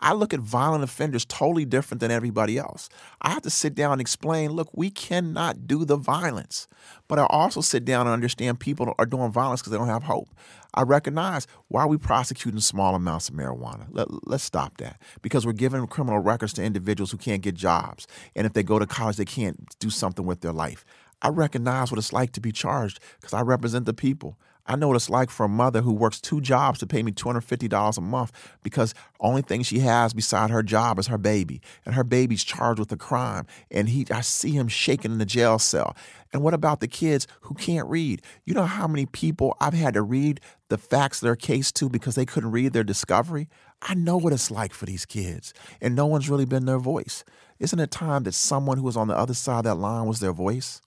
I 0.03 0.13
look 0.13 0.35
at 0.35 0.41
violent 0.41 0.85
offenders 0.85 1.25
totally 1.25 1.65
different 1.65 2.01
than 2.01 2.11
everybody 2.11 2.59
else. 2.59 2.89
I 3.23 3.31
have 3.31 3.43
to 3.43 3.51
sit 3.51 3.75
down 3.75 3.93
and 3.93 4.01
explain 4.01 4.53
look, 4.53 4.69
we 4.75 4.91
cannot 4.91 5.67
do 5.67 5.85
the 5.85 5.97
violence. 5.97 6.69
But 7.09 7.19
I 7.19 7.27
also 7.31 7.63
sit 7.63 7.85
down 7.85 8.07
and 8.07 8.13
understand 8.13 8.61
people 8.61 8.95
are 8.99 9.07
doing 9.07 9.33
violence 9.33 9.61
because 9.63 9.73
they 9.73 9.79
don't 9.79 9.89
have 9.89 10.03
hope. 10.03 10.29
I 10.75 10.83
recognize 10.83 11.47
why 11.69 11.83
are 11.83 11.89
we 11.89 11.97
prosecuting 11.97 12.61
small 12.61 12.95
amounts 12.95 13.31
of 13.31 13.35
marijuana? 13.35 13.87
Let, 13.91 14.09
let's 14.27 14.45
stop 14.45 14.77
that 14.79 15.01
because 15.23 15.47
we're 15.47 15.53
giving 15.53 15.87
criminal 15.87 16.21
records 16.21 16.53
to 16.55 16.63
individuals 16.63 17.11
who 17.11 17.17
can't 17.17 17.41
get 17.41 17.55
jobs. 17.55 18.07
And 18.35 18.47
if 18.47 18.53
they 18.53 18.63
go 18.63 18.79
to 18.79 18.87
college, 18.87 19.17
they 19.17 19.25
can't 19.25 19.75
do 19.79 19.89
something 19.89 20.27
with 20.27 20.43
their 20.43 20.53
life. 20.53 20.85
I 21.23 21.29
recognize 21.29 21.91
what 21.91 21.99
it's 21.99 22.13
like 22.13 22.33
to 22.33 22.41
be 22.41 22.53
charged 22.53 23.01
because 23.19 23.33
I 23.33 23.41
represent 23.41 23.87
the 23.87 23.95
people. 23.95 24.39
I 24.67 24.77
know 24.77 24.89
what 24.89 24.97
it's 24.97 25.11
like 25.11 25.31
for 25.31 25.45
a 25.45 25.49
mother 25.49 25.81
who 25.81 25.93
works 25.93 26.21
two 26.21 26.41
jobs 26.41 26.81
to 26.81 26.87
pay 26.87 27.03
me 27.03 27.13
$250 27.13 27.97
a 27.97 28.01
month 28.01 28.33
because 28.63 28.95
only 29.21 29.43
thing 29.43 29.63
she 29.63 29.79
has 29.81 30.13
beside 30.13 30.51
her 30.51 30.63
job 30.63 30.99
is 30.99 31.07
her 31.07 31.19
baby. 31.19 31.61
And 31.85 31.95
her 31.95 32.05
baby's 32.05 32.45
charged 32.45 32.81
with 32.81 32.91
a 32.93 32.97
crime. 32.97 33.47
And 33.71 33.89
he 33.89 34.07
I 34.11 34.21
see 34.21 34.53
him 34.53 34.69
shaking 34.69 35.13
in 35.13 35.19
the 35.19 35.27
jail 35.27 35.59
cell. 35.59 35.97
And 36.33 36.43
what 36.43 36.55
about 36.55 36.81
the 36.81 36.89
kids 36.89 37.27
who 37.43 37.55
can't 37.55 37.89
read? 37.89 38.23
You 38.45 38.55
know 38.55 38.65
how 38.65 38.87
many 38.87 39.07
people 39.07 39.57
I've 39.61 39.75
had 39.75 39.95
to 39.95 40.03
read 40.03 40.41
the 40.69 40.79
facts 40.79 41.23
of 41.23 41.27
their 41.27 41.37
case 41.37 41.71
to 41.73 41.89
because 41.89 42.15
they 42.15 42.27
couldn't 42.27 42.51
read 42.51 42.73
their 42.73 42.85
discovery? 42.85 43.49
I 43.83 43.95
know 43.95 44.17
what 44.17 44.33
it's 44.33 44.51
like 44.51 44.75
for 44.75 44.87
these 44.87 45.07
kids. 45.07 45.55
And 45.81 45.95
no 45.95 46.07
one's 46.07 46.29
really 46.29 46.45
been 46.45 46.67
their 46.67 46.79
voice. 46.79 47.25
Isn't 47.59 47.79
it 47.79 47.91
time 47.91 48.25
that 48.25 48.33
someone 48.33 48.79
who 48.79 48.85
was 48.85 48.97
on 48.97 49.09
the 49.09 49.17
other 49.17 49.35
side 49.35 49.61
of 49.61 49.65
that 49.65 49.75
line 49.77 50.07
was 50.07 50.21
their 50.21 50.33
voice? 50.33 50.81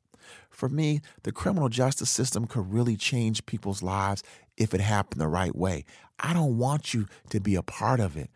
For 0.59 0.67
me, 0.67 0.99
the 1.23 1.31
criminal 1.31 1.69
justice 1.69 2.09
system 2.09 2.45
could 2.45 2.69
really 2.73 2.97
change 2.97 3.45
people's 3.45 3.81
lives 3.81 4.23
if 4.57 4.73
it 4.73 4.81
happened 4.81 5.21
the 5.21 5.29
right 5.29 5.55
way. 5.55 5.85
I 6.19 6.33
don't 6.33 6.57
want 6.57 6.93
you 6.93 7.07
to 7.29 7.39
be 7.39 7.55
a 7.55 7.61
part 7.61 8.01
of 8.01 8.17
it. 8.17 8.29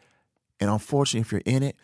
And 0.57 0.69
unfortunately, 0.69 1.19
if 1.19 1.33
you're 1.33 1.41
in 1.57 1.63
it, 1.63 1.75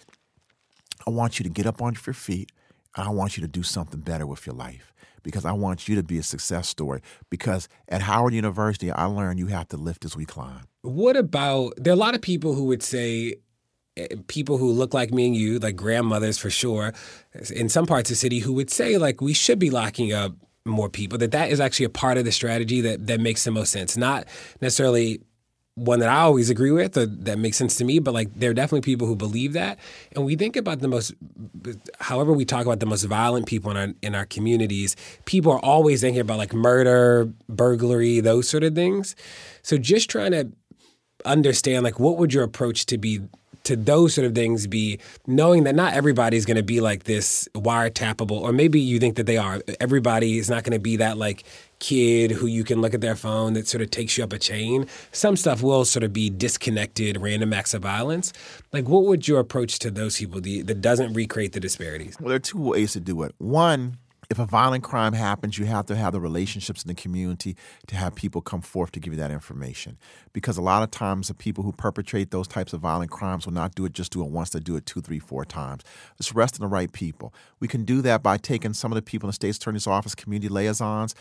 I 1.06 1.10
want 1.10 1.40
you 1.40 1.44
to 1.44 1.50
get 1.50 1.66
up 1.66 1.82
on 1.82 1.94
your 2.06 2.14
feet 2.14 2.54
and 2.96 3.06
I 3.06 3.12
want 3.12 3.36
you 3.36 3.42
to 3.42 3.50
do 3.50 3.64
something 3.64 4.00
better 4.00 4.26
with 4.26 4.46
your 4.46 4.56
life 4.56 4.94
because 5.24 5.44
I 5.44 5.52
want 5.52 5.90
you 5.90 5.98
to 5.98 6.04
be 6.04 6.18
a 6.18 6.24
success 6.24 6.70
story. 6.70 7.02
Because 7.30 7.68
at 7.90 8.04
Howard 8.04 8.34
University, 8.34 8.90
I 8.94 9.08
learned 9.08 9.40
you 9.40 9.48
have 9.48 9.68
to 9.68 9.78
lift 9.78 10.06
as 10.06 10.16
we 10.16 10.26
climb. 10.26 10.70
What 10.84 11.18
about 11.18 11.74
there 11.76 11.92
are 11.92 11.98
a 11.98 12.00
lot 12.00 12.16
of 12.16 12.22
people 12.22 12.54
who 12.54 12.64
would 12.64 12.82
say 12.82 13.36
people 14.28 14.58
who 14.58 14.72
look 14.72 14.94
like 14.94 15.12
me 15.12 15.28
and 15.28 15.36
you, 15.36 15.60
like 15.60 15.76
grandmothers 15.76 16.38
for 16.38 16.50
sure, 16.50 16.94
in 17.54 17.70
some 17.70 17.86
parts 17.86 18.10
of 18.10 18.16
the 18.16 18.20
city, 18.20 18.40
who 18.40 18.54
would 18.54 18.70
say 18.70 18.98
like 18.98 19.22
we 19.22 19.34
should 19.34 19.60
be 19.60 19.70
locking 19.70 20.14
up 20.14 20.34
more 20.66 20.90
people. 20.90 21.18
That 21.18 21.32
that 21.32 21.50
is 21.50 21.60
actually 21.60 21.86
a 21.86 21.90
part 21.90 22.18
of 22.18 22.26
the 22.26 22.32
strategy 22.32 22.82
that 22.82 23.08
that 23.08 23.20
makes 23.20 23.44
the 23.44 23.52
most 23.52 23.72
sense. 23.72 23.98
Not 23.98 24.28
necessarily 24.62 25.22
one 25.80 26.00
that 26.00 26.10
I 26.10 26.22
always 26.22 26.50
agree 26.50 26.72
with 26.72 26.98
or 26.98 27.06
that 27.06 27.40
makes 27.40 27.58
sense 27.58 27.76
to 27.78 27.86
me, 27.86 28.00
but 28.00 28.14
like 28.14 28.34
there 28.36 28.52
are 28.52 28.54
definitely 28.54 28.82
people 28.82 29.08
who 29.08 29.16
believe 29.16 29.54
that. 29.54 29.80
And 30.14 30.26
we 30.26 30.36
think 30.36 30.56
about 30.56 30.80
the 30.80 30.88
most, 30.88 31.14
however 32.00 32.34
we 32.34 32.46
talk 32.46 32.66
about 32.66 32.80
the 32.80 32.86
most 32.86 33.04
violent 33.04 33.46
people 33.46 33.72
in 33.72 33.78
our 33.78 33.88
in 34.02 34.16
our 34.16 34.26
communities, 34.26 34.96
people 35.26 35.52
are 35.52 35.60
always 35.60 36.02
thinking 36.02 36.22
about 36.22 36.38
like 36.38 36.54
murder, 36.54 37.32
burglary, 37.48 38.20
those 38.20 38.50
sort 38.50 38.64
of 38.64 38.76
things. 38.76 39.16
So 39.62 39.78
just 39.78 40.10
trying 40.10 40.32
to 40.32 40.52
understand 41.26 41.84
like 41.84 42.00
what 42.00 42.18
would 42.18 42.34
your 42.34 42.44
approach 42.44 42.86
to 42.88 42.98
be 42.98 43.22
to 43.64 43.76
those 43.76 44.14
sort 44.14 44.26
of 44.26 44.36
things 44.36 44.68
be 44.68 45.00
knowing 45.28 45.64
that 45.64 45.76
not 45.76 45.94
everybody's 45.94 46.46
going 46.46 46.58
to 46.58 46.64
be 46.64 46.82
like 46.82 47.04
this 47.04 47.48
wiretappable, 47.56 48.40
or 48.40 48.52
maybe 48.52 48.80
you 48.80 49.00
think 49.00 49.16
that 49.16 49.26
they 49.26 49.38
are. 49.38 49.62
Everybody 49.80 50.38
is 50.38 50.50
not 50.50 50.64
going 50.64 50.74
to 50.74 50.80
be 50.80 50.98
that 50.98 51.18
like 51.18 51.44
kid 51.80 52.32
who 52.32 52.46
you 52.46 52.64
can 52.64 52.82
look 52.82 52.94
at 52.94 53.02
their 53.02 53.16
phone 53.16 53.54
that 53.54 53.68
sort 53.68 53.82
of 53.82 53.90
takes 53.90 54.18
you 54.18 54.24
up 54.24 54.34
a 54.34 54.40
chain. 54.40 54.86
Some 55.12 55.36
stuff 55.36 55.62
will 55.62 55.86
sort 55.86 56.04
of 56.04 56.14
be 56.14 56.30
disconnected, 56.30 57.18
random 57.18 57.54
acts 57.54 57.74
of 57.74 57.82
violence. 57.82 58.34
Like, 58.74 58.88
what 58.88 59.06
would 59.06 59.28
your 59.28 59.40
approach 59.40 59.80
to 59.80 59.92
those 59.92 60.18
people 60.18 60.42
be 60.42 60.62
that 60.62 60.82
doesn't 60.82 61.14
recreate 61.14 61.54
the 61.54 61.60
disparities? 61.60 62.18
Well, 62.20 62.30
there 62.30 62.36
are 62.38 62.40
two 62.40 62.62
ways 62.62 62.94
to 62.94 63.00
do 63.00 63.24
it. 63.24 63.34
One, 63.38 63.98
if 64.30 64.38
a 64.38 64.46
violent 64.46 64.84
crime 64.84 65.14
happens, 65.14 65.58
you 65.58 65.66
have 65.66 65.88
to 65.88 65.96
have 65.96 66.14
the 66.14 66.20
relationships 66.20 66.84
in 66.84 66.88
the 66.88 66.94
community 66.94 67.56
to 67.88 67.96
have 67.96 68.14
people 68.14 68.42
come 68.42 68.62
forth 68.62 68.92
to 68.92 69.00
give 69.00 69.12
you 69.12 69.20
that 69.20 69.32
information. 69.32 69.98
Because 70.34 70.56
a 70.56 70.62
lot 70.62 70.84
of 70.84 70.92
times, 70.92 71.30
the 71.30 71.34
people 71.34 71.64
who 71.64 71.72
perpetrate 71.72 72.30
those 72.30 72.48
types 72.48 72.72
of 72.72 72.80
violent 72.80 73.10
crimes 73.10 73.48
will 73.48 73.54
not 73.54 73.74
do 73.74 73.86
it 73.86 73.94
just 73.94 74.12
do 74.12 74.24
it 74.24 74.30
once, 74.30 74.52
they 74.52 74.60
do 74.60 74.76
it 74.76 74.86
two, 74.86 75.02
three, 75.02 75.18
four 75.18 75.46
times. 75.46 75.84
It's 76.20 76.32
arresting 76.32 76.64
the 76.64 76.70
right 76.70 76.92
people. 76.92 77.34
We 77.60 77.68
can 77.68 77.86
do 77.86 78.04
that 78.04 78.22
by 78.22 78.38
taking 78.38 78.74
some 78.74 78.92
of 78.92 78.96
the 78.96 79.02
people 79.02 79.28
in 79.28 79.30
the 79.30 79.34
state's 79.34 79.58
attorney's 79.58 79.88
office, 79.88 80.14
community 80.14 80.50
liaisons. 80.50 81.16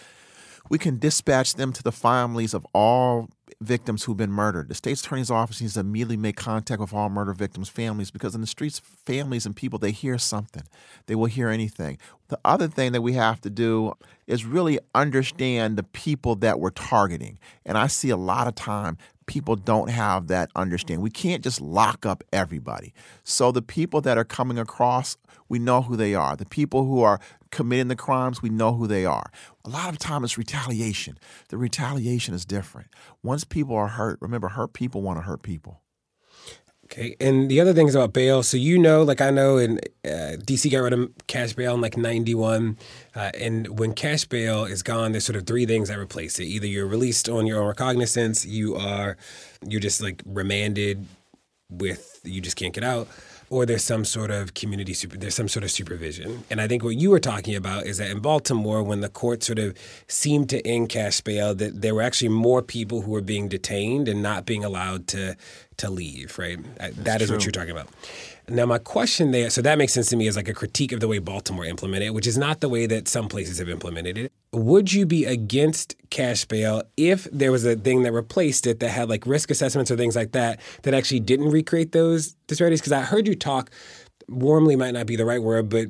We 0.69 0.79
can 0.79 0.99
dispatch 0.99 1.55
them 1.55 1.73
to 1.73 1.83
the 1.83 1.93
families 1.93 2.53
of 2.53 2.67
all 2.75 3.31
victims 3.61 4.05
who've 4.05 4.17
been 4.17 4.33
murdered. 4.33 4.69
The 4.69 4.75
state's 4.75 5.05
attorney's 5.05 5.31
office 5.31 5.61
needs 5.61 5.75
to 5.75 5.81
immediately 5.81 6.17
make 6.17 6.37
contact 6.37 6.81
with 6.81 6.93
all 6.93 7.09
murder 7.09 7.33
victims' 7.33 7.69
families 7.69 8.11
because 8.11 8.35
in 8.35 8.41
the 8.41 8.47
streets, 8.47 8.79
families 8.79 9.47
and 9.47 9.55
people, 9.55 9.79
they 9.79 9.91
hear 9.91 10.19
something. 10.19 10.65
They 11.07 11.15
will 11.15 11.27
hear 11.27 11.49
anything. 11.49 11.99
The 12.29 12.39
other 12.45 12.69
thing 12.69 12.93
that 12.93 13.03
we 13.03 13.15
have 13.15 13.41
to 13.43 13.51
do 13.51 13.95
is 14.27 14.45
really 14.45 14.79
understand 14.95 15.77
the 15.77 15.83
people 15.83 16.37
that 16.37 16.61
we're 16.61 16.71
targeting. 16.71 17.39
And 17.65 17.79
I 17.79 17.87
see 17.87 18.11
a 18.11 18.17
lot 18.17 18.47
of 18.47 18.55
time 18.55 18.99
people 19.29 19.55
don't 19.55 19.91
have 19.91 20.27
that 20.27 20.51
understanding. 20.57 21.03
We 21.03 21.11
can't 21.11 21.45
just 21.45 21.61
lock 21.61 22.05
up 22.05 22.25
everybody. 22.33 22.93
So 23.23 23.53
the 23.53 23.63
people 23.63 24.01
that 24.01 24.19
are 24.19 24.25
coming 24.25 24.59
across, 24.59 25.17
we 25.49 25.61
know 25.61 25.83
who 25.83 25.97
they 25.97 26.15
are. 26.15 26.35
The 26.35 26.47
people 26.47 26.85
who 26.85 27.03
are 27.03 27.21
committing 27.51 27.89
the 27.89 27.97
crimes, 27.97 28.43
we 28.43 28.49
know 28.49 28.75
who 28.75 28.87
they 28.87 29.05
are. 29.05 29.31
A 29.65 29.69
lot 29.69 29.91
of 29.91 29.99
time 29.99 30.25
it's 30.25 30.39
retaliation. 30.39 31.19
The 31.49 31.59
retaliation 31.59 32.35
is 32.35 32.45
different. 32.45 32.89
Once 33.23 33.45
people 33.45 33.75
are 33.75 33.89
hurt, 33.89 34.19
remember, 34.21 34.49
hurt 34.49 34.73
people 34.73 35.03
want 35.03 35.19
to 35.19 35.23
hurt 35.23 35.43
people. 35.43 35.83
Okay, 36.91 37.17
and 37.21 37.51
the 37.51 37.61
other 37.61 37.75
thing 37.75 37.87
is 37.87 37.95
about 37.95 38.15
bail. 38.15 38.43
So 38.43 38.57
you 38.57 38.79
know, 38.79 39.03
like 39.03 39.21
I 39.21 39.29
know, 39.29 39.59
in 39.59 39.79
uh, 40.07 40.41
DC 40.41 40.71
got 40.71 40.79
rid 40.79 40.95
of 40.95 41.11
cash 41.27 41.53
bail 41.53 41.75
in 41.75 41.83
like 41.83 41.99
'91, 41.99 42.79
uh, 43.15 43.31
and 43.39 43.79
when 43.79 43.93
cash 43.93 44.25
bail 44.25 44.65
is 44.65 44.83
gone, 44.83 45.13
there's 45.13 45.27
sort 45.27 45.37
of 45.37 45.47
three 45.47 45.67
things 45.67 45.89
that 45.89 45.99
replace 45.99 46.39
it. 46.39 46.45
Either 46.45 46.67
you're 46.67 46.87
released 46.87 47.29
on 47.29 47.47
your 47.47 47.61
own 47.61 47.69
recognizance, 47.69 48.47
you 48.47 48.75
are, 48.75 49.19
you're 49.67 49.83
just 49.83 50.01
like 50.01 50.23
remanded 50.25 51.07
with 51.71 52.21
you 52.25 52.41
just 52.41 52.57
can't 52.57 52.73
get 52.73 52.85
out, 52.85 53.07
or 53.51 53.67
there's 53.67 53.85
some 53.85 54.05
sort 54.05 54.31
of 54.31 54.55
community 54.55 54.95
super, 54.95 55.17
there's 55.17 55.35
some 55.35 55.49
sort 55.49 55.65
of 55.65 55.71
supervision. 55.71 56.45
And 56.51 56.61
I 56.61 56.69
think 56.69 56.85
what 56.85 56.97
you 56.97 57.11
were 57.11 57.21
talking 57.21 57.55
about 57.55 57.87
is 57.87 57.99
that 57.99 58.11
in 58.11 58.21
Baltimore, 58.21 58.83
when 58.83 59.01
the 59.01 59.09
court 59.09 59.43
sort 59.43 59.59
of 59.59 59.77
seemed 60.07 60.49
to 60.51 60.67
end 60.67 60.89
cash 60.89 61.21
bail, 61.21 61.55
that 61.55 61.81
there 61.81 61.95
were 61.95 62.03
actually 62.03 62.29
more 62.29 62.63
people 62.63 63.03
who 63.03 63.11
were 63.11 63.21
being 63.21 63.49
detained 63.49 64.09
and 64.09 64.23
not 64.23 64.47
being 64.47 64.65
allowed 64.65 65.07
to 65.09 65.37
to 65.79 65.91
leave. 65.91 66.39
Right, 66.39 66.59
uh, 66.59 66.63
That's 66.79 66.97
that 66.97 67.23
is 67.23 67.31
what 67.31 67.45
you're 67.45 67.53
talking 67.53 67.71
about. 67.71 67.89
Now, 68.51 68.65
my 68.65 68.79
question 68.79 69.31
there, 69.31 69.51
so 69.51 69.61
that 69.61 69.77
makes 69.77 69.93
sense 69.93 70.09
to 70.09 70.17
me 70.17 70.27
as 70.27 70.37
like 70.37 70.49
a 70.49 70.55
critique 70.55 70.93
of 70.93 71.01
the 71.01 71.09
way 71.09 71.19
Baltimore 71.19 71.67
implemented 71.67 72.09
it, 72.09 72.15
which 72.15 72.27
is 72.27 72.39
not 72.39 72.61
the 72.61 72.69
way 72.69 72.87
that 72.87 73.07
some 73.07 73.29
places 73.29 73.59
have 73.59 73.69
implemented 73.69 74.17
it. 74.17 74.33
Would 74.53 74.93
you 74.93 75.05
be 75.05 75.27
against 75.27 75.97
cash 76.09 76.47
bail 76.47 76.83
if 76.97 77.25
there 77.31 77.53
was 77.53 77.67
a 77.67 77.77
thing 77.77 78.05
that 78.05 78.13
replaced 78.13 78.67
it 78.67 78.81
that 78.81 78.89
had 78.89 79.11
like 79.11 79.27
risk 79.27 79.51
assessments 79.51 79.91
or 79.91 79.97
things 79.97 80.17
like 80.17 80.33
that 80.33 80.61
that 80.83 80.95
actually 80.95 81.21
didn't 81.21 81.51
recreate 81.51 81.93
those 81.93 82.37
disparities? 82.47 82.81
Because 82.81 82.93
I 82.93 83.03
heard 83.03 83.29
you 83.29 83.35
talk, 83.35 83.71
warmly 84.29 84.77
might 84.77 84.93
not 84.93 85.07
be 85.07 85.17
the 85.17 85.27
right 85.27 85.43
word, 85.43 85.69
but 85.69 85.89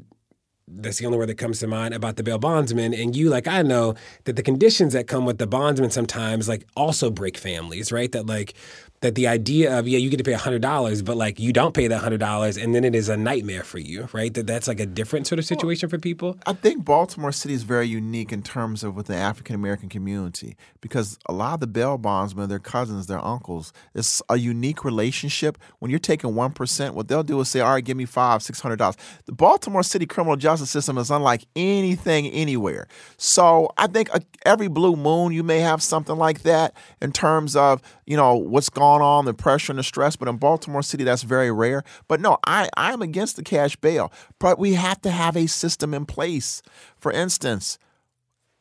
that's 0.71 0.99
the 0.99 1.07
only 1.07 1.19
word 1.19 1.29
that 1.29 1.39
comes 1.39 1.61
to 1.61 1.67
mind 1.67 1.95
about 1.95 2.17
the 2.17 2.23
bail 2.23 2.39
bondsman. 2.39 2.93
And 2.93 3.17
you, 3.17 3.31
like 3.31 3.47
I 3.47 3.63
know, 3.63 3.95
that 4.25 4.37
the 4.37 4.43
conditions 4.43 4.93
that 4.93 5.07
come 5.07 5.25
with 5.25 5.39
the 5.39 5.47
bondsman 5.47 5.91
sometimes 5.91 6.49
like 6.49 6.67
also 6.77 7.11
break 7.11 7.39
families, 7.39 7.91
right? 7.93 8.11
That 8.13 8.27
like 8.27 8.55
that 9.01 9.15
the 9.15 9.29
idea 9.29 9.79
of 9.79 9.87
yeah 9.87 9.99
you 9.99 10.11
get 10.11 10.17
to 10.17 10.25
pay 10.25 10.33
$100 10.33 11.05
but 11.05 11.17
like 11.17 11.39
you 11.39 11.53
don't 11.53 11.75
pay 11.75 11.87
that 11.87 12.03
$100 12.03 12.63
and 12.63 12.75
then 12.75 12.85
it 12.85 12.95
is 12.95 13.09
a 13.09 13.17
nightmare 13.17 13.63
for 13.63 13.79
you 13.79 14.09
right? 14.13 14.33
That 14.35 14.47
that's 14.47 14.69
like 14.69 14.81
a 14.81 14.87
different 14.87 15.27
sort 15.27 15.39
of 15.39 15.45
situation 15.45 15.89
for 15.89 15.99
people. 15.99 16.37
I 16.47 16.53
think 16.53 16.85
baltimore 16.85 17.33
city 17.33 17.55
is 17.55 17.63
very 17.63 17.87
unique 17.87 18.33
in 18.33 18.43
terms 18.43 18.83
of 18.83 18.97
with 18.97 19.07
the 19.07 19.17
african 19.17 19.55
american 19.55 19.89
community 19.89 20.57
because 20.81 21.19
a 21.27 21.33
lot 21.33 21.55
of 21.55 21.61
the 21.61 21.67
bail 21.67 21.99
bondsmen 21.99 22.49
their 22.49 22.59
cousins 22.59 23.07
their 23.07 23.25
uncles 23.25 23.73
it's 23.95 24.23
a 24.29 24.37
unique 24.37 24.85
relationship. 24.85 25.59
When 25.79 25.91
you're 25.91 25.99
taking 25.99 26.31
1% 26.31 26.95
what 26.95 27.09
they'll 27.09 27.23
do 27.23 27.41
is 27.41 27.49
say 27.49 27.61
all 27.61 27.75
right 27.75 27.85
give 27.85 27.97
me 27.97 28.05
five 28.05 28.43
six 28.43 28.61
hundred 28.61 28.77
dollars. 28.77 28.97
The 29.27 29.33
baltimore 29.33 29.83
city 29.83 30.07
criminal 30.07 30.37
justice 30.37 30.71
system 30.71 30.99
is 30.99 31.11
unlike 31.11 31.47
anything 31.55 32.27
anywhere. 32.29 32.89
So 33.17 33.71
i 33.77 33.87
think 33.87 34.13
uh, 34.15 34.21
every 34.45 34.69
blue 34.69 34.97
moon 34.97 35.33
you 35.33 35.43
may 35.43 35.61
have 35.61 35.83
something 35.83 36.17
like 36.17 36.43
that 36.43 36.75
in 37.01 37.13
terms 37.13 37.57
of 37.57 37.81
you 38.07 38.17
know 38.17 38.35
what's 38.35 38.69
going 38.69 38.88
on, 38.97 39.25
the 39.25 39.35
pressure 39.35 39.73
and 39.73 39.79
the 39.79 39.83
stress. 39.83 40.17
But 40.17 40.29
in 40.29 40.37
Baltimore 40.37 40.83
City, 40.83 41.05
that's 41.05 41.23
very 41.23 41.51
rare. 41.51 41.85
But 42.09 42.21
no, 42.21 42.39
I, 42.47 42.69
I 42.77 42.93
am 42.93 43.03
against 43.03 43.37
the 43.37 43.43
cash 43.43 43.77
bail. 43.77 44.13
But 44.39 44.59
we 44.59 44.75
have 44.75 45.01
to 45.03 45.11
have 45.11 45.37
a 45.37 45.47
system 45.47 45.95
in 45.95 46.07
place. 46.07 46.63
For 46.97 47.13
instance, 47.13 47.79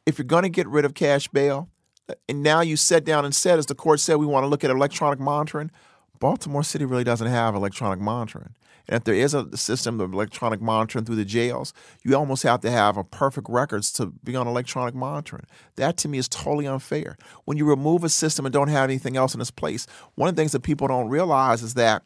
if 0.05 0.17
you're 0.17 0.25
going 0.25 0.43
to 0.43 0.49
get 0.49 0.67
rid 0.67 0.86
of 0.86 0.93
cash 0.93 1.28
bail, 1.28 1.69
and 2.30 2.41
now 2.41 2.61
you 2.61 2.78
sat 2.78 3.03
down 3.03 3.25
and 3.25 3.36
said, 3.36 3.59
as 3.59 3.65
the 3.65 3.75
court 3.75 3.99
said, 3.99 4.15
we 4.15 4.25
want 4.25 4.43
to 4.43 4.47
look 4.47 4.63
at 4.63 4.69
electronic 4.69 5.19
monitoring. 5.19 5.71
Baltimore 6.19 6.63
City 6.63 6.86
really 6.86 7.03
doesn't 7.03 7.28
have 7.28 7.55
electronic 7.55 7.99
monitoring. 7.99 8.55
And 8.90 8.98
if 8.98 9.04
there 9.04 9.16
is 9.16 9.34
a 9.34 9.56
system 9.58 10.00
of 10.00 10.14
electronic 10.14 10.62
monitoring 10.62 11.06
through 11.06 11.18
the 11.18 11.26
jails, 11.26 11.74
you 12.04 12.16
almost 12.16 12.44
have 12.44 12.62
to 12.62 12.72
have 12.72 12.98
a 12.98 13.04
perfect 13.04 13.48
records 13.50 13.92
to 13.94 14.08
be 14.24 14.36
on 14.36 14.48
electronic 14.48 14.96
monitoring. 14.96 15.46
That 15.76 15.98
to 15.98 16.08
me 16.08 16.18
is 16.18 16.30
totally 16.30 16.68
unfair. 16.68 17.18
When 17.46 17.58
you 17.58 17.66
remove 17.66 18.04
a 18.04 18.10
system 18.10 18.46
and 18.46 18.54
don't 18.54 18.70
have 18.70 18.86
anything 18.86 19.18
else 19.18 19.36
in 19.36 19.42
its 19.42 19.52
place, 19.52 19.88
one 20.16 20.30
of 20.30 20.36
the 20.36 20.40
things 20.40 20.54
that 20.54 20.62
people 20.62 20.88
don't 20.88 21.10
realize 21.10 21.62
is 21.64 21.74
that 21.74 22.04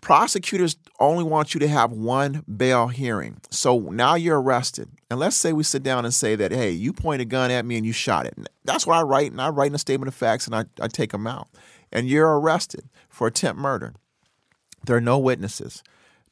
prosecutors 0.00 0.76
only 1.00 1.24
want 1.24 1.54
you 1.54 1.60
to 1.60 1.68
have 1.68 1.90
one 1.92 2.44
bail 2.56 2.88
hearing. 2.88 3.40
So 3.50 3.78
now 3.78 4.16
you're 4.16 4.40
arrested. 4.40 4.90
And 5.10 5.18
let's 5.18 5.36
say 5.36 5.52
we 5.52 5.62
sit 5.62 5.82
down 5.82 6.04
and 6.04 6.12
say 6.12 6.34
that, 6.36 6.52
hey, 6.52 6.70
you 6.70 6.92
point 6.92 7.22
a 7.22 7.24
gun 7.24 7.50
at 7.50 7.64
me 7.64 7.76
and 7.76 7.86
you 7.86 7.92
shot 7.92 8.26
it. 8.26 8.36
That's 8.64 8.86
what 8.86 8.96
I 8.96 9.02
write, 9.02 9.30
and 9.30 9.40
I 9.40 9.48
write 9.48 9.68
in 9.68 9.74
a 9.74 9.78
statement 9.78 10.08
of 10.08 10.14
facts 10.14 10.46
and 10.46 10.54
I, 10.54 10.64
I 10.80 10.88
take 10.88 11.12
them 11.12 11.26
out. 11.26 11.48
And 11.92 12.08
you're 12.08 12.38
arrested 12.38 12.88
for 13.08 13.28
attempt 13.28 13.60
murder. 13.60 13.94
There 14.86 14.96
are 14.96 15.00
no 15.00 15.18
witnesses. 15.18 15.82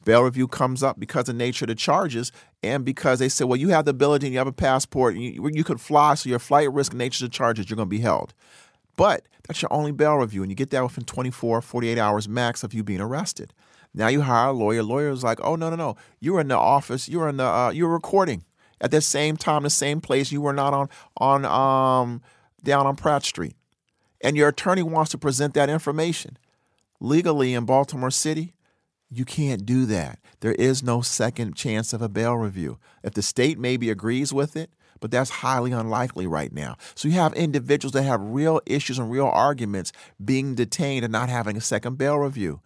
Bail 0.04 0.22
review 0.22 0.48
comes 0.48 0.82
up 0.82 0.98
because 0.98 1.28
of 1.28 1.34
the 1.34 1.44
nature 1.44 1.64
of 1.64 1.68
the 1.68 1.74
charges 1.74 2.32
and 2.62 2.84
because 2.84 3.20
they 3.20 3.28
say, 3.28 3.44
well, 3.44 3.56
you 3.56 3.68
have 3.68 3.84
the 3.84 3.92
ability 3.92 4.26
and 4.26 4.32
you 4.32 4.38
have 4.38 4.48
a 4.48 4.52
passport 4.52 5.14
and 5.14 5.22
you, 5.22 5.48
you 5.52 5.64
could 5.64 5.80
fly, 5.80 6.14
so 6.14 6.28
your 6.28 6.40
flight 6.40 6.72
risk 6.72 6.92
nature 6.92 7.24
of 7.24 7.30
the 7.30 7.36
charges, 7.36 7.70
you're 7.70 7.76
going 7.76 7.88
to 7.88 7.90
be 7.90 8.00
held. 8.00 8.34
But 8.96 9.26
that's 9.46 9.62
your 9.62 9.72
only 9.72 9.92
bail 9.92 10.16
review, 10.16 10.42
and 10.42 10.50
you 10.50 10.56
get 10.56 10.70
that 10.70 10.82
within 10.82 11.04
24, 11.04 11.62
48 11.62 11.98
hours 11.98 12.28
max 12.28 12.62
of 12.62 12.74
you 12.74 12.82
being 12.82 13.00
arrested. 13.00 13.54
Now 13.94 14.08
you 14.08 14.22
hire 14.22 14.48
a 14.48 14.52
lawyer. 14.52 14.82
Lawyer 14.82 15.10
is 15.10 15.24
like, 15.24 15.38
oh 15.42 15.56
no, 15.56 15.70
no, 15.70 15.76
no. 15.76 15.96
You 16.20 16.34
were 16.34 16.40
in 16.40 16.48
the 16.48 16.58
office. 16.58 17.08
You 17.08 17.20
were 17.20 17.28
in 17.28 17.36
the. 17.36 17.44
Uh, 17.44 17.70
you 17.70 17.86
were 17.86 17.92
recording 17.92 18.44
at 18.80 18.90
the 18.90 19.00
same 19.00 19.36
time, 19.36 19.62
the 19.62 19.70
same 19.70 20.00
place. 20.00 20.32
You 20.32 20.40
were 20.40 20.52
not 20.52 20.72
on 20.72 20.88
on 21.18 21.44
um 21.44 22.22
down 22.62 22.86
on 22.86 22.96
Pratt 22.96 23.24
Street, 23.24 23.54
and 24.22 24.36
your 24.36 24.48
attorney 24.48 24.82
wants 24.82 25.10
to 25.10 25.18
present 25.18 25.54
that 25.54 25.68
information 25.68 26.38
legally 27.02 27.52
in 27.52 27.64
Baltimore 27.64 28.10
City. 28.10 28.54
You 29.10 29.24
can't 29.24 29.66
do 29.66 29.84
that. 29.86 30.20
There 30.40 30.52
is 30.52 30.82
no 30.82 31.02
second 31.02 31.56
chance 31.56 31.92
of 31.92 32.00
a 32.00 32.08
bail 32.08 32.36
review. 32.36 32.78
If 33.02 33.12
the 33.14 33.22
state 33.22 33.58
maybe 33.58 33.90
agrees 33.90 34.32
with 34.32 34.56
it, 34.56 34.70
but 35.00 35.10
that's 35.10 35.30
highly 35.30 35.72
unlikely 35.72 36.26
right 36.28 36.52
now. 36.52 36.76
So 36.94 37.08
you 37.08 37.14
have 37.14 37.34
individuals 37.34 37.92
that 37.92 38.04
have 38.04 38.20
real 38.22 38.60
issues 38.64 38.98
and 38.98 39.10
real 39.10 39.26
arguments 39.26 39.92
being 40.24 40.54
detained 40.54 41.04
and 41.04 41.12
not 41.12 41.28
having 41.28 41.56
a 41.56 41.60
second 41.60 41.98
bail 41.98 42.18
review. 42.18 42.60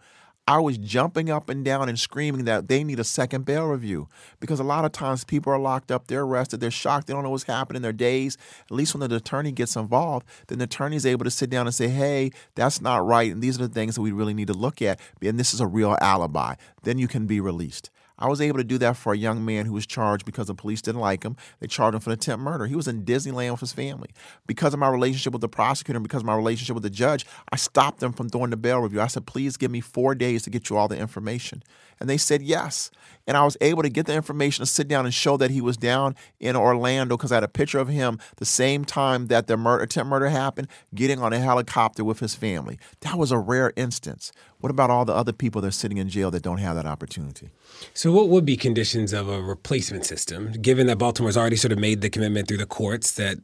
I 0.49 0.59
was 0.59 0.77
jumping 0.77 1.29
up 1.29 1.49
and 1.49 1.65
down 1.65 1.89
and 1.89 1.99
screaming 1.99 2.45
that 2.45 2.69
they 2.69 2.81
need 2.81 3.01
a 3.01 3.03
second 3.03 3.43
bail 3.43 3.65
review 3.67 4.07
because 4.39 4.61
a 4.61 4.63
lot 4.63 4.85
of 4.85 4.93
times 4.93 5.25
people 5.25 5.51
are 5.51 5.59
locked 5.59 5.91
up, 5.91 6.07
they're 6.07 6.21
arrested, 6.21 6.61
they're 6.61 6.71
shocked, 6.71 7.07
they 7.07 7.13
don't 7.13 7.23
know 7.23 7.31
what's 7.31 7.43
happening 7.43 7.77
in 7.77 7.81
their 7.81 7.91
days. 7.91 8.37
At 8.63 8.71
least 8.71 8.95
when 8.95 9.09
the 9.09 9.17
attorney 9.17 9.51
gets 9.51 9.75
involved, 9.75 10.25
then 10.47 10.59
the 10.59 10.63
attorney 10.63 10.95
is 10.95 11.05
able 11.05 11.25
to 11.25 11.31
sit 11.31 11.49
down 11.49 11.67
and 11.67 11.75
say, 11.75 11.89
hey, 11.89 12.31
that's 12.55 12.79
not 12.79 13.05
right. 13.05 13.29
And 13.29 13.41
these 13.41 13.59
are 13.59 13.67
the 13.67 13.73
things 13.73 13.95
that 13.95 14.01
we 14.01 14.13
really 14.13 14.33
need 14.33 14.47
to 14.47 14.53
look 14.53 14.81
at. 14.81 15.01
And 15.21 15.37
this 15.37 15.53
is 15.53 15.59
a 15.59 15.67
real 15.67 15.97
alibi. 15.99 16.55
Then 16.83 16.97
you 16.97 17.09
can 17.09 17.25
be 17.25 17.41
released. 17.41 17.89
I 18.19 18.27
was 18.27 18.41
able 18.41 18.57
to 18.57 18.63
do 18.63 18.77
that 18.79 18.97
for 18.97 19.13
a 19.13 19.17
young 19.17 19.45
man 19.45 19.65
who 19.65 19.73
was 19.73 19.85
charged 19.85 20.25
because 20.25 20.47
the 20.47 20.55
police 20.55 20.81
didn't 20.81 21.01
like 21.01 21.23
him. 21.23 21.35
They 21.59 21.67
charged 21.67 21.95
him 21.95 22.01
for 22.01 22.09
an 22.09 22.15
attempt 22.15 22.43
murder. 22.43 22.65
He 22.65 22.75
was 22.75 22.87
in 22.87 23.03
Disneyland 23.03 23.51
with 23.51 23.59
his 23.59 23.73
family. 23.73 24.09
Because 24.47 24.73
of 24.73 24.79
my 24.79 24.89
relationship 24.89 25.33
with 25.33 25.41
the 25.41 25.49
prosecutor 25.49 25.97
and 25.97 26.03
because 26.03 26.21
of 26.21 26.25
my 26.25 26.35
relationship 26.35 26.73
with 26.73 26.83
the 26.83 26.89
judge, 26.89 27.25
I 27.51 27.55
stopped 27.57 27.99
them 27.99 28.13
from 28.13 28.27
doing 28.27 28.49
the 28.49 28.57
bail 28.57 28.79
review. 28.79 29.01
I 29.01 29.07
said, 29.07 29.25
please 29.27 29.57
give 29.57 29.71
me 29.71 29.81
four 29.81 30.15
days 30.15 30.43
to 30.43 30.49
get 30.49 30.69
you 30.69 30.77
all 30.77 30.87
the 30.87 30.97
information. 30.97 31.63
And 31.99 32.09
they 32.09 32.17
said 32.17 32.41
yes. 32.41 32.91
And 33.27 33.35
I 33.35 33.43
was 33.43 33.57
able 33.59 33.83
to 33.83 33.89
get 33.89 34.05
the 34.05 34.13
information 34.13 34.63
to 34.63 34.71
sit 34.71 34.87
down 34.87 35.05
and 35.05 35.13
show 35.13 35.35
that 35.37 35.51
he 35.51 35.59
was 35.59 35.75
down 35.75 36.15
in 36.39 36.55
Orlando 36.55 37.17
because 37.17 37.31
I 37.31 37.35
had 37.35 37.43
a 37.43 37.49
picture 37.49 37.79
of 37.79 37.89
him 37.89 38.19
the 38.37 38.45
same 38.45 38.85
time 38.85 39.27
that 39.27 39.47
the 39.47 39.57
murder, 39.57 39.83
attempt 39.83 40.09
murder 40.09 40.29
happened, 40.29 40.69
getting 40.95 41.19
on 41.19 41.33
a 41.33 41.39
helicopter 41.39 42.05
with 42.05 42.19
his 42.19 42.35
family. 42.35 42.79
That 43.01 43.17
was 43.17 43.31
a 43.31 43.37
rare 43.37 43.73
instance. 43.75 44.31
What 44.59 44.71
about 44.71 44.89
all 44.89 45.05
the 45.05 45.13
other 45.13 45.33
people 45.33 45.61
that 45.61 45.67
are 45.67 45.71
sitting 45.71 45.97
in 45.97 46.09
jail 46.09 46.31
that 46.31 46.41
don't 46.41 46.57
have 46.57 46.75
that 46.77 46.87
opportunity? 46.87 47.49
So, 47.93 48.11
what 48.11 48.29
would 48.29 48.43
be 48.43 48.57
conditions 48.57 49.13
of 49.13 49.29
a 49.29 49.39
replacement 49.39 50.03
system, 50.05 50.51
given 50.53 50.87
that 50.87 50.97
Baltimore's 50.97 51.37
already 51.37 51.57
sort 51.57 51.71
of 51.71 51.77
made 51.77 52.01
the 52.01 52.09
commitment 52.09 52.47
through 52.47 52.57
the 52.57 52.65
courts 52.65 53.11
that 53.15 53.37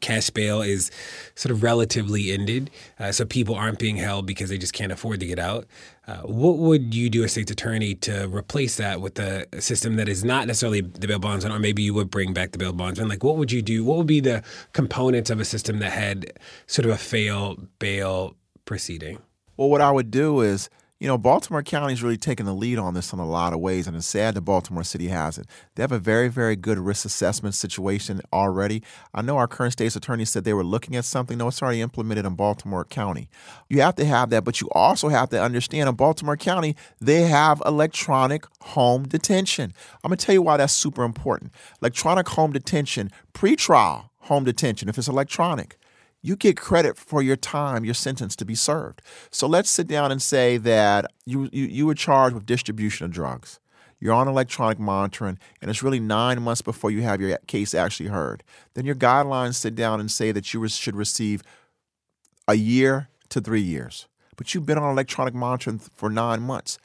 cash 0.00 0.30
bail 0.30 0.62
is 0.62 0.90
sort 1.34 1.52
of 1.52 1.62
relatively 1.62 2.30
ended, 2.32 2.70
uh, 2.98 3.12
so 3.12 3.26
people 3.26 3.56
aren't 3.56 3.78
being 3.78 3.96
held 3.96 4.26
because 4.26 4.48
they 4.48 4.56
just 4.56 4.72
can't 4.72 4.90
afford 4.90 5.20
to 5.20 5.26
get 5.26 5.38
out? 5.38 5.66
Uh, 6.08 6.22
what 6.22 6.56
would 6.56 6.94
you 6.94 7.10
do 7.10 7.22
as 7.22 7.32
state's 7.32 7.50
attorney 7.50 7.94
to 7.94 8.26
replace 8.28 8.78
that 8.78 9.02
with 9.02 9.18
a, 9.18 9.46
system 9.60 9.96
that 9.96 10.08
is 10.08 10.24
not 10.24 10.46
necessarily 10.46 10.80
the 10.80 11.06
bail 11.06 11.18
bondsman, 11.18 11.52
or 11.52 11.58
maybe 11.58 11.82
you 11.82 11.92
would 11.92 12.10
bring 12.10 12.32
back 12.32 12.52
the 12.52 12.58
bail 12.58 12.72
bondsman? 12.72 13.08
Like, 13.08 13.22
what 13.22 13.36
would 13.36 13.52
you 13.52 13.60
do? 13.60 13.84
What 13.84 13.98
would 13.98 14.06
be 14.06 14.20
the 14.20 14.42
components 14.72 15.28
of 15.28 15.38
a 15.38 15.44
system 15.44 15.80
that 15.80 15.92
had 15.92 16.32
sort 16.66 16.86
of 16.86 16.92
a 16.92 16.96
fail 16.96 17.58
bail 17.78 18.34
proceeding? 18.64 19.18
Well, 19.58 19.68
what 19.68 19.82
I 19.82 19.90
would 19.90 20.10
do 20.10 20.40
is 20.40 20.70
you 21.00 21.06
know, 21.06 21.16
Baltimore 21.16 21.62
County 21.62 21.92
is 21.92 22.02
really 22.02 22.16
taken 22.16 22.44
the 22.44 22.52
lead 22.52 22.76
on 22.76 22.94
this 22.94 23.12
in 23.12 23.20
a 23.20 23.26
lot 23.26 23.52
of 23.52 23.60
ways, 23.60 23.86
and 23.86 23.96
it's 23.96 24.06
sad 24.06 24.34
that 24.34 24.40
Baltimore 24.40 24.82
City 24.82 25.08
hasn't. 25.08 25.46
They 25.76 25.82
have 25.82 25.92
a 25.92 25.98
very, 25.98 26.28
very 26.28 26.56
good 26.56 26.76
risk 26.76 27.04
assessment 27.04 27.54
situation 27.54 28.20
already. 28.32 28.82
I 29.14 29.22
know 29.22 29.36
our 29.36 29.46
current 29.46 29.74
state's 29.74 29.94
attorney 29.94 30.24
said 30.24 30.42
they 30.42 30.54
were 30.54 30.64
looking 30.64 30.96
at 30.96 31.04
something. 31.04 31.38
No, 31.38 31.48
it's 31.48 31.62
already 31.62 31.82
implemented 31.82 32.26
in 32.26 32.34
Baltimore 32.34 32.84
County. 32.84 33.28
You 33.68 33.80
have 33.80 33.94
to 33.96 34.04
have 34.04 34.30
that, 34.30 34.42
but 34.42 34.60
you 34.60 34.68
also 34.72 35.08
have 35.08 35.28
to 35.30 35.40
understand 35.40 35.88
in 35.88 35.94
Baltimore 35.94 36.36
County, 36.36 36.74
they 37.00 37.22
have 37.22 37.62
electronic 37.64 38.44
home 38.60 39.04
detention. 39.04 39.72
I'm 40.02 40.08
going 40.08 40.18
to 40.18 40.26
tell 40.26 40.32
you 40.32 40.42
why 40.42 40.56
that's 40.56 40.72
super 40.72 41.04
important. 41.04 41.52
Electronic 41.80 42.28
home 42.30 42.52
detention, 42.52 43.12
pretrial 43.34 44.08
home 44.22 44.42
detention, 44.42 44.88
if 44.88 44.98
it's 44.98 45.06
electronic 45.06 45.78
you 46.28 46.36
get 46.36 46.56
credit 46.56 46.98
for 46.98 47.22
your 47.22 47.36
time, 47.36 47.84
your 47.84 47.94
sentence 47.94 48.36
to 48.36 48.44
be 48.44 48.54
served. 48.54 49.00
So 49.30 49.46
let's 49.46 49.70
sit 49.70 49.88
down 49.88 50.12
and 50.12 50.20
say 50.20 50.58
that 50.58 51.10
you, 51.24 51.48
you, 51.52 51.64
you 51.64 51.86
were 51.86 51.94
charged 51.94 52.34
with 52.34 52.44
distribution 52.44 53.06
of 53.06 53.10
drugs. 53.10 53.58
You're 53.98 54.14
on 54.14 54.28
electronic 54.28 54.78
monitoring, 54.78 55.38
and 55.60 55.70
it's 55.70 55.82
really 55.82 55.98
nine 55.98 56.40
months 56.42 56.62
before 56.62 56.90
you 56.90 57.02
have 57.02 57.20
your 57.20 57.36
case 57.48 57.74
actually 57.74 58.10
heard. 58.10 58.44
Then 58.74 58.84
your 58.84 58.94
guidelines 58.94 59.54
sit 59.54 59.74
down 59.74 59.98
and 59.98 60.10
say 60.10 60.30
that 60.30 60.52
you 60.54 60.68
should 60.68 60.94
receive 60.94 61.42
a 62.46 62.54
year 62.54 63.08
to 63.30 63.40
three 63.40 63.62
years. 63.62 64.06
But 64.36 64.54
you've 64.54 64.66
been 64.66 64.78
on 64.78 64.92
electronic 64.92 65.34
monitoring 65.34 65.78
for 65.78 66.10
nine 66.10 66.42
months. 66.42 66.78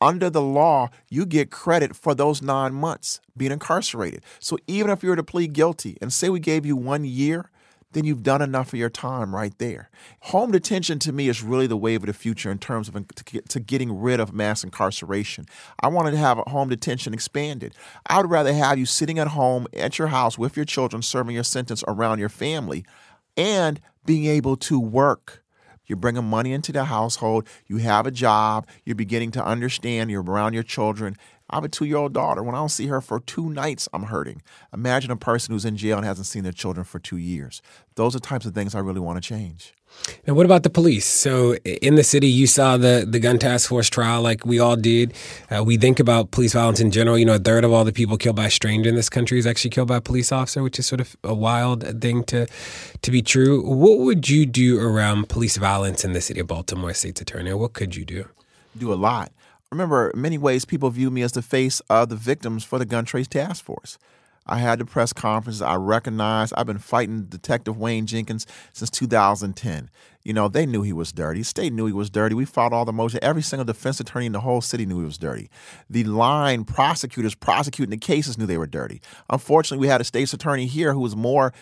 Under 0.00 0.30
the 0.30 0.42
law, 0.42 0.90
you 1.08 1.26
get 1.26 1.50
credit 1.50 1.96
for 1.96 2.14
those 2.14 2.42
nine 2.42 2.74
months 2.74 3.20
being 3.36 3.52
incarcerated. 3.52 4.22
So 4.38 4.58
even 4.66 4.90
if 4.90 5.02
you 5.02 5.08
were 5.08 5.16
to 5.16 5.24
plead 5.24 5.52
guilty 5.52 5.96
and 6.00 6.12
say 6.12 6.28
we 6.28 6.40
gave 6.40 6.66
you 6.66 6.76
one 6.76 7.04
year, 7.04 7.50
then 7.92 8.04
you've 8.04 8.22
done 8.22 8.42
enough 8.42 8.72
of 8.72 8.78
your 8.78 8.90
time 8.90 9.34
right 9.34 9.56
there. 9.58 9.90
Home 10.20 10.50
detention 10.50 10.98
to 11.00 11.12
me 11.12 11.28
is 11.28 11.42
really 11.42 11.66
the 11.66 11.76
wave 11.76 12.02
of 12.02 12.06
the 12.06 12.12
future 12.12 12.50
in 12.50 12.58
terms 12.58 12.88
of 12.88 13.06
to, 13.48 13.60
getting 13.60 14.00
rid 14.00 14.20
of 14.20 14.32
mass 14.32 14.64
incarceration. 14.64 15.46
I 15.80 15.88
wanted 15.88 16.12
to 16.12 16.16
have 16.16 16.38
home 16.38 16.68
detention 16.68 17.14
expanded. 17.14 17.74
I 18.06 18.18
would 18.18 18.30
rather 18.30 18.52
have 18.52 18.78
you 18.78 18.86
sitting 18.86 19.18
at 19.18 19.28
home 19.28 19.66
at 19.74 19.98
your 19.98 20.08
house 20.08 20.38
with 20.38 20.56
your 20.56 20.64
children 20.64 21.02
serving 21.02 21.34
your 21.34 21.44
sentence 21.44 21.84
around 21.86 22.18
your 22.18 22.28
family 22.28 22.84
and 23.36 23.80
being 24.04 24.26
able 24.26 24.56
to 24.56 24.80
work. 24.80 25.42
You're 25.86 25.96
bringing 25.96 26.24
money 26.24 26.52
into 26.52 26.72
the 26.72 26.84
household. 26.84 27.46
You 27.66 27.78
have 27.78 28.06
a 28.06 28.10
job. 28.10 28.66
You're 28.84 28.96
beginning 28.96 29.32
to 29.32 29.44
understand. 29.44 30.10
You're 30.10 30.22
around 30.22 30.54
your 30.54 30.62
children. 30.62 31.16
I 31.52 31.56
have 31.56 31.64
a 31.64 31.68
two 31.68 31.84
year 31.84 31.98
old 31.98 32.14
daughter. 32.14 32.42
When 32.42 32.54
I 32.54 32.58
don't 32.58 32.70
see 32.70 32.86
her 32.86 33.00
for 33.02 33.20
two 33.20 33.50
nights, 33.50 33.88
I'm 33.92 34.04
hurting. 34.04 34.42
Imagine 34.72 35.10
a 35.10 35.16
person 35.16 35.52
who's 35.52 35.66
in 35.66 35.76
jail 35.76 35.98
and 35.98 36.06
hasn't 36.06 36.26
seen 36.26 36.44
their 36.44 36.52
children 36.52 36.84
for 36.84 36.98
two 36.98 37.18
years. 37.18 37.60
Those 37.94 38.16
are 38.16 38.20
types 38.20 38.46
of 38.46 38.54
things 38.54 38.74
I 38.74 38.78
really 38.78 39.00
want 39.00 39.22
to 39.22 39.28
change. 39.28 39.74
And 40.26 40.34
what 40.34 40.46
about 40.46 40.62
the 40.62 40.70
police? 40.70 41.04
So 41.04 41.56
in 41.56 41.96
the 41.96 42.02
city, 42.02 42.26
you 42.26 42.46
saw 42.46 42.78
the 42.78 43.06
the 43.06 43.20
gun 43.20 43.38
task 43.38 43.68
force 43.68 43.90
trial, 43.90 44.22
like 44.22 44.46
we 44.46 44.58
all 44.58 44.76
did. 44.76 45.12
Uh, 45.54 45.62
we 45.62 45.76
think 45.76 46.00
about 46.00 46.30
police 46.30 46.54
violence 46.54 46.80
in 46.80 46.90
general. 46.90 47.18
You 47.18 47.26
know, 47.26 47.34
a 47.34 47.38
third 47.38 47.62
of 47.62 47.72
all 47.72 47.84
the 47.84 47.92
people 47.92 48.16
killed 48.16 48.36
by 48.36 48.46
a 48.46 48.50
stranger 48.50 48.88
in 48.88 48.96
this 48.96 49.10
country 49.10 49.38
is 49.38 49.46
actually 49.46 49.70
killed 49.70 49.88
by 49.88 49.96
a 49.96 50.00
police 50.00 50.32
officer, 50.32 50.62
which 50.62 50.78
is 50.78 50.86
sort 50.86 51.02
of 51.02 51.14
a 51.22 51.34
wild 51.34 52.00
thing 52.00 52.24
to 52.24 52.46
to 53.02 53.10
be 53.10 53.20
true. 53.20 53.62
What 53.62 53.98
would 53.98 54.30
you 54.30 54.46
do 54.46 54.80
around 54.80 55.28
police 55.28 55.58
violence 55.58 56.02
in 56.02 56.14
the 56.14 56.22
city 56.22 56.40
of 56.40 56.46
Baltimore, 56.46 56.94
state's 56.94 57.20
attorney? 57.20 57.52
What 57.52 57.74
could 57.74 57.94
you 57.94 58.06
do? 58.06 58.28
Do 58.78 58.90
a 58.90 58.96
lot 58.96 59.30
remember, 59.72 60.10
in 60.10 60.20
many 60.20 60.38
ways, 60.38 60.64
people 60.64 60.90
view 60.90 61.10
me 61.10 61.22
as 61.22 61.32
the 61.32 61.42
face 61.42 61.80
of 61.88 62.10
the 62.10 62.16
victims 62.16 62.62
for 62.62 62.78
the 62.78 62.84
gun 62.84 63.04
trace 63.04 63.26
task 63.26 63.64
force. 63.64 63.98
I 64.44 64.58
had 64.58 64.80
the 64.80 64.84
press 64.84 65.12
conferences. 65.12 65.62
I 65.62 65.76
recognized 65.76 66.52
I've 66.56 66.66
been 66.66 66.78
fighting 66.78 67.24
Detective 67.24 67.78
Wayne 67.78 68.06
Jenkins 68.06 68.46
since 68.72 68.90
2010. 68.90 69.88
You 70.24 70.32
know, 70.32 70.48
they 70.48 70.66
knew 70.66 70.82
he 70.82 70.92
was 70.92 71.12
dirty. 71.12 71.42
State 71.42 71.72
knew 71.72 71.86
he 71.86 71.92
was 71.92 72.10
dirty. 72.10 72.34
We 72.34 72.44
fought 72.44 72.72
all 72.72 72.84
the 72.84 72.92
motion. 72.92 73.20
Every 73.22 73.42
single 73.42 73.64
defense 73.64 74.00
attorney 74.00 74.26
in 74.26 74.32
the 74.32 74.40
whole 74.40 74.60
city 74.60 74.84
knew 74.84 74.98
he 74.98 75.04
was 75.04 75.18
dirty. 75.18 75.48
The 75.88 76.04
line 76.04 76.64
prosecutors 76.64 77.34
prosecuting 77.34 77.90
the 77.90 77.96
cases 77.96 78.36
knew 78.36 78.46
they 78.46 78.58
were 78.58 78.66
dirty. 78.66 79.00
Unfortunately, 79.30 79.80
we 79.80 79.88
had 79.88 80.00
a 80.00 80.04
state's 80.04 80.32
attorney 80.34 80.66
here 80.66 80.92
who 80.92 81.00
was 81.00 81.16
more 81.16 81.52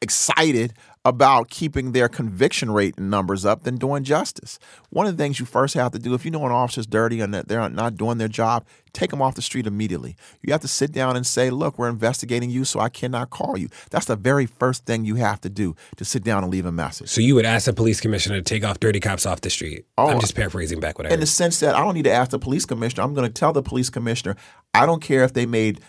excited 0.00 0.74
about 1.08 1.48
keeping 1.48 1.92
their 1.92 2.08
conviction 2.08 2.70
rate 2.70 2.98
numbers 2.98 3.44
up 3.44 3.64
than 3.64 3.76
doing 3.76 4.04
justice. 4.04 4.58
One 4.90 5.06
of 5.06 5.16
the 5.16 5.22
things 5.22 5.40
you 5.40 5.46
first 5.46 5.74
have 5.74 5.92
to 5.92 5.98
do, 5.98 6.14
if 6.14 6.24
you 6.24 6.30
know 6.30 6.44
an 6.46 6.52
officer's 6.52 6.86
dirty 6.86 7.20
and 7.20 7.32
that 7.34 7.48
they're 7.48 7.68
not 7.68 7.96
doing 7.96 8.18
their 8.18 8.28
job, 8.28 8.64
take 8.92 9.10
them 9.10 9.22
off 9.22 9.34
the 9.34 9.42
street 9.42 9.66
immediately. 9.66 10.16
You 10.42 10.52
have 10.52 10.60
to 10.62 10.68
sit 10.68 10.92
down 10.92 11.16
and 11.16 11.26
say, 11.26 11.50
look, 11.50 11.78
we're 11.78 11.88
investigating 11.88 12.50
you, 12.50 12.64
so 12.64 12.80
I 12.80 12.88
cannot 12.88 13.30
call 13.30 13.56
you. 13.56 13.68
That's 13.90 14.06
the 14.06 14.16
very 14.16 14.46
first 14.46 14.86
thing 14.86 15.04
you 15.04 15.16
have 15.16 15.40
to 15.42 15.48
do 15.48 15.74
to 15.96 16.04
sit 16.04 16.22
down 16.24 16.42
and 16.44 16.52
leave 16.52 16.66
a 16.66 16.72
message. 16.72 17.08
So 17.08 17.20
you 17.20 17.34
would 17.34 17.46
ask 17.46 17.66
a 17.68 17.72
police 17.72 18.00
commissioner 18.00 18.36
to 18.36 18.42
take 18.42 18.64
off 18.64 18.78
dirty 18.80 19.00
cops 19.00 19.26
off 19.26 19.40
the 19.40 19.50
street. 19.50 19.84
Oh, 19.96 20.08
I'm 20.08 20.20
just 20.20 20.34
paraphrasing 20.34 20.80
back 20.80 20.98
what 20.98 21.06
I 21.06 21.10
In 21.10 21.14
heard. 21.14 21.22
the 21.22 21.26
sense 21.26 21.60
that 21.60 21.74
I 21.74 21.80
don't 21.80 21.94
need 21.94 22.04
to 22.04 22.12
ask 22.12 22.30
the 22.30 22.38
police 22.38 22.64
commissioner. 22.66 23.02
I'm 23.02 23.14
going 23.14 23.26
to 23.26 23.32
tell 23.32 23.52
the 23.52 23.62
police 23.62 23.90
commissioner, 23.90 24.36
I 24.74 24.86
don't 24.86 25.02
care 25.02 25.24
if 25.24 25.32
they 25.32 25.46
made 25.46 25.80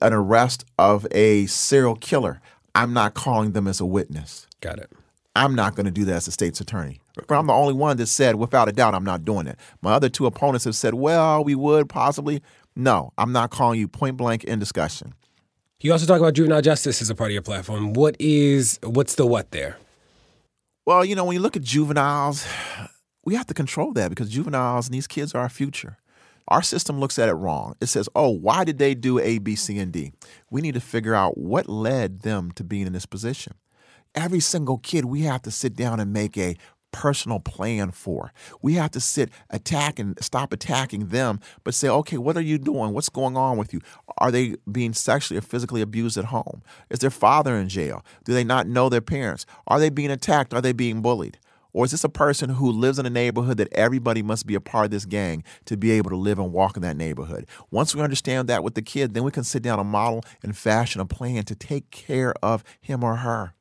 an 0.00 0.12
arrest 0.12 0.64
of 0.78 1.06
a 1.10 1.46
serial 1.46 1.96
killer. 1.96 2.40
I'm 2.74 2.92
not 2.92 3.14
calling 3.14 3.50
them 3.52 3.66
as 3.66 3.80
a 3.80 3.84
witness. 3.84 4.46
Got 4.60 4.78
it. 4.78 4.92
I'm 5.36 5.54
not 5.54 5.76
going 5.76 5.86
to 5.86 5.92
do 5.92 6.04
that 6.06 6.16
as 6.16 6.28
a 6.28 6.32
state's 6.32 6.60
attorney. 6.60 7.00
But 7.14 7.38
I'm 7.38 7.46
the 7.46 7.52
only 7.52 7.72
one 7.72 7.96
that 7.98 8.06
said, 8.06 8.34
without 8.34 8.68
a 8.68 8.72
doubt, 8.72 8.94
I'm 8.94 9.04
not 9.04 9.24
doing 9.24 9.46
it. 9.46 9.58
My 9.80 9.92
other 9.92 10.08
two 10.08 10.26
opponents 10.26 10.64
have 10.64 10.74
said, 10.74 10.94
well, 10.94 11.44
we 11.44 11.54
would 11.54 11.88
possibly. 11.88 12.42
No, 12.74 13.12
I'm 13.16 13.32
not 13.32 13.50
calling 13.50 13.78
you 13.78 13.88
point 13.88 14.16
blank 14.16 14.44
in 14.44 14.58
discussion. 14.58 15.14
You 15.80 15.92
also 15.92 16.04
talk 16.04 16.20
about 16.20 16.34
juvenile 16.34 16.60
justice 16.62 17.00
as 17.00 17.10
a 17.10 17.14
part 17.14 17.30
of 17.30 17.32
your 17.32 17.42
platform. 17.42 17.94
What 17.94 18.16
is 18.18 18.78
what's 18.82 19.14
the 19.14 19.26
what 19.26 19.50
there? 19.50 19.78
Well, 20.84 21.04
you 21.04 21.14
know, 21.14 21.24
when 21.24 21.34
you 21.34 21.40
look 21.40 21.56
at 21.56 21.62
juveniles, 21.62 22.46
we 23.24 23.34
have 23.34 23.46
to 23.46 23.54
control 23.54 23.92
that 23.94 24.08
because 24.10 24.28
juveniles 24.30 24.86
and 24.86 24.94
these 24.94 25.06
kids 25.06 25.34
are 25.34 25.40
our 25.40 25.48
future. 25.48 25.98
Our 26.48 26.62
system 26.62 26.98
looks 26.98 27.18
at 27.18 27.28
it 27.28 27.34
wrong. 27.34 27.76
It 27.80 27.86
says, 27.86 28.08
oh, 28.14 28.28
why 28.28 28.64
did 28.64 28.78
they 28.78 28.94
do 28.94 29.18
A, 29.20 29.38
B, 29.38 29.54
C, 29.54 29.78
and 29.78 29.92
D? 29.92 30.12
We 30.50 30.60
need 30.60 30.74
to 30.74 30.80
figure 30.80 31.14
out 31.14 31.38
what 31.38 31.68
led 31.68 32.22
them 32.22 32.50
to 32.52 32.64
being 32.64 32.86
in 32.86 32.92
this 32.92 33.06
position. 33.06 33.54
Every 34.14 34.40
single 34.40 34.78
kid, 34.78 35.04
we 35.04 35.22
have 35.22 35.42
to 35.42 35.50
sit 35.50 35.76
down 35.76 36.00
and 36.00 36.12
make 36.12 36.36
a 36.36 36.56
personal 36.92 37.38
plan 37.38 37.92
for. 37.92 38.32
We 38.60 38.74
have 38.74 38.90
to 38.92 39.00
sit 39.00 39.30
attack 39.50 39.98
and 39.98 40.18
stop 40.22 40.52
attacking 40.52 41.08
them, 41.08 41.38
but 41.62 41.74
say, 41.74 41.88
okay, 41.88 42.18
what 42.18 42.36
are 42.36 42.42
you 42.42 42.58
doing? 42.58 42.92
What's 42.92 43.08
going 43.08 43.36
on 43.36 43.56
with 43.56 43.72
you? 43.72 43.80
Are 44.18 44.32
they 44.32 44.56
being 44.70 44.92
sexually 44.92 45.38
or 45.38 45.42
physically 45.42 45.80
abused 45.80 46.18
at 46.18 46.26
home? 46.26 46.62
Is 46.90 46.98
their 46.98 47.10
father 47.10 47.54
in 47.56 47.68
jail? 47.68 48.04
Do 48.24 48.34
they 48.34 48.42
not 48.42 48.66
know 48.66 48.88
their 48.88 49.00
parents? 49.00 49.46
Are 49.68 49.78
they 49.78 49.90
being 49.90 50.10
attacked? 50.10 50.52
Are 50.52 50.60
they 50.60 50.72
being 50.72 51.00
bullied? 51.02 51.38
Or 51.72 51.84
is 51.84 51.92
this 51.92 52.02
a 52.02 52.08
person 52.08 52.50
who 52.50 52.68
lives 52.72 52.98
in 52.98 53.06
a 53.06 53.10
neighborhood 53.10 53.58
that 53.58 53.72
everybody 53.72 54.22
must 54.22 54.44
be 54.44 54.56
a 54.56 54.60
part 54.60 54.86
of 54.86 54.90
this 54.90 55.04
gang 55.04 55.44
to 55.66 55.76
be 55.76 55.92
able 55.92 56.10
to 56.10 56.16
live 56.16 56.40
and 56.40 56.52
walk 56.52 56.76
in 56.76 56.82
that 56.82 56.96
neighborhood? 56.96 57.46
Once 57.70 57.94
we 57.94 58.02
understand 58.02 58.48
that 58.48 58.64
with 58.64 58.74
the 58.74 58.82
kid, 58.82 59.14
then 59.14 59.22
we 59.22 59.30
can 59.30 59.44
sit 59.44 59.62
down 59.62 59.78
and 59.78 59.88
model 59.88 60.24
and 60.42 60.56
fashion 60.56 61.00
a 61.00 61.06
plan 61.06 61.44
to 61.44 61.54
take 61.54 61.92
care 61.92 62.34
of 62.42 62.64
him 62.80 63.04
or 63.04 63.16
her 63.16 63.54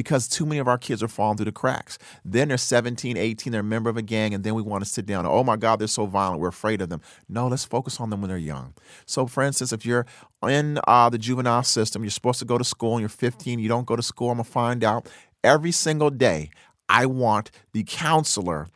because 0.00 0.26
too 0.26 0.46
many 0.46 0.58
of 0.58 0.66
our 0.66 0.78
kids 0.78 1.02
are 1.02 1.08
falling 1.08 1.36
through 1.36 1.44
the 1.44 1.52
cracks. 1.52 1.98
Then 2.24 2.48
they're 2.48 2.56
17, 2.56 3.18
18, 3.18 3.50
they're 3.52 3.60
a 3.60 3.62
member 3.62 3.90
of 3.90 3.98
a 3.98 4.02
gang, 4.02 4.32
and 4.32 4.42
then 4.42 4.54
we 4.54 4.62
want 4.62 4.82
to 4.82 4.88
sit 4.88 5.04
down. 5.04 5.26
Oh 5.26 5.44
my 5.44 5.58
God, 5.58 5.78
they're 5.78 5.88
so 5.88 6.06
violent. 6.06 6.40
We're 6.40 6.48
afraid 6.48 6.80
of 6.80 6.88
them. 6.88 7.02
No, 7.28 7.48
let's 7.48 7.66
focus 7.66 8.00
on 8.00 8.08
them 8.08 8.22
when 8.22 8.30
they're 8.30 8.38
young. 8.38 8.72
So, 9.04 9.26
for 9.26 9.42
instance, 9.42 9.74
if 9.74 9.84
you're 9.84 10.06
in 10.42 10.80
uh, 10.88 11.10
the 11.10 11.18
juvenile 11.18 11.64
system, 11.64 12.02
you're 12.02 12.10
supposed 12.10 12.38
to 12.38 12.46
go 12.46 12.56
to 12.56 12.64
school, 12.64 12.94
and 12.94 13.00
you're 13.00 13.10
15, 13.10 13.58
you 13.58 13.68
don't 13.68 13.86
go 13.86 13.94
to 13.94 14.02
school, 14.02 14.30
I'm 14.30 14.38
going 14.38 14.46
to 14.46 14.50
find 14.50 14.82
out 14.82 15.06
every 15.44 15.70
single 15.70 16.08
day. 16.08 16.48
I 16.88 17.04
want 17.04 17.50
the 17.74 17.84
counselor 17.84 18.68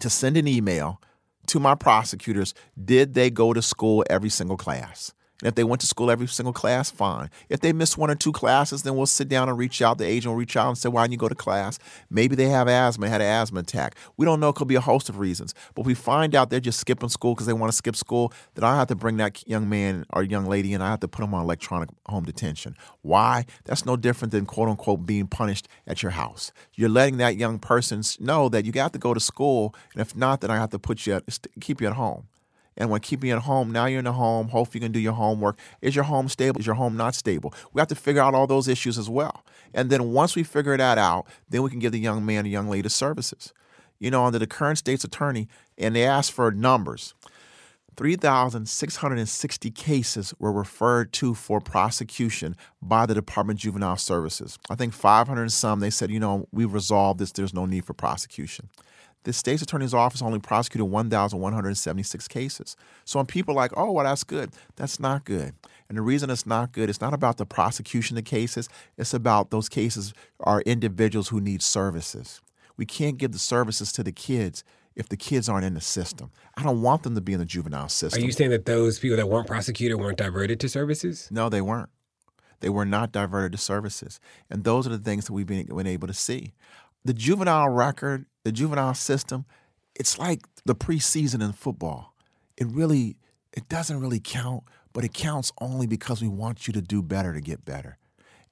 to 0.00 0.08
send 0.08 0.38
an 0.38 0.48
email 0.48 1.02
to 1.48 1.60
my 1.60 1.74
prosecutors. 1.74 2.54
Did 2.82 3.12
they 3.12 3.28
go 3.28 3.52
to 3.52 3.60
school 3.60 4.06
every 4.08 4.30
single 4.30 4.56
class? 4.56 5.12
And 5.42 5.48
if 5.48 5.54
they 5.54 5.64
went 5.64 5.80
to 5.80 5.86
school 5.86 6.10
every 6.10 6.26
single 6.26 6.52
class, 6.52 6.90
fine. 6.90 7.30
If 7.48 7.60
they 7.60 7.72
missed 7.72 7.96
one 7.96 8.10
or 8.10 8.14
two 8.14 8.32
classes, 8.32 8.82
then 8.82 8.96
we'll 8.96 9.06
sit 9.06 9.28
down 9.28 9.48
and 9.48 9.56
reach 9.56 9.80
out. 9.80 9.98
The 9.98 10.06
agent 10.06 10.32
will 10.32 10.38
reach 10.38 10.56
out 10.56 10.68
and 10.68 10.78
say, 10.78 10.88
Why 10.88 11.04
didn't 11.04 11.12
you 11.12 11.18
go 11.18 11.28
to 11.28 11.34
class? 11.34 11.78
Maybe 12.10 12.36
they 12.36 12.46
have 12.46 12.68
asthma, 12.68 13.08
had 13.08 13.20
an 13.20 13.26
asthma 13.26 13.60
attack. 13.60 13.96
We 14.16 14.26
don't 14.26 14.40
know. 14.40 14.50
It 14.50 14.56
could 14.56 14.68
be 14.68 14.74
a 14.74 14.80
host 14.80 15.08
of 15.08 15.18
reasons. 15.18 15.54
But 15.74 15.86
we 15.86 15.94
find 15.94 16.34
out 16.34 16.50
they're 16.50 16.60
just 16.60 16.80
skipping 16.80 17.08
school 17.08 17.34
because 17.34 17.46
they 17.46 17.52
want 17.52 17.72
to 17.72 17.76
skip 17.76 17.96
school, 17.96 18.32
then 18.54 18.64
I 18.64 18.76
have 18.76 18.88
to 18.88 18.94
bring 18.94 19.16
that 19.18 19.46
young 19.48 19.68
man 19.68 20.04
or 20.12 20.22
young 20.22 20.46
lady 20.46 20.72
in. 20.72 20.82
I 20.82 20.90
have 20.90 21.00
to 21.00 21.08
put 21.08 21.22
them 21.22 21.34
on 21.34 21.42
electronic 21.42 21.88
home 22.06 22.24
detention. 22.24 22.76
Why? 23.02 23.46
That's 23.64 23.86
no 23.86 23.96
different 23.96 24.32
than 24.32 24.46
quote 24.46 24.68
unquote 24.68 25.06
being 25.06 25.26
punished 25.26 25.68
at 25.86 26.02
your 26.02 26.12
house. 26.12 26.52
You're 26.74 26.88
letting 26.88 27.16
that 27.18 27.36
young 27.36 27.58
person 27.58 28.02
know 28.18 28.48
that 28.48 28.64
you 28.64 28.72
got 28.72 28.92
to 28.92 28.98
go 28.98 29.14
to 29.14 29.20
school. 29.20 29.74
And 29.92 30.00
if 30.00 30.16
not, 30.16 30.40
then 30.40 30.50
I 30.50 30.56
have 30.56 30.70
to 30.70 30.78
put 30.78 31.06
you 31.06 31.14
at, 31.14 31.46
keep 31.60 31.80
you 31.80 31.86
at 31.86 31.94
home. 31.94 32.28
And 32.76 32.90
when 32.90 33.00
keeping 33.00 33.30
at 33.30 33.40
home, 33.40 33.70
now 33.70 33.86
you're 33.86 33.98
in 33.98 34.04
the 34.04 34.12
home. 34.12 34.48
Hopefully, 34.48 34.80
you 34.80 34.86
can 34.86 34.92
do 34.92 35.00
your 35.00 35.12
homework. 35.12 35.58
Is 35.82 35.94
your 35.94 36.04
home 36.04 36.28
stable? 36.28 36.60
Is 36.60 36.66
your 36.66 36.76
home 36.76 36.96
not 36.96 37.14
stable? 37.14 37.52
We 37.72 37.80
have 37.80 37.88
to 37.88 37.94
figure 37.94 38.22
out 38.22 38.34
all 38.34 38.46
those 38.46 38.68
issues 38.68 38.98
as 38.98 39.10
well. 39.10 39.44
And 39.74 39.90
then 39.90 40.12
once 40.12 40.36
we 40.36 40.42
figure 40.42 40.76
that 40.76 40.98
out, 40.98 41.26
then 41.48 41.62
we 41.62 41.70
can 41.70 41.78
give 41.78 41.92
the 41.92 41.98
young 41.98 42.24
man 42.24 42.44
or 42.44 42.48
young 42.48 42.68
lady 42.68 42.88
services. 42.88 43.52
You 43.98 44.10
know, 44.10 44.24
under 44.24 44.38
the 44.38 44.46
current 44.46 44.78
state's 44.78 45.04
attorney, 45.04 45.48
and 45.76 45.94
they 45.94 46.04
asked 46.04 46.32
for 46.32 46.50
numbers. 46.50 47.14
3,660 47.96 49.70
cases 49.72 50.32
were 50.38 50.52
referred 50.52 51.12
to 51.12 51.34
for 51.34 51.60
prosecution 51.60 52.56
by 52.80 53.04
the 53.04 53.12
Department 53.12 53.58
of 53.58 53.62
Juvenile 53.62 53.98
Services. 53.98 54.58
I 54.70 54.74
think 54.74 54.94
500 54.94 55.42
and 55.42 55.52
some, 55.52 55.80
they 55.80 55.90
said, 55.90 56.10
you 56.10 56.20
know, 56.20 56.48
we've 56.50 56.72
resolved 56.72 57.20
this, 57.20 57.32
there's 57.32 57.52
no 57.52 57.66
need 57.66 57.84
for 57.84 57.92
prosecution 57.92 58.70
the 59.24 59.32
state's 59.32 59.62
attorney's 59.62 59.92
office 59.92 60.22
only 60.22 60.38
prosecuted 60.38 60.90
1,176 60.90 62.28
cases. 62.28 62.76
So 63.04 63.18
when 63.18 63.26
people 63.26 63.52
are 63.52 63.56
like, 63.56 63.72
oh, 63.76 63.92
well, 63.92 64.04
that's 64.04 64.24
good, 64.24 64.50
that's 64.76 64.98
not 64.98 65.24
good. 65.24 65.54
And 65.88 65.98
the 65.98 66.02
reason 66.02 66.30
it's 66.30 66.46
not 66.46 66.72
good, 66.72 66.88
it's 66.88 67.00
not 67.00 67.12
about 67.12 67.36
the 67.36 67.46
prosecution 67.46 68.16
of 68.16 68.24
cases, 68.24 68.68
it's 68.96 69.12
about 69.12 69.50
those 69.50 69.68
cases 69.68 70.14
are 70.40 70.62
individuals 70.62 71.28
who 71.28 71.40
need 71.40 71.62
services. 71.62 72.40
We 72.76 72.86
can't 72.86 73.18
give 73.18 73.32
the 73.32 73.38
services 73.38 73.92
to 73.92 74.02
the 74.02 74.12
kids 74.12 74.64
if 74.96 75.08
the 75.08 75.16
kids 75.16 75.48
aren't 75.48 75.66
in 75.66 75.74
the 75.74 75.80
system. 75.80 76.30
I 76.56 76.62
don't 76.62 76.82
want 76.82 77.02
them 77.02 77.14
to 77.14 77.20
be 77.20 77.32
in 77.32 77.38
the 77.38 77.44
juvenile 77.44 77.88
system. 77.88 78.22
Are 78.22 78.26
you 78.26 78.32
saying 78.32 78.50
that 78.50 78.66
those 78.66 78.98
people 78.98 79.16
that 79.16 79.28
weren't 79.28 79.46
prosecuted 79.46 79.98
weren't 79.98 80.18
diverted 80.18 80.60
to 80.60 80.68
services? 80.68 81.28
No, 81.30 81.48
they 81.48 81.60
weren't. 81.60 81.90
They 82.60 82.68
were 82.68 82.84
not 82.84 83.12
diverted 83.12 83.52
to 83.52 83.58
services. 83.58 84.20
And 84.50 84.64
those 84.64 84.86
are 84.86 84.90
the 84.90 84.98
things 84.98 85.26
that 85.26 85.32
we've 85.32 85.46
been, 85.46 85.66
been 85.66 85.86
able 85.86 86.08
to 86.08 86.14
see. 86.14 86.52
The 87.04 87.14
juvenile 87.14 87.68
record 87.68 88.26
the 88.44 88.52
juvenile 88.52 88.94
system, 88.94 89.44
it's 89.94 90.18
like 90.18 90.42
the 90.64 90.74
preseason 90.74 91.42
in 91.42 91.52
football. 91.52 92.14
It 92.56 92.66
really, 92.66 93.16
it 93.52 93.68
doesn't 93.68 94.00
really 94.00 94.20
count, 94.20 94.64
but 94.92 95.04
it 95.04 95.12
counts 95.12 95.52
only 95.60 95.86
because 95.86 96.22
we 96.22 96.28
want 96.28 96.66
you 96.66 96.72
to 96.74 96.82
do 96.82 97.02
better 97.02 97.32
to 97.32 97.40
get 97.40 97.64
better. 97.64 97.98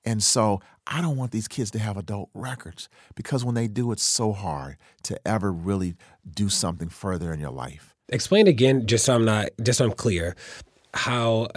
And 0.04 0.22
so 0.22 0.60
I 0.86 1.00
don't 1.00 1.16
want 1.16 1.32
these 1.32 1.48
kids 1.48 1.70
to 1.72 1.78
have 1.78 1.96
adult 1.96 2.30
records 2.32 2.88
because 3.14 3.44
when 3.44 3.54
they 3.54 3.68
do, 3.68 3.92
it's 3.92 4.02
so 4.02 4.32
hard 4.32 4.76
to 5.04 5.18
ever 5.26 5.52
really 5.52 5.96
do 6.30 6.48
something 6.48 6.88
further 6.88 7.32
in 7.32 7.40
your 7.40 7.50
life. 7.50 7.94
Explain 8.08 8.46
again, 8.46 8.86
just 8.86 9.04
so 9.04 9.16
I'm 9.16 9.24
not, 9.24 9.48
just 9.62 9.78
so 9.78 9.84
I'm 9.84 9.92
clear, 9.92 10.34
how 10.94 11.48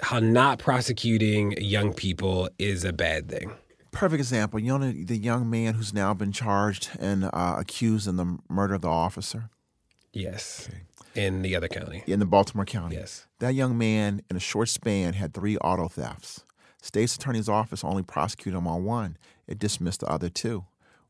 how 0.00 0.20
not 0.20 0.60
prosecuting 0.60 1.60
young 1.60 1.92
people 1.92 2.48
is 2.58 2.84
a 2.84 2.92
bad 2.92 3.28
thing 3.28 3.52
perfect 3.90 4.20
example. 4.20 4.60
You 4.60 4.78
know 4.78 4.92
the 4.92 5.16
young 5.16 5.48
man 5.48 5.74
who's 5.74 5.92
now 5.92 6.14
been 6.14 6.32
charged 6.32 6.90
and 6.98 7.24
uh, 7.24 7.56
accused 7.58 8.06
in 8.08 8.16
the 8.16 8.38
murder 8.48 8.74
of 8.74 8.82
the 8.82 8.88
officer. 8.88 9.50
Yes, 10.12 10.68
okay. 10.68 11.26
in 11.26 11.42
the 11.42 11.54
other 11.54 11.68
county, 11.68 12.02
in 12.06 12.18
the 12.18 12.26
Baltimore 12.26 12.64
County. 12.64 12.96
Yes, 12.96 13.26
that 13.38 13.54
young 13.54 13.76
man 13.76 14.22
in 14.30 14.36
a 14.36 14.40
short 14.40 14.68
span 14.68 15.14
had 15.14 15.34
three 15.34 15.56
auto 15.58 15.88
thefts. 15.88 16.44
State's 16.80 17.16
attorney's 17.16 17.48
office 17.48 17.84
only 17.84 18.02
prosecuted 18.02 18.56
him 18.56 18.66
on 18.66 18.84
one. 18.84 19.16
It 19.46 19.58
dismissed 19.58 20.00
the 20.00 20.08
other 20.08 20.28
two. 20.28 20.64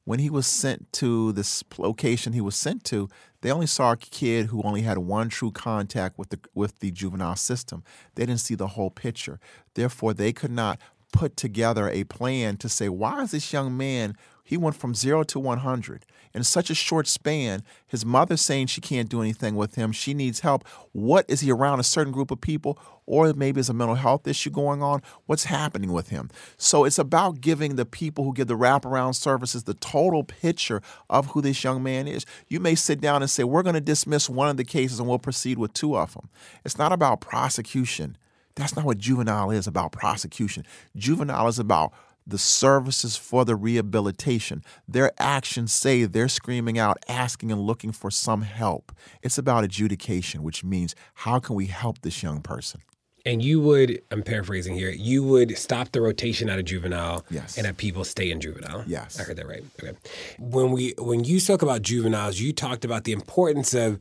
When 0.04 0.20
he 0.20 0.30
was 0.30 0.46
sent 0.46 0.90
to 0.94 1.32
this 1.32 1.62
location 1.76 2.32
he 2.32 2.40
was 2.40 2.56
sent 2.56 2.82
to, 2.84 3.10
they 3.42 3.52
only 3.52 3.66
saw 3.66 3.92
a 3.92 3.96
kid 3.96 4.46
who 4.46 4.62
only 4.62 4.80
had 4.80 4.96
one 4.96 5.28
true 5.28 5.50
contact 5.50 6.18
with 6.18 6.30
the 6.30 6.40
with 6.54 6.78
the 6.78 6.90
juvenile 6.90 7.36
system. 7.36 7.84
They 8.14 8.24
didn't 8.24 8.40
see 8.40 8.54
the 8.54 8.68
whole 8.68 8.90
picture. 8.90 9.38
Therefore, 9.74 10.14
they 10.14 10.32
could 10.32 10.50
not 10.50 10.80
put 11.12 11.36
together 11.36 11.88
a 11.88 12.04
plan 12.04 12.56
to 12.58 12.68
say, 12.68 12.88
why 12.88 13.22
is 13.22 13.30
this 13.30 13.52
young 13.52 13.76
man, 13.76 14.16
he 14.44 14.56
went 14.56 14.76
from 14.76 14.94
zero 14.94 15.22
to 15.24 15.38
100 15.38 16.04
in 16.34 16.44
such 16.44 16.70
a 16.70 16.74
short 16.74 17.06
span? 17.06 17.62
His 17.86 18.04
mother 18.04 18.36
saying 18.36 18.68
she 18.68 18.80
can't 18.80 19.08
do 19.08 19.20
anything 19.20 19.56
with 19.56 19.74
him, 19.74 19.92
she 19.92 20.14
needs 20.14 20.40
help. 20.40 20.66
What 20.92 21.24
is 21.28 21.40
he 21.40 21.50
around 21.50 21.80
a 21.80 21.84
certain 21.84 22.12
group 22.12 22.30
of 22.30 22.40
people? 22.40 22.78
Or 23.06 23.32
maybe 23.32 23.54
there's 23.54 23.70
a 23.70 23.74
mental 23.74 23.94
health 23.94 24.26
issue 24.26 24.50
going 24.50 24.82
on. 24.82 25.02
What's 25.24 25.44
happening 25.44 25.92
with 25.92 26.10
him? 26.10 26.28
So 26.58 26.84
it's 26.84 26.98
about 26.98 27.40
giving 27.40 27.76
the 27.76 27.86
people 27.86 28.24
who 28.24 28.34
give 28.34 28.48
the 28.48 28.56
wraparound 28.56 29.14
services 29.14 29.64
the 29.64 29.74
total 29.74 30.24
picture 30.24 30.82
of 31.08 31.28
who 31.28 31.40
this 31.40 31.64
young 31.64 31.82
man 31.82 32.06
is. 32.06 32.26
You 32.48 32.60
may 32.60 32.74
sit 32.74 33.00
down 33.00 33.22
and 33.22 33.30
say, 33.30 33.44
We're 33.44 33.62
going 33.62 33.74
to 33.74 33.80
dismiss 33.80 34.28
one 34.28 34.50
of 34.50 34.58
the 34.58 34.64
cases 34.64 35.00
and 35.00 35.08
we'll 35.08 35.18
proceed 35.18 35.56
with 35.56 35.72
two 35.72 35.96
of 35.96 36.12
them. 36.12 36.28
It's 36.66 36.76
not 36.76 36.92
about 36.92 37.22
prosecution. 37.22 38.18
That's 38.58 38.76
not 38.76 38.84
what 38.84 38.98
juvenile 38.98 39.50
is 39.50 39.66
about 39.66 39.92
prosecution. 39.92 40.64
Juvenile 40.96 41.48
is 41.48 41.58
about 41.58 41.92
the 42.26 42.38
services 42.38 43.16
for 43.16 43.44
the 43.44 43.56
rehabilitation. 43.56 44.62
Their 44.86 45.12
actions 45.18 45.72
say 45.72 46.04
they're 46.04 46.28
screaming 46.28 46.78
out, 46.78 46.98
asking 47.08 47.50
and 47.50 47.60
looking 47.62 47.92
for 47.92 48.10
some 48.10 48.42
help. 48.42 48.92
It's 49.22 49.38
about 49.38 49.64
adjudication, 49.64 50.42
which 50.42 50.62
means 50.62 50.94
how 51.14 51.38
can 51.38 51.54
we 51.56 51.66
help 51.66 52.02
this 52.02 52.22
young 52.22 52.42
person? 52.42 52.82
And 53.24 53.42
you 53.42 53.60
would, 53.60 54.02
I'm 54.10 54.22
paraphrasing 54.22 54.74
here, 54.74 54.90
you 54.90 55.22
would 55.22 55.56
stop 55.58 55.92
the 55.92 56.00
rotation 56.00 56.48
out 56.50 56.58
of 56.58 56.64
juvenile 56.64 57.24
Yes. 57.30 57.56
and 57.56 57.66
have 57.66 57.76
people 57.76 58.04
stay 58.04 58.30
in 58.30 58.40
juvenile. 58.40 58.84
Yes. 58.86 59.18
I 59.20 59.24
heard 59.24 59.36
that 59.36 59.46
right. 59.48 59.64
Okay. 59.82 59.96
When 60.38 60.70
we 60.72 60.94
when 60.98 61.24
you 61.24 61.38
spoke 61.40 61.62
about 61.62 61.82
juveniles, 61.82 62.40
you 62.40 62.52
talked 62.52 62.84
about 62.84 63.04
the 63.04 63.12
importance 63.12 63.74
of 63.74 63.98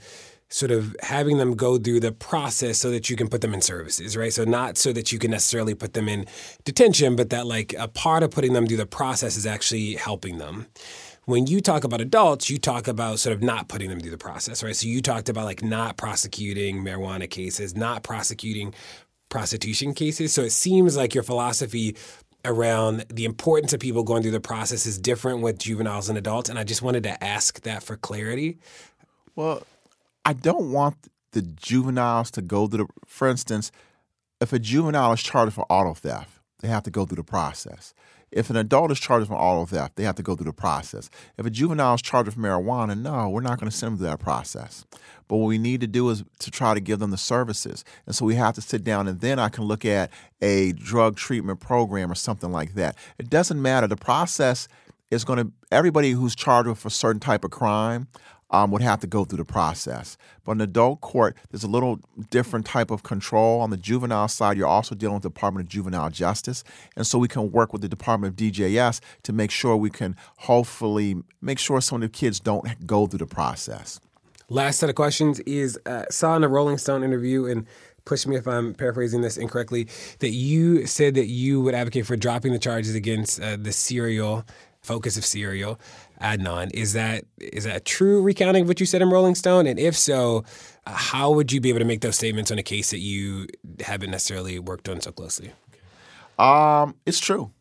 sort 0.50 0.72
of 0.72 0.96
having 1.02 1.38
them 1.38 1.56
go 1.56 1.78
through 1.78 2.00
the 2.00 2.12
process 2.12 2.78
so 2.78 2.90
that 2.90 3.10
you 3.10 3.16
can 3.16 3.28
put 3.28 3.42
them 3.42 3.54
in 3.54 3.62
services, 3.62 4.16
right? 4.16 4.32
So 4.32 4.46
not 4.46 4.78
so 4.78 4.94
that 4.94 5.12
you 5.12 5.20
can 5.20 5.32
necessarily 5.32 5.76
put 5.76 5.94
them 5.94 6.08
in 6.08 6.26
detention, 6.64 7.16
but 7.16 7.30
that 7.32 7.46
like 7.46 7.74
a 7.78 7.88
part 7.88 8.24
of 8.24 8.32
putting 8.32 8.54
them 8.54 8.66
through 8.66 8.78
the 8.78 8.86
process 8.86 9.36
is 9.36 9.46
actually 9.46 9.96
helping 9.96 10.38
them 10.38 10.68
when 11.28 11.46
you 11.46 11.60
talk 11.60 11.84
about 11.84 12.00
adults, 12.00 12.50
you 12.50 12.58
talk 12.58 12.88
about 12.88 13.20
sort 13.20 13.36
of 13.36 13.44
not 13.44 13.68
putting 13.68 13.90
them 13.90 14.00
through 14.00 14.12
the 14.12 14.18
process, 14.18 14.64
right? 14.64 14.74
So 14.74 14.88
you 14.88 15.02
talked 15.02 15.28
about 15.28 15.44
like 15.44 15.62
not 15.62 15.98
prosecuting 15.98 16.78
marijuana 16.78 17.30
cases, 17.30 17.76
not 17.76 18.02
prosecuting 18.02 18.74
prostitution 19.28 19.94
cases. 19.94 20.34
So 20.34 20.44
it 20.44 20.54
seems 20.54 20.96
like 20.96 21.14
your 21.14 21.26
philosophy 21.26 21.98
around 22.46 23.06
the 23.10 23.26
importance 23.26 23.74
of 23.74 23.82
people 23.82 24.04
going 24.04 24.22
through 24.22 24.32
the 24.32 24.40
process 24.40 24.86
is 24.86 24.98
different 24.98 25.42
with 25.42 25.60
juveniles 25.60 26.08
and 26.08 26.18
adults. 26.18 26.50
And 26.50 26.58
I 26.58 26.64
just 26.64 26.82
wanted 26.82 27.04
to 27.04 27.22
ask 27.22 27.60
that 27.64 27.84
for 27.84 27.98
clarity. 27.98 28.58
Well, 29.36 29.64
I 30.28 30.34
don't 30.34 30.74
want 30.74 30.98
the 31.32 31.42
juveniles 31.42 32.32
to 32.32 32.42
go 32.42 32.68
through 32.68 32.80
the, 32.80 32.88
for 33.06 33.30
instance, 33.30 33.72
if 34.42 34.52
a 34.52 34.60
juvenile 34.60 35.14
is 35.14 35.24
charged 35.24 35.54
for 35.54 35.66
auto 35.70 35.94
theft, 35.94 36.42
they 36.60 36.68
have 36.68 36.84
to 36.84 36.92
go 36.92 37.06
through 37.06 37.16
the 37.16 37.24
process. 37.24 37.94
If 38.30 38.50
an 38.50 38.58
adult 38.58 38.92
is 38.92 39.00
charged 39.00 39.30
for 39.30 39.36
auto 39.36 39.66
theft, 39.66 39.96
they 39.96 40.04
have 40.04 40.16
to 40.16 40.24
go 40.24 40.36
through 40.36 40.48
the 40.48 40.52
process. 40.52 41.10
If 41.38 41.46
a 41.46 41.50
juvenile 41.50 41.96
is 41.96 42.02
charged 42.02 42.26
with 42.26 42.36
marijuana, 42.36 43.00
no, 43.00 43.30
we're 43.30 43.40
not 43.40 43.58
going 43.58 43.72
to 43.72 43.76
send 43.76 43.94
them 43.94 44.00
through 44.00 44.08
that 44.08 44.20
process. 44.20 44.86
But 45.30 45.38
what 45.38 45.48
we 45.48 45.58
need 45.58 45.80
to 45.80 45.88
do 45.88 46.10
is 46.10 46.26
to 46.40 46.52
try 46.52 46.74
to 46.74 46.82
give 46.82 47.00
them 47.00 47.12
the 47.12 47.18
services. 47.18 47.86
And 48.06 48.14
so 48.14 48.26
we 48.26 48.36
have 48.36 48.56
to 48.56 48.62
sit 48.62 48.84
down 48.84 49.08
and 49.08 49.22
then 49.22 49.40
I 49.40 49.48
can 49.48 49.64
look 49.64 49.86
at 49.86 50.12
a 50.42 50.74
drug 50.74 51.16
treatment 51.16 51.62
program 51.62 52.12
or 52.12 52.16
something 52.16 52.52
like 52.52 52.74
that. 52.74 52.98
It 53.18 53.30
doesn't 53.30 53.62
matter. 53.62 53.88
The 53.88 53.96
process 53.96 54.68
is 55.10 55.24
going 55.24 55.40
to, 55.40 55.54
everybody 55.72 56.12
who's 56.12 56.36
charged 56.36 56.68
with 56.68 56.84
a 56.86 56.90
certain 56.90 57.22
type 57.22 57.46
of 57.46 57.52
crime, 57.52 58.10
um, 58.50 58.72
would 58.72 58.82
have 58.82 59.00
to 59.02 59.08
go 59.08 59.26
through 59.26 59.38
the 59.38 59.46
process. 59.46 60.18
But 60.46 60.54
in 60.54 60.62
adult 60.62 61.02
court, 61.02 61.36
there's 61.50 61.64
a 61.64 61.68
little 61.68 62.00
different 62.30 62.66
type 62.66 62.92
of 62.92 63.04
control. 63.04 63.62
On 63.62 63.70
the 63.70 63.78
juvenile 63.78 64.28
side, 64.28 64.58
you're 64.58 64.68
also 64.68 64.96
dealing 64.96 65.16
with 65.16 65.24
the 65.24 65.30
Department 65.30 65.66
of 65.66 65.70
Juvenile 65.70 66.10
Justice. 66.10 66.64
And 66.96 67.06
so 67.06 67.18
we 67.18 67.28
can 67.28 67.52
work 67.52 67.74
with 67.74 67.82
the 67.82 67.90
Department 67.90 68.34
of 68.34 68.38
DJS 68.38 69.02
to 69.24 69.34
make 69.34 69.52
sure 69.52 69.76
we 69.76 69.90
can 69.90 70.16
hopefully 70.38 71.16
make 71.42 71.60
sure 71.60 71.82
some 71.82 71.98
of 71.98 72.02
the 72.02 72.18
kids 72.18 72.40
don't 72.40 72.86
go 72.88 73.08
through 73.08 73.20
the 73.20 73.28
process. 73.28 74.00
Last 74.50 74.80
set 74.80 74.90
of 74.90 74.96
questions 74.96 75.40
is 75.42 75.78
uh, 75.86 76.06
saw 76.10 76.38
in 76.38 76.44
a 76.44 76.48
Rolling 76.48 76.78
Stone 76.78 77.04
interview 77.04 77.46
and 77.46 77.68
push 78.06 78.26
me 78.26 78.38
if 78.38 78.48
I'm 78.48 78.74
paraphrasing 78.74 79.20
this 79.20 79.36
incorrectly 79.36 79.90
that 80.20 80.30
you 80.30 80.88
said 80.88 81.16
that 81.16 81.26
you 81.26 81.60
would 81.60 81.76
advocate 81.76 82.06
for 82.06 82.16
dropping 82.16 82.54
the 82.54 82.60
charges 82.60 82.96
against 82.96 83.42
uh, 83.42 83.58
the 83.58 83.74
serial 83.74 84.46
focus 84.82 85.18
of 85.18 85.26
serial 85.26 85.78
Adnan. 86.22 86.72
Is 86.74 86.94
that 86.94 87.26
is 87.40 87.66
that 87.66 87.76
a 87.76 87.80
true 87.80 88.22
recounting 88.22 88.64
of 88.64 88.68
what 88.68 88.80
you 88.80 88.86
said 88.86 89.02
in 89.02 89.10
Rolling 89.10 89.36
Stone? 89.36 89.68
And 89.68 89.80
if 89.80 89.96
so, 89.96 90.44
uh, 90.86 90.92
how 90.92 91.32
would 91.32 91.52
you 91.52 91.62
be 91.62 91.70
able 91.70 91.80
to 91.80 91.86
make 91.86 92.02
those 92.02 92.16
statements 92.16 92.52
on 92.52 92.58
a 92.58 92.64
case 92.64 92.92
that 92.92 93.00
you 93.00 93.48
haven't 93.82 94.12
necessarily 94.12 94.60
worked 94.60 94.90
on 94.90 95.02
so 95.02 95.12
closely? 95.12 95.52
Um, 96.40 96.96
it's 97.06 97.20
true. 97.20 97.52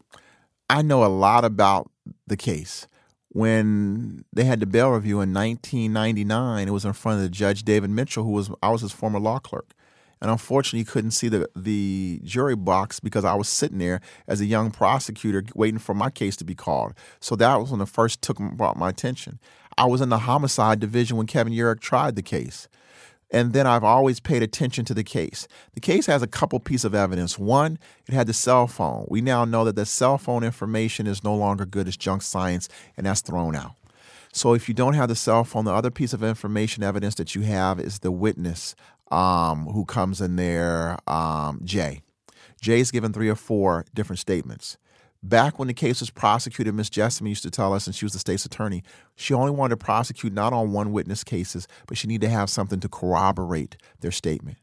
I 0.69 0.83
know 0.83 1.05
a 1.05 1.07
lot 1.07 1.45
about 1.45 1.91
the 2.27 2.37
case. 2.37 2.87
When 3.29 4.25
they 4.33 4.45
had 4.45 4.61
the 4.61 4.67
bail 4.67 4.91
review 4.91 5.21
in 5.21 5.35
1999, 5.35 6.69
it 6.69 6.71
was 6.71 6.87
in 6.87 6.95
front 6.95 7.19
of 7.19 7.23
the 7.23 7.29
judge 7.29 7.65
David 7.65 7.91
Mitchell, 7.91 8.25
who 8.25 8.31
was 8.31 8.51
I 8.63 8.71
was 8.71 8.81
his 8.81 8.93
former 8.93 9.21
law 9.21 9.39
clerk, 9.39 9.75
and 10.21 10.31
unfortunately, 10.31 10.85
couldn't 10.85 11.11
see 11.11 11.29
the 11.29 11.49
the 11.55 12.21
jury 12.25 12.57
box 12.57 13.01
because 13.01 13.25
I 13.25 13.35
was 13.35 13.49
sitting 13.49 13.79
there 13.79 14.01
as 14.27 14.41
a 14.41 14.47
young 14.47 14.71
prosecutor 14.71 15.45
waiting 15.55 15.79
for 15.79 15.95
my 15.95 16.11
case 16.11 16.37
to 16.37 16.45
be 16.45 16.55
called. 16.55 16.95
So 17.21 17.37
that 17.37 17.57
was 17.57 17.71
when 17.71 17.79
the 17.79 17.87
first 17.87 18.23
took 18.23 18.39
brought 18.39 18.77
my 18.77 18.89
attention. 18.89 19.39
I 19.79 19.85
was 19.87 20.01
in 20.01 20.09
the 20.09 20.19
homicide 20.19 20.81
division 20.81 21.17
when 21.17 21.27
Kevin 21.27 21.53
Urick 21.53 21.81
tried 21.81 22.17
the 22.17 22.23
case. 22.23 22.69
And 23.33 23.53
then 23.53 23.67
I've 23.67 23.85
always 23.85 24.21
paid 24.21 24.43
attention 24.43 24.85
to 24.85 24.95
the 24.95 25.03
case. 25.03 25.49
The 25.75 25.81
case 25.81 26.07
has 26.07 26.23
a 26.23 26.29
couple 26.29 26.61
pieces 26.61 26.85
of 26.85 26.95
evidence. 26.95 27.39
One, 27.39 27.77
it 28.07 28.15
had 28.15 28.29
the 28.29 28.33
cell 28.33 28.69
phone. 28.69 29.05
We 29.09 29.21
now 29.21 29.45
know 29.45 29.65
that 29.65 29.75
the 29.75 29.85
cell 29.85 30.17
phone 30.17 30.45
information 30.45 31.09
is 31.09 31.25
no 31.25 31.35
longer 31.35 31.67
good 31.67 31.89
as 31.89 31.97
junk 31.97 32.23
science, 32.23 32.69
and 32.97 33.05
that's 33.05 33.21
thrown 33.21 33.57
out. 33.57 33.75
So 34.33 34.55
if 34.55 34.69
you 34.69 34.75
don't 34.75 34.95
have 34.95 35.09
the 35.09 35.17
cell 35.17 35.45
phone, 35.45 35.65
the 35.65 35.73
other 35.73 35.91
piece 35.91 36.13
of 36.13 36.23
information 36.23 36.85
evidence 36.85 37.15
that 37.17 37.35
you 37.35 37.43
have 37.43 37.81
is 37.81 38.01
the 38.01 38.13
witness 38.13 38.77
um, 39.11 39.67
who 39.67 39.85
comes 39.85 40.21
in 40.21 40.37
there, 40.37 40.99
um, 41.09 41.61
Jay. 41.65 42.03
Jay's 42.61 42.91
given 42.91 43.13
three 43.13 43.29
or 43.29 43.37
four 43.37 43.85
different 43.95 44.19
statements. 44.19 44.79
Back 45.23 45.59
when 45.59 45.69
the 45.69 45.75
case 45.75 46.01
was 46.01 46.11
prosecuted, 46.11 46.75
Miss 46.75 46.91
Jessamy 46.91 47.31
used 47.31 47.43
to 47.43 47.51
tell 47.51 47.73
us, 47.73 47.87
and 47.87 47.95
she 47.95 48.05
was 48.05 48.13
the 48.13 48.19
state's 48.19 48.45
attorney, 48.45 48.83
she 49.17 49.35
only 49.35 49.51
wanted 49.51 49.79
to 49.79 49.85
prosecute 49.85 50.33
not 50.33 50.53
on 50.53 50.73
one 50.73 50.93
witness 50.93 51.25
cases, 51.25 51.67
but 51.87 51.99
she 51.99 52.07
needed 52.07 52.27
to 52.27 52.33
have 52.33 52.49
something 52.49 52.81
to 52.81 52.89
corroborate 52.89 53.77
their 54.01 54.13
statement. 54.13 54.59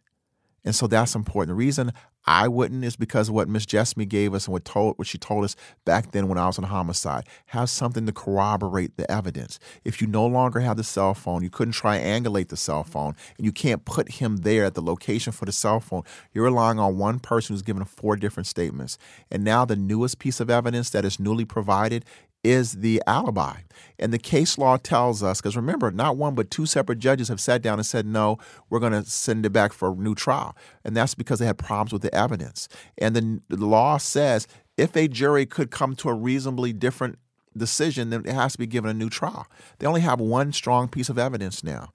And 0.66 0.74
so 0.74 0.88
that's 0.88 1.16
important. 1.16 1.50
The 1.50 1.60
reason 1.60 1.92
I 2.26 2.48
wouldn't 2.48 2.86
is 2.86 2.96
because 2.96 3.28
of 3.28 3.36
what 3.36 3.50
Miss 3.50 3.66
Jessamy 3.66 4.06
gave 4.06 4.34
us 4.34 4.46
and 4.46 4.54
what 4.54 4.64
told 4.64 4.98
what 4.98 5.08
she 5.08 5.18
told 5.18 5.44
us 5.44 5.58
back 5.84 6.12
then 6.12 6.30
when 6.30 6.38
I 6.38 6.48
was 6.48 6.58
on 6.58 6.64
homicide. 6.64 7.26
Have 7.48 7.70
something 7.70 8.06
to 8.06 8.14
corroborate 8.14 8.96
the 8.96 9.10
evidence. 9.12 9.60
If 9.84 10.02
you 10.02 10.08
no 10.08 10.26
longer 10.26 10.62
have 10.62 10.78
the 10.78 10.84
cell 10.84 11.14
phone, 11.14 11.44
you 11.44 11.50
couldn't 11.50 11.74
triangulate 11.74 12.48
the 12.48 12.58
cell 12.58 12.84
phone, 12.84 13.16
and 13.38 13.46
you 13.46 13.52
can't 13.52 13.84
put 13.84 14.14
him 14.14 14.38
there 14.38 14.64
at 14.64 14.74
the 14.74 14.82
location 14.82 15.34
for 15.34 15.46
the 15.46 15.52
cell 15.52 15.82
phone. 15.82 16.04
You're 16.34 16.46
relying 16.46 16.80
on 16.80 16.98
one 16.98 17.20
person 17.20 17.54
who's 17.54 17.62
given 17.62 17.84
four 17.84 18.16
different 18.16 18.48
statements. 18.48 18.98
And 19.30 19.44
now 19.44 19.66
the 19.66 19.76
newest 19.76 20.20
piece 20.20 20.40
of 20.40 20.50
evidence 20.50 20.90
that 20.92 21.04
is 21.04 21.20
newly 21.20 21.46
provided 21.46 22.06
is 22.44 22.74
the 22.74 23.02
alibi. 23.08 23.58
And 24.00 24.12
the 24.12 24.20
case 24.20 24.58
law 24.58 24.78
tells 24.78 25.24
us, 25.24 25.40
because 25.40 25.56
remember, 25.56 25.90
not 25.92 26.18
one 26.18 26.36
but 26.36 26.52
two 26.52 26.66
separate 26.66 27.00
judges 27.00 27.30
have 27.30 27.40
sat 27.40 27.62
down 27.62 27.80
and 27.80 27.86
said, 27.86 28.06
no, 28.06 28.38
we're 28.70 28.80
going 28.80 28.92
to 28.92 29.06
send 29.06 29.46
it 29.46 29.52
back 29.52 29.72
for 29.72 29.92
a 29.92 29.96
new 29.96 30.16
trial. 30.16 30.56
And 30.84 30.96
that's 30.96 31.16
because 31.16 31.40
they 31.40 31.46
had 31.46 31.58
problems 31.58 31.94
with 31.94 32.02
the 32.02 32.14
evidence. 32.14 32.68
And 32.98 33.16
the, 33.16 33.42
the 33.56 33.66
law 33.66 33.98
says 33.98 34.48
if 34.78 34.96
a 34.96 35.08
jury 35.08 35.46
could 35.46 35.72
come 35.72 35.96
to 35.98 36.10
a 36.10 36.14
reasonably 36.14 36.74
different 36.74 37.18
decision, 37.56 38.10
then 38.10 38.26
it 38.26 38.34
has 38.34 38.54
to 38.54 38.58
be 38.58 38.68
given 38.68 38.90
a 38.90 38.94
new 38.94 39.10
trial. 39.10 39.48
They 39.80 39.88
only 39.88 40.02
have 40.02 40.20
one 40.20 40.52
strong 40.52 40.88
piece 40.88 41.10
of 41.10 41.18
evidence 41.18 41.64
now. 41.64 41.94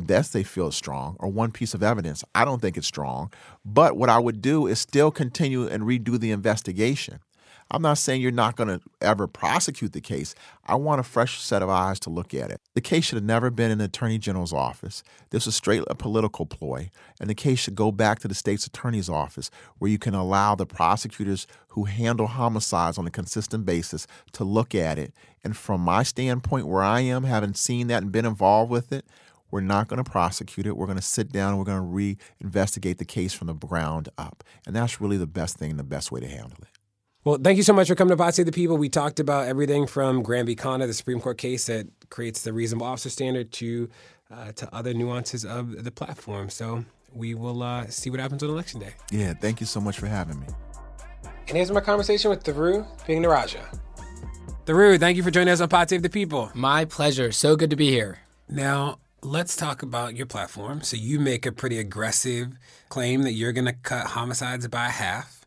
Best, 0.00 0.32
they 0.32 0.42
feel 0.42 0.72
strong, 0.72 1.14
or 1.20 1.28
one 1.28 1.52
piece 1.52 1.72
of 1.72 1.80
evidence. 1.80 2.24
I 2.34 2.44
don't 2.44 2.60
think 2.60 2.76
it's 2.76 2.88
strong. 2.88 3.32
But 3.64 3.96
what 3.96 4.10
I 4.10 4.18
would 4.18 4.42
do 4.42 4.66
is 4.66 4.80
still 4.80 5.12
continue 5.12 5.68
and 5.68 5.84
redo 5.84 6.18
the 6.18 6.32
investigation. 6.32 7.20
I'm 7.70 7.82
not 7.82 7.98
saying 7.98 8.20
you're 8.20 8.30
not 8.30 8.56
going 8.56 8.68
to 8.68 8.80
ever 9.00 9.26
prosecute 9.26 9.92
the 9.92 10.00
case. 10.00 10.34
I 10.66 10.74
want 10.76 11.00
a 11.00 11.02
fresh 11.02 11.40
set 11.40 11.62
of 11.62 11.68
eyes 11.68 11.98
to 12.00 12.10
look 12.10 12.34
at 12.34 12.50
it. 12.50 12.60
The 12.74 12.80
case 12.80 13.04
should 13.04 13.16
have 13.16 13.24
never 13.24 13.50
been 13.50 13.70
in 13.70 13.78
the 13.78 13.84
Attorney 13.84 14.18
General's 14.18 14.52
office. 14.52 15.02
This 15.30 15.46
was 15.46 15.56
straight 15.56 15.82
a 15.88 15.94
political 15.94 16.46
ploy, 16.46 16.90
and 17.20 17.28
the 17.28 17.34
case 17.34 17.58
should 17.58 17.74
go 17.74 17.90
back 17.90 18.18
to 18.20 18.28
the 18.28 18.34
state's 18.34 18.66
attorney's 18.66 19.08
office 19.08 19.50
where 19.78 19.90
you 19.90 19.98
can 19.98 20.14
allow 20.14 20.54
the 20.54 20.66
prosecutors 20.66 21.46
who 21.68 21.84
handle 21.84 22.26
homicides 22.26 22.98
on 22.98 23.06
a 23.06 23.10
consistent 23.10 23.66
basis 23.66 24.06
to 24.32 24.44
look 24.44 24.74
at 24.74 24.98
it. 24.98 25.12
And 25.42 25.56
from 25.56 25.80
my 25.80 26.02
standpoint, 26.02 26.66
where 26.66 26.82
I 26.82 27.00
am, 27.00 27.24
having 27.24 27.54
seen 27.54 27.88
that 27.88 28.02
and 28.02 28.12
been 28.12 28.26
involved 28.26 28.70
with 28.70 28.92
it, 28.92 29.04
we're 29.50 29.60
not 29.60 29.88
going 29.88 30.02
to 30.02 30.10
prosecute 30.10 30.66
it. 30.66 30.76
We're 30.76 30.86
going 30.86 30.98
to 30.98 31.02
sit 31.02 31.30
down 31.30 31.50
and 31.50 31.58
we're 31.58 31.64
going 31.64 32.18
to 32.18 32.18
reinvestigate 32.44 32.98
the 32.98 33.04
case 33.04 33.32
from 33.32 33.46
the 33.46 33.54
ground 33.54 34.08
up. 34.18 34.42
And 34.66 34.74
that's 34.74 35.00
really 35.00 35.16
the 35.16 35.26
best 35.26 35.56
thing, 35.56 35.70
and 35.70 35.78
the 35.78 35.84
best 35.84 36.10
way 36.10 36.20
to 36.20 36.28
handle 36.28 36.58
it. 36.62 36.68
Well, 37.24 37.38
thank 37.42 37.56
you 37.56 37.62
so 37.62 37.72
much 37.72 37.88
for 37.88 37.94
coming 37.94 38.10
to 38.10 38.22
Pod 38.22 38.34
Save 38.34 38.44
the 38.44 38.52
People. 38.52 38.76
We 38.76 38.90
talked 38.90 39.18
about 39.18 39.46
everything 39.46 39.86
from 39.86 40.22
Graham 40.22 40.44
v. 40.44 40.54
Connor, 40.54 40.86
the 40.86 40.92
Supreme 40.92 41.22
Court 41.22 41.38
case 41.38 41.68
that 41.68 41.86
creates 42.10 42.42
the 42.42 42.52
reasonable 42.52 42.86
officer 42.86 43.08
standard, 43.08 43.50
to 43.52 43.88
uh, 44.30 44.52
to 44.52 44.74
other 44.74 44.92
nuances 44.92 45.42
of 45.42 45.84
the 45.84 45.90
platform. 45.90 46.50
So 46.50 46.84
we 47.14 47.34
will 47.34 47.62
uh, 47.62 47.86
see 47.86 48.10
what 48.10 48.20
happens 48.20 48.42
on 48.42 48.50
election 48.50 48.80
day. 48.80 48.92
Yeah, 49.10 49.32
thank 49.32 49.60
you 49.60 49.66
so 49.66 49.80
much 49.80 49.98
for 49.98 50.06
having 50.06 50.38
me. 50.38 50.46
And 51.48 51.56
here's 51.56 51.70
my 51.72 51.80
conversation 51.80 52.28
with 52.30 52.44
Thiru 52.44 52.86
Vignarajah. 53.06 53.78
Thiru, 54.66 55.00
thank 55.00 55.16
you 55.16 55.22
for 55.22 55.30
joining 55.30 55.52
us 55.52 55.62
on 55.62 55.68
Pod 55.70 55.88
Save 55.88 56.02
the 56.02 56.10
People. 56.10 56.50
My 56.52 56.84
pleasure. 56.84 57.32
So 57.32 57.56
good 57.56 57.70
to 57.70 57.76
be 57.76 57.88
here. 57.88 58.18
Now, 58.50 58.98
let's 59.22 59.56
talk 59.56 59.82
about 59.82 60.14
your 60.14 60.26
platform. 60.26 60.82
So 60.82 60.98
you 60.98 61.20
make 61.20 61.46
a 61.46 61.52
pretty 61.52 61.78
aggressive 61.78 62.58
claim 62.90 63.22
that 63.22 63.32
you're 63.32 63.52
going 63.52 63.64
to 63.64 63.72
cut 63.72 64.08
homicides 64.08 64.68
by 64.68 64.90
half 64.90 65.43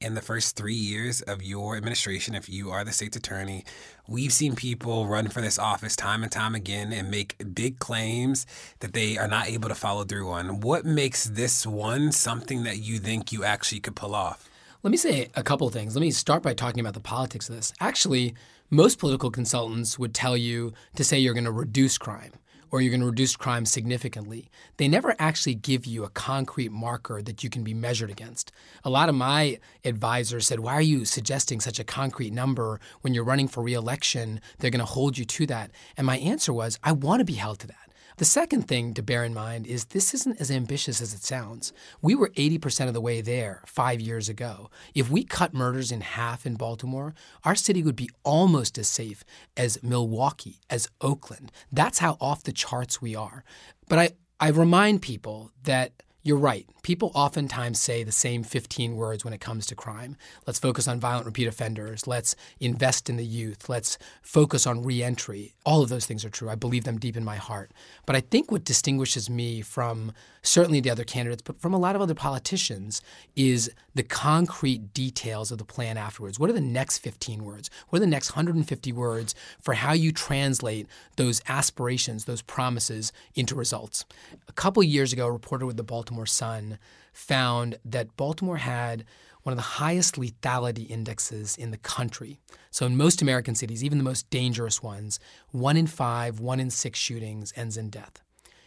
in 0.00 0.14
the 0.14 0.22
first 0.22 0.56
three 0.56 0.74
years 0.74 1.20
of 1.22 1.42
your 1.42 1.76
administration, 1.76 2.34
if 2.34 2.48
you 2.48 2.70
are 2.70 2.84
the 2.84 2.92
state's 2.92 3.18
attorney, 3.18 3.64
we've 4.08 4.32
seen 4.32 4.56
people 4.56 5.06
run 5.06 5.28
for 5.28 5.42
this 5.42 5.58
office 5.58 5.94
time 5.94 6.22
and 6.22 6.32
time 6.32 6.54
again 6.54 6.90
and 6.90 7.10
make 7.10 7.36
big 7.54 7.78
claims 7.78 8.46
that 8.78 8.94
they 8.94 9.18
are 9.18 9.28
not 9.28 9.48
able 9.48 9.68
to 9.68 9.74
follow 9.74 10.04
through 10.04 10.30
on. 10.30 10.60
What 10.60 10.86
makes 10.86 11.24
this 11.24 11.66
one 11.66 12.12
something 12.12 12.62
that 12.64 12.78
you 12.78 12.98
think 12.98 13.30
you 13.30 13.44
actually 13.44 13.80
could 13.80 13.94
pull 13.94 14.14
off? 14.14 14.48
Let 14.82 14.90
me 14.90 14.96
say 14.96 15.28
a 15.34 15.42
couple 15.42 15.66
of 15.66 15.74
things. 15.74 15.94
Let 15.94 16.00
me 16.00 16.10
start 16.10 16.42
by 16.42 16.54
talking 16.54 16.80
about 16.80 16.94
the 16.94 17.00
politics 17.00 17.50
of 17.50 17.56
this. 17.56 17.74
Actually, 17.78 18.34
most 18.70 18.98
political 18.98 19.30
consultants 19.30 19.98
would 19.98 20.14
tell 20.14 20.36
you 20.36 20.72
to 20.96 21.04
say 21.04 21.18
you're 21.18 21.34
going 21.34 21.44
to 21.44 21.52
reduce 21.52 21.98
crime 21.98 22.32
or 22.70 22.80
you're 22.80 22.90
going 22.90 23.00
to 23.00 23.06
reduce 23.06 23.36
crime 23.36 23.66
significantly. 23.66 24.48
They 24.76 24.88
never 24.88 25.14
actually 25.18 25.54
give 25.54 25.86
you 25.86 26.04
a 26.04 26.10
concrete 26.10 26.72
marker 26.72 27.22
that 27.22 27.42
you 27.42 27.50
can 27.50 27.64
be 27.64 27.74
measured 27.74 28.10
against. 28.10 28.52
A 28.84 28.90
lot 28.90 29.08
of 29.08 29.14
my 29.14 29.58
advisors 29.84 30.46
said, 30.46 30.60
Why 30.60 30.74
are 30.74 30.82
you 30.82 31.04
suggesting 31.04 31.60
such 31.60 31.78
a 31.78 31.84
concrete 31.84 32.32
number 32.32 32.80
when 33.00 33.14
you're 33.14 33.24
running 33.24 33.48
for 33.48 33.62
reelection? 33.62 34.40
They're 34.58 34.70
going 34.70 34.80
to 34.80 34.84
hold 34.84 35.18
you 35.18 35.24
to 35.24 35.46
that. 35.46 35.70
And 35.96 36.06
my 36.06 36.18
answer 36.18 36.52
was, 36.52 36.78
I 36.82 36.92
want 36.92 37.20
to 37.20 37.24
be 37.24 37.34
held 37.34 37.58
to 37.60 37.66
that. 37.68 37.89
The 38.20 38.26
second 38.26 38.68
thing 38.68 38.92
to 38.92 39.02
bear 39.02 39.24
in 39.24 39.32
mind 39.32 39.66
is 39.66 39.86
this 39.86 40.12
isn't 40.12 40.42
as 40.42 40.50
ambitious 40.50 41.00
as 41.00 41.14
it 41.14 41.24
sounds. 41.24 41.72
We 42.02 42.14
were 42.14 42.28
80% 42.36 42.86
of 42.86 42.92
the 42.92 43.00
way 43.00 43.22
there 43.22 43.62
five 43.64 43.98
years 43.98 44.28
ago. 44.28 44.68
If 44.94 45.10
we 45.10 45.24
cut 45.24 45.54
murders 45.54 45.90
in 45.90 46.02
half 46.02 46.44
in 46.44 46.56
Baltimore, 46.56 47.14
our 47.44 47.54
city 47.54 47.82
would 47.82 47.96
be 47.96 48.10
almost 48.22 48.76
as 48.76 48.88
safe 48.88 49.24
as 49.56 49.82
Milwaukee, 49.82 50.60
as 50.68 50.86
Oakland. 51.00 51.50
That's 51.72 52.00
how 52.00 52.18
off 52.20 52.42
the 52.42 52.52
charts 52.52 53.00
we 53.00 53.16
are. 53.16 53.42
But 53.88 53.98
I, 53.98 54.10
I 54.38 54.48
remind 54.50 55.00
people 55.00 55.50
that 55.62 56.02
you're 56.22 56.36
right. 56.36 56.66
People 56.82 57.12
oftentimes 57.14 57.80
say 57.80 58.02
the 58.02 58.12
same 58.12 58.42
15 58.42 58.96
words 58.96 59.24
when 59.24 59.32
it 59.32 59.40
comes 59.40 59.64
to 59.66 59.74
crime. 59.74 60.16
Let's 60.46 60.58
focus 60.58 60.86
on 60.86 61.00
violent 61.00 61.26
repeat 61.26 61.46
offenders. 61.46 62.06
Let's 62.06 62.36
invest 62.58 63.08
in 63.08 63.16
the 63.16 63.24
youth. 63.24 63.68
Let's 63.68 63.96
focus 64.20 64.66
on 64.66 64.82
reentry. 64.82 65.54
All 65.64 65.82
of 65.82 65.88
those 65.88 66.06
things 66.06 66.24
are 66.24 66.30
true. 66.30 66.50
I 66.50 66.56
believe 66.56 66.84
them 66.84 66.98
deep 66.98 67.16
in 67.16 67.24
my 67.24 67.36
heart. 67.36 67.70
But 68.04 68.16
I 68.16 68.20
think 68.20 68.50
what 68.52 68.64
distinguishes 68.64 69.30
me 69.30 69.62
from 69.62 70.12
certainly 70.42 70.80
the 70.80 70.90
other 70.90 71.04
candidates, 71.04 71.42
but 71.42 71.60
from 71.60 71.74
a 71.74 71.78
lot 71.78 71.96
of 71.96 72.02
other 72.02 72.14
politicians, 72.14 73.02
is 73.36 73.70
the 73.94 74.02
concrete 74.02 74.94
details 74.94 75.50
of 75.50 75.58
the 75.58 75.64
plan 75.64 75.96
afterwards. 75.96 76.38
What 76.38 76.50
are 76.50 76.54
the 76.54 76.60
next 76.60 76.98
15 76.98 77.44
words? 77.44 77.70
What 77.88 77.98
are 77.98 78.00
the 78.00 78.06
next 78.06 78.30
150 78.30 78.92
words 78.92 79.34
for 79.60 79.74
how 79.74 79.92
you 79.92 80.12
translate 80.12 80.86
those 81.16 81.42
aspirations, 81.48 82.24
those 82.24 82.42
promises 82.42 83.12
into 83.34 83.54
results? 83.54 84.04
A 84.48 84.52
couple 84.52 84.82
years 84.82 85.12
ago, 85.12 85.26
a 85.26 85.32
reporter 85.32 85.66
with 85.66 85.76
the 85.76 85.82
Baltimore 85.82 86.09
Sun 86.26 86.78
found 87.12 87.78
that 87.84 88.16
Baltimore 88.16 88.58
had 88.58 89.04
one 89.42 89.52
of 89.52 89.56
the 89.56 89.62
highest 89.62 90.16
lethality 90.16 90.88
indexes 90.90 91.56
in 91.56 91.70
the 91.70 91.78
country. 91.78 92.38
So, 92.70 92.86
in 92.86 92.96
most 92.96 93.22
American 93.22 93.54
cities, 93.54 93.82
even 93.82 93.98
the 93.98 94.04
most 94.04 94.28
dangerous 94.30 94.82
ones, 94.82 95.18
one 95.50 95.76
in 95.76 95.86
five, 95.86 96.40
one 96.40 96.60
in 96.60 96.70
six 96.70 96.98
shootings 96.98 97.52
ends 97.56 97.76
in 97.76 97.90
death. 97.90 98.22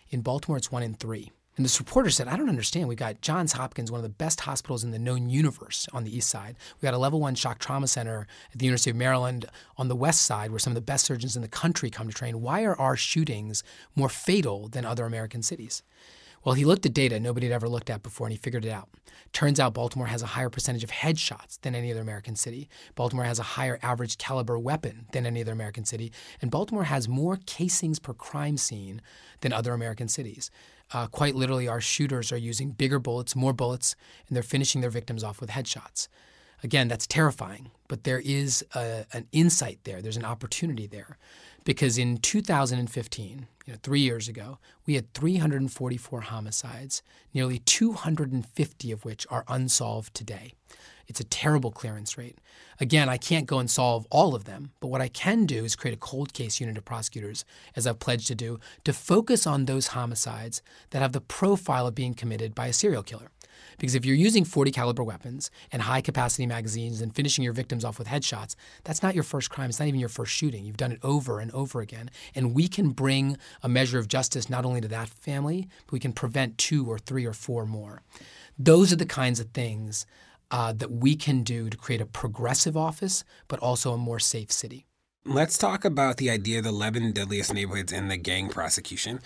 In 0.10 0.22
Baltimore, 0.22 0.58
it's 0.58 0.72
one 0.72 0.84
in 0.84 0.96
three. 0.96 1.32
And 1.56 1.64
this 1.64 1.80
reporter 1.80 2.10
said, 2.10 2.28
I 2.28 2.36
don't 2.36 2.50
understand. 2.50 2.88
We've 2.88 2.98
got 2.98 3.22
Johns 3.22 3.54
Hopkins, 3.54 3.92
one 3.92 4.00
of 4.00 4.04
the 4.04 4.10
best 4.10 4.42
hospitals 4.42 4.84
in 4.84 4.90
the 4.90 4.98
known 4.98 5.30
universe 5.30 5.88
on 5.94 6.04
the 6.04 6.16
east 6.16 6.30
side. 6.30 6.56
We've 6.76 6.88
got 6.88 6.96
a 6.96 6.98
level 6.98 7.20
one 7.20 7.36
shock 7.36 7.60
trauma 7.60 7.88
center 7.88 8.26
at 8.52 8.58
the 8.58 8.66
University 8.66 8.90
of 8.90 8.96
Maryland 8.96 9.46
on 9.78 9.88
the 9.88 9.96
west 9.96 10.22
side, 10.22 10.50
where 10.50 10.58
some 10.58 10.72
of 10.72 10.76
the 10.76 10.82
best 10.82 11.06
surgeons 11.06 11.36
in 11.36 11.44
the 11.44 11.48
country 11.48 11.92
come 11.92 12.08
to 12.08 12.14
train. 12.14 12.42
Why 12.42 12.64
are 12.64 12.80
our 12.80 12.96
shootings 12.96 13.64
more 13.96 14.10
fatal 14.10 14.68
than 14.68 14.84
other 14.84 15.06
American 15.06 15.44
cities? 15.44 15.84
Well, 16.44 16.56
he 16.56 16.66
looked 16.66 16.86
at 16.86 16.94
data 16.94 17.20
nobody 17.20 17.48
had 17.48 17.54
ever 17.54 17.70
looked 17.70 17.90
at 17.90 18.04
before 18.04 18.28
and 18.28 18.34
he 18.34 18.38
figured 18.38 18.66
it 18.66 18.72
out. 18.72 18.90
Turns 19.32 19.60
out 19.60 19.74
Baltimore 19.74 20.08
has 20.08 20.22
a 20.22 20.28
higher 20.28 20.50
percentage 20.50 20.84
of 20.84 20.92
headshots 20.92 21.60
than 21.62 21.74
any 21.74 21.92
other 21.92 22.02
American 22.02 22.36
city. 22.36 22.70
Baltimore 22.94 23.26
has 23.26 23.40
a 23.40 23.44
higher 23.44 23.80
average 23.82 24.18
caliber 24.18 24.60
weapon 24.60 25.08
than 25.12 25.26
any 25.26 25.42
other 25.42 25.52
American 25.52 25.86
city. 25.86 26.12
And 26.42 26.52
Baltimore 26.52 26.84
has 26.84 27.08
more 27.08 27.40
casings 27.48 27.98
per 27.98 28.14
crime 28.14 28.58
scene 28.58 29.02
than 29.42 29.52
other 29.52 29.74
American 29.74 30.08
cities. 30.08 30.52
Uh, 30.94 31.08
quite 31.08 31.34
literally, 31.34 31.68
our 31.68 31.82
shooters 31.82 32.32
are 32.32 32.38
using 32.38 32.70
bigger 32.72 33.00
bullets, 33.00 33.36
more 33.36 33.54
bullets, 33.54 33.96
and 34.28 34.36
they're 34.36 34.44
finishing 34.44 34.82
their 34.82 34.92
victims 34.92 35.24
off 35.24 35.42
with 35.42 35.50
headshots. 35.50 36.08
Again, 36.64 36.88
that's 36.88 37.08
terrifying, 37.08 37.72
but 37.88 38.04
there 38.04 38.22
is 38.24 38.64
a, 38.76 39.06
an 39.12 39.28
insight 39.32 39.80
there. 39.84 40.02
There's 40.02 40.18
an 40.18 40.26
opportunity 40.26 40.88
there. 40.88 41.18
Because 41.64 41.98
in 41.98 42.18
2015, 42.18 43.48
you 43.66 43.74
know, 43.74 43.80
three 43.82 44.02
years 44.02 44.28
ago, 44.28 44.58
we 44.86 44.96
had 44.96 45.14
344 45.14 46.22
homicides, 46.22 47.02
nearly 47.34 47.60
250 47.60 48.92
of 48.92 49.06
which 49.06 49.26
are 49.30 49.46
unsolved 49.48 50.14
today. 50.14 50.54
It's 51.08 51.20
a 51.20 51.26
terrible 51.26 51.72
clearance 51.72 52.18
rate. 52.18 52.40
Again, 52.80 53.10
I 53.10 53.18
can't 53.18 53.46
go 53.46 53.60
and 53.60 53.70
solve 53.70 54.08
all 54.10 54.36
of 54.36 54.46
them, 54.46 54.72
but 54.80 54.88
what 54.88 55.02
I 55.02 55.08
can 55.08 55.46
do 55.46 55.64
is 55.64 55.76
create 55.76 55.94
a 55.94 56.00
cold 56.00 56.34
case 56.34 56.60
unit 56.60 56.78
of 56.78 56.86
prosecutors, 56.86 57.46
as 57.76 57.86
I've 57.86 58.00
pledged 58.00 58.28
to 58.28 58.36
do, 58.36 58.60
to 58.84 58.94
focus 58.94 59.46
on 59.46 59.66
those 59.66 59.88
homicides 59.88 60.62
that 60.92 61.02
have 61.02 61.12
the 61.12 61.22
profile 61.22 61.88
of 61.88 61.96
being 61.96 62.14
committed 62.14 62.56
by 62.56 62.68
a 62.68 62.74
serial 62.74 63.04
killer. 63.04 63.30
Because 63.78 63.96
if 63.96 64.06
you're 64.06 64.16
using 64.16 64.46
40 64.46 64.72
caliber 64.72 65.04
weapons 65.04 65.52
and 65.72 65.82
high 65.82 66.02
capacity 66.02 66.46
magazines 66.46 67.02
and 67.02 67.16
finishing 67.16 67.44
your 67.44 67.54
victims 67.54 67.84
off 67.84 68.00
with 68.00 68.08
headshots, 68.08 68.56
that's 68.84 69.04
not 69.04 69.16
your 69.16 69.24
first 69.24 69.50
crime. 69.50 69.70
It's 69.70 69.80
not 69.80 69.88
even 69.88 70.00
your 70.00 70.10
first 70.10 70.32
shooting. 70.34 70.66
You've 70.66 70.78
done 70.78 70.92
it 70.92 71.00
over 71.04 71.40
and 71.40 71.52
over 71.52 71.82
again. 71.82 72.10
And 72.36 72.54
we 72.54 72.68
can 72.68 72.90
bring 72.90 73.38
a 73.62 73.70
measure 73.70 74.00
of 74.00 74.08
justice 74.08 74.50
not 74.50 74.66
only 74.66 74.82
to 74.82 74.88
that 74.90 75.10
family, 75.10 75.68
but 75.86 75.94
we 75.94 76.00
can 76.00 76.14
prevent 76.14 76.58
two 76.58 76.90
or 76.90 76.98
three 76.98 77.26
or 77.26 77.34
four 77.34 77.66
more. 77.66 78.02
Those 78.58 78.94
are 78.94 78.98
the 78.98 79.06
kinds 79.06 79.40
of 79.40 79.50
things 79.50 80.06
uh, 80.52 80.72
that 80.74 80.92
we 80.92 81.16
can 81.16 81.44
do 81.44 81.70
to 81.70 81.78
create 81.78 82.02
a 82.02 82.06
progressive 82.06 82.78
office, 82.78 83.24
but 83.48 83.60
also 83.60 83.94
a 83.94 83.98
more 83.98 84.20
safe 84.20 84.52
city. 84.52 84.86
Let's 85.26 85.58
talk 85.58 85.86
about 85.86 86.18
the 86.18 86.30
idea 86.30 86.58
of 86.58 86.66
the 86.66 86.72
11 86.72 87.14
deadliest 87.14 87.54
neighborhoods 87.54 87.94
and 87.94 88.12
the 88.12 88.18
gang 88.18 88.50
prosecution. 88.50 89.22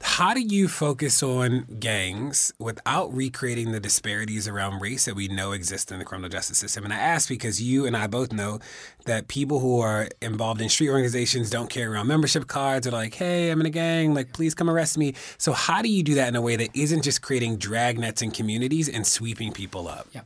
How 0.00 0.32
do 0.32 0.40
you 0.40 0.66
focus 0.66 1.22
on 1.22 1.66
gangs 1.78 2.54
without 2.58 3.14
recreating 3.14 3.70
the 3.70 3.78
disparities 3.78 4.48
around 4.48 4.80
race 4.80 5.04
that 5.04 5.14
we 5.14 5.28
know 5.28 5.52
exist 5.52 5.92
in 5.92 5.98
the 5.98 6.06
criminal 6.06 6.30
justice 6.30 6.56
system? 6.56 6.84
And 6.84 6.92
I 6.94 6.96
ask 6.96 7.28
because 7.28 7.60
you 7.60 7.84
and 7.84 7.94
I 7.94 8.06
both 8.06 8.32
know 8.32 8.60
that 9.04 9.28
people 9.28 9.60
who 9.60 9.78
are 9.80 10.08
involved 10.22 10.62
in 10.62 10.70
street 10.70 10.88
organizations 10.88 11.50
don't 11.50 11.68
carry 11.68 11.92
around 11.92 12.06
membership 12.06 12.46
cards. 12.46 12.84
They're 12.84 12.98
like, 12.98 13.12
hey, 13.12 13.50
I'm 13.50 13.60
in 13.60 13.66
a 13.66 13.70
gang, 13.70 14.14
like, 14.14 14.32
please 14.32 14.54
come 14.54 14.70
arrest 14.70 14.96
me. 14.96 15.12
So, 15.36 15.52
how 15.52 15.82
do 15.82 15.90
you 15.90 16.02
do 16.02 16.14
that 16.14 16.28
in 16.28 16.34
a 16.34 16.40
way 16.40 16.56
that 16.56 16.70
isn't 16.72 17.02
just 17.02 17.20
creating 17.20 17.58
dragnets 17.58 18.22
in 18.22 18.30
communities 18.30 18.88
and 18.88 19.06
sweeping 19.06 19.52
people 19.52 19.86
up? 19.86 20.08
Yeah. 20.14 20.22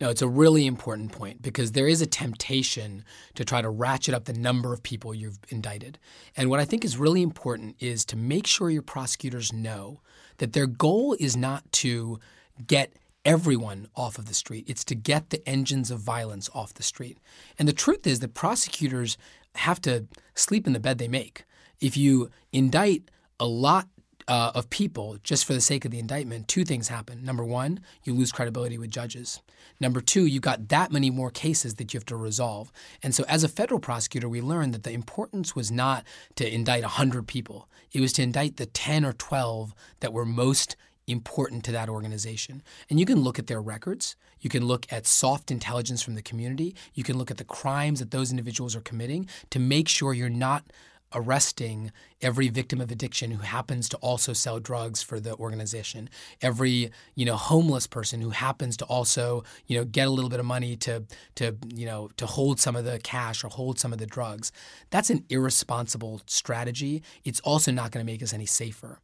No, 0.00 0.08
it's 0.08 0.22
a 0.22 0.28
really 0.28 0.66
important 0.66 1.12
point 1.12 1.42
because 1.42 1.72
there 1.72 1.86
is 1.86 2.00
a 2.00 2.06
temptation 2.06 3.04
to 3.34 3.44
try 3.44 3.60
to 3.60 3.68
ratchet 3.68 4.14
up 4.14 4.24
the 4.24 4.32
number 4.32 4.72
of 4.72 4.82
people 4.82 5.14
you've 5.14 5.38
indicted. 5.50 5.98
And 6.36 6.48
what 6.48 6.58
I 6.58 6.64
think 6.64 6.84
is 6.84 6.96
really 6.96 7.20
important 7.20 7.76
is 7.80 8.06
to 8.06 8.16
make 8.16 8.46
sure 8.46 8.70
your 8.70 8.80
prosecutors 8.80 9.52
know 9.52 10.00
that 10.38 10.54
their 10.54 10.66
goal 10.66 11.14
is 11.20 11.36
not 11.36 11.70
to 11.72 12.18
get 12.66 12.94
everyone 13.26 13.88
off 13.94 14.16
of 14.16 14.24
the 14.24 14.32
street, 14.34 14.64
it's 14.66 14.84
to 14.86 14.94
get 14.94 15.28
the 15.28 15.46
engines 15.46 15.90
of 15.90 16.00
violence 16.00 16.48
off 16.54 16.72
the 16.72 16.82
street. 16.82 17.18
And 17.58 17.68
the 17.68 17.74
truth 17.74 18.06
is 18.06 18.20
that 18.20 18.32
prosecutors 18.32 19.18
have 19.56 19.82
to 19.82 20.06
sleep 20.34 20.66
in 20.66 20.72
the 20.72 20.80
bed 20.80 20.96
they 20.96 21.08
make. 21.08 21.44
If 21.78 21.98
you 21.98 22.30
indict 22.52 23.10
a 23.38 23.44
lot 23.46 23.88
uh, 24.30 24.52
of 24.54 24.70
people 24.70 25.18
just 25.24 25.44
for 25.44 25.52
the 25.52 25.60
sake 25.60 25.84
of 25.84 25.90
the 25.90 25.98
indictment, 25.98 26.46
two 26.46 26.64
things 26.64 26.86
happen. 26.86 27.24
Number 27.24 27.44
one, 27.44 27.80
you 28.04 28.14
lose 28.14 28.30
credibility 28.30 28.78
with 28.78 28.88
judges. 28.88 29.42
Number 29.80 30.00
two, 30.00 30.24
you 30.24 30.38
got 30.38 30.68
that 30.68 30.92
many 30.92 31.10
more 31.10 31.30
cases 31.30 31.74
that 31.74 31.92
you 31.92 31.98
have 31.98 32.06
to 32.06 32.16
resolve. 32.16 32.70
And 33.02 33.12
so, 33.12 33.24
as 33.26 33.42
a 33.42 33.48
federal 33.48 33.80
prosecutor, 33.80 34.28
we 34.28 34.40
learned 34.40 34.72
that 34.72 34.84
the 34.84 34.92
importance 34.92 35.56
was 35.56 35.72
not 35.72 36.04
to 36.36 36.48
indict 36.48 36.82
100 36.82 37.26
people, 37.26 37.68
it 37.92 38.00
was 38.00 38.12
to 38.14 38.22
indict 38.22 38.56
the 38.56 38.66
10 38.66 39.04
or 39.04 39.12
12 39.12 39.74
that 39.98 40.12
were 40.12 40.24
most 40.24 40.76
important 41.08 41.64
to 41.64 41.72
that 41.72 41.88
organization. 41.88 42.62
And 42.88 43.00
you 43.00 43.06
can 43.06 43.20
look 43.20 43.40
at 43.40 43.48
their 43.48 43.60
records. 43.60 44.14
You 44.38 44.48
can 44.48 44.64
look 44.64 44.86
at 44.92 45.08
soft 45.08 45.50
intelligence 45.50 46.02
from 46.02 46.14
the 46.14 46.22
community. 46.22 46.76
You 46.94 47.02
can 47.02 47.18
look 47.18 47.32
at 47.32 47.36
the 47.36 47.44
crimes 47.44 47.98
that 47.98 48.12
those 48.12 48.30
individuals 48.30 48.76
are 48.76 48.80
committing 48.80 49.28
to 49.50 49.58
make 49.58 49.88
sure 49.88 50.14
you're 50.14 50.28
not 50.30 50.64
arresting 51.12 51.92
every 52.22 52.48
victim 52.48 52.80
of 52.80 52.90
addiction 52.90 53.32
who 53.32 53.42
happens 53.42 53.88
to 53.88 53.96
also 53.98 54.32
sell 54.32 54.60
drugs 54.60 55.02
for 55.02 55.20
the 55.20 55.34
organization. 55.36 56.08
Every 56.40 56.90
you 57.14 57.24
know 57.24 57.36
homeless 57.36 57.86
person 57.86 58.20
who 58.20 58.30
happens 58.30 58.76
to 58.78 58.84
also 58.86 59.44
you 59.66 59.78
know 59.78 59.84
get 59.84 60.06
a 60.06 60.10
little 60.10 60.30
bit 60.30 60.40
of 60.40 60.46
money 60.46 60.76
to 60.76 61.04
to 61.36 61.56
you 61.74 61.86
know 61.86 62.10
to 62.16 62.26
hold 62.26 62.60
some 62.60 62.76
of 62.76 62.84
the 62.84 62.98
cash 62.98 63.44
or 63.44 63.48
hold 63.48 63.78
some 63.78 63.92
of 63.92 63.98
the 63.98 64.06
drugs. 64.06 64.52
That's 64.90 65.10
an 65.10 65.24
irresponsible 65.28 66.22
strategy. 66.26 67.02
It's 67.24 67.40
also 67.40 67.72
not 67.72 67.90
going 67.90 68.04
to 68.04 68.10
make 68.10 68.22
us 68.22 68.32
any 68.32 68.46
safer. 68.46 69.00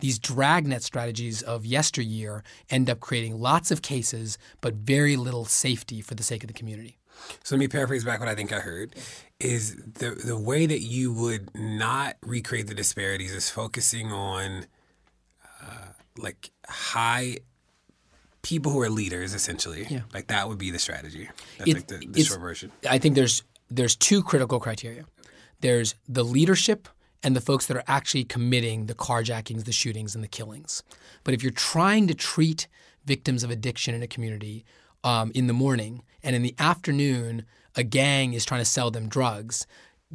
These 0.00 0.20
dragnet 0.20 0.84
strategies 0.84 1.42
of 1.42 1.66
yesteryear 1.66 2.44
end 2.70 2.88
up 2.88 3.00
creating 3.00 3.40
lots 3.40 3.72
of 3.72 3.82
cases 3.82 4.38
but 4.60 4.74
very 4.74 5.16
little 5.16 5.44
safety 5.44 6.00
for 6.00 6.14
the 6.14 6.22
sake 6.22 6.44
of 6.44 6.48
the 6.48 6.54
community. 6.54 6.98
So 7.42 7.56
let 7.56 7.60
me 7.60 7.66
paraphrase 7.66 8.04
back 8.04 8.20
what 8.20 8.28
I 8.28 8.36
think 8.36 8.52
I 8.52 8.60
heard 8.60 8.94
is 9.40 9.76
the 9.76 10.10
the 10.10 10.36
way 10.36 10.66
that 10.66 10.80
you 10.80 11.12
would 11.12 11.54
not 11.54 12.16
recreate 12.22 12.66
the 12.66 12.74
disparities 12.74 13.32
is 13.32 13.48
focusing 13.48 14.12
on 14.12 14.66
uh, 15.62 15.88
like 16.16 16.50
high 16.68 17.38
people 18.42 18.72
who 18.72 18.80
are 18.80 18.90
leaders 18.90 19.34
essentially. 19.34 19.86
Yeah. 19.88 20.00
Like 20.12 20.28
that 20.28 20.48
would 20.48 20.58
be 20.58 20.70
the 20.70 20.78
strategy. 20.78 21.28
That's 21.58 21.70
It- 21.70 21.74
like 21.76 21.86
the, 21.86 22.06
the 22.08 22.22
short 22.24 22.40
version. 22.40 22.72
I 22.88 22.98
think 22.98 23.14
there's 23.14 23.42
there's 23.70 23.94
two 23.94 24.22
critical 24.22 24.58
criteria. 24.58 25.04
There's 25.60 25.94
the 26.08 26.24
leadership 26.24 26.88
and 27.22 27.34
the 27.36 27.40
folks 27.40 27.66
that 27.66 27.76
are 27.76 27.84
actually 27.88 28.24
committing 28.24 28.86
the 28.86 28.94
carjackings, 28.94 29.64
the 29.64 29.72
shootings, 29.72 30.14
and 30.14 30.22
the 30.22 30.28
killings. 30.28 30.82
But 31.24 31.34
if 31.34 31.42
you're 31.42 31.50
trying 31.52 32.06
to 32.08 32.14
treat 32.14 32.68
victims 33.04 33.42
of 33.42 33.50
addiction 33.50 33.94
in 33.94 34.02
a 34.02 34.06
community 34.06 34.64
um, 35.04 35.32
in 35.34 35.46
the 35.48 35.52
morning 35.52 36.02
and 36.22 36.36
in 36.36 36.42
the 36.42 36.54
afternoon, 36.60 37.44
a 37.78 37.84
gang 37.84 38.34
is 38.34 38.44
trying 38.44 38.60
to 38.60 38.66
sell 38.66 38.90
them 38.90 39.08
drugs. 39.08 39.66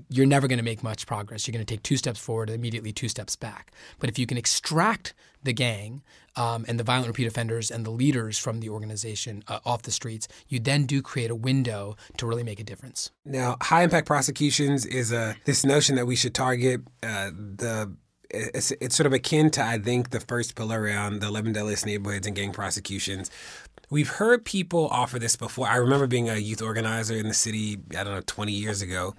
you're 0.10 0.26
never 0.26 0.48
going 0.48 0.58
to 0.58 0.64
make 0.64 0.82
much 0.82 1.06
progress. 1.06 1.48
You're 1.48 1.54
going 1.54 1.66
to 1.66 1.72
take 1.72 1.84
two 1.84 1.98
steps 1.98 2.20
forward 2.20 2.50
and 2.50 2.58
immediately 2.58 2.92
two 2.92 3.08
steps 3.08 3.36
back. 3.36 3.72
But 4.00 4.10
if 4.10 4.18
you 4.18 4.26
can 4.26 4.38
extract 4.38 5.14
the 5.44 5.54
gang 5.54 6.02
um, 6.36 6.66
and 6.68 6.80
the 6.80 6.84
violent 6.84 7.08
repeat 7.08 7.28
offenders 7.28 7.70
and 7.70 7.86
the 7.86 7.92
leaders 7.92 8.40
from 8.40 8.60
the 8.60 8.70
organization 8.70 9.44
uh, 9.48 9.60
off 9.66 9.84
the 9.84 9.92
streets, 9.92 10.28
you 10.48 10.60
then 10.60 10.88
do 10.88 11.02
create 11.04 11.30
a 11.30 11.36
window 11.36 11.96
to 12.18 12.26
really 12.26 12.44
make 12.44 12.60
a 12.60 12.64
difference. 12.64 13.12
Now, 13.24 13.58
high 13.62 13.84
impact 13.84 14.08
prosecutions 14.08 14.86
is 14.86 15.12
a 15.12 15.36
this 15.46 15.64
notion 15.64 15.96
that 15.96 16.08
we 16.08 16.16
should 16.16 16.34
target 16.34 16.82
uh, 17.04 17.30
the 17.30 17.96
it's, 18.34 18.72
it's 18.82 18.96
sort 18.96 19.08
of 19.08 19.14
akin 19.14 19.52
to 19.52 19.64
I 19.64 19.78
think 19.78 20.10
the 20.10 20.20
first 20.20 20.56
pillar 20.56 20.82
around 20.82 21.20
the 21.20 21.28
11 21.28 21.54
deadliest 21.54 21.86
neighborhoods 21.86 22.26
and 22.26 22.36
gang 22.36 22.52
prosecutions. 22.52 23.30
We've 23.94 24.10
heard 24.10 24.44
people 24.44 24.88
offer 24.88 25.20
this 25.20 25.36
before. 25.36 25.68
I 25.68 25.76
remember 25.76 26.08
being 26.08 26.28
a 26.28 26.38
youth 26.38 26.64
organizer 26.64 27.14
in 27.14 27.28
the 27.28 27.34
city, 27.36 27.78
I 27.92 28.04
don't 28.04 28.16
know, 28.16 28.24
20 28.26 28.52
years 28.52 28.82
ago. 28.82 29.14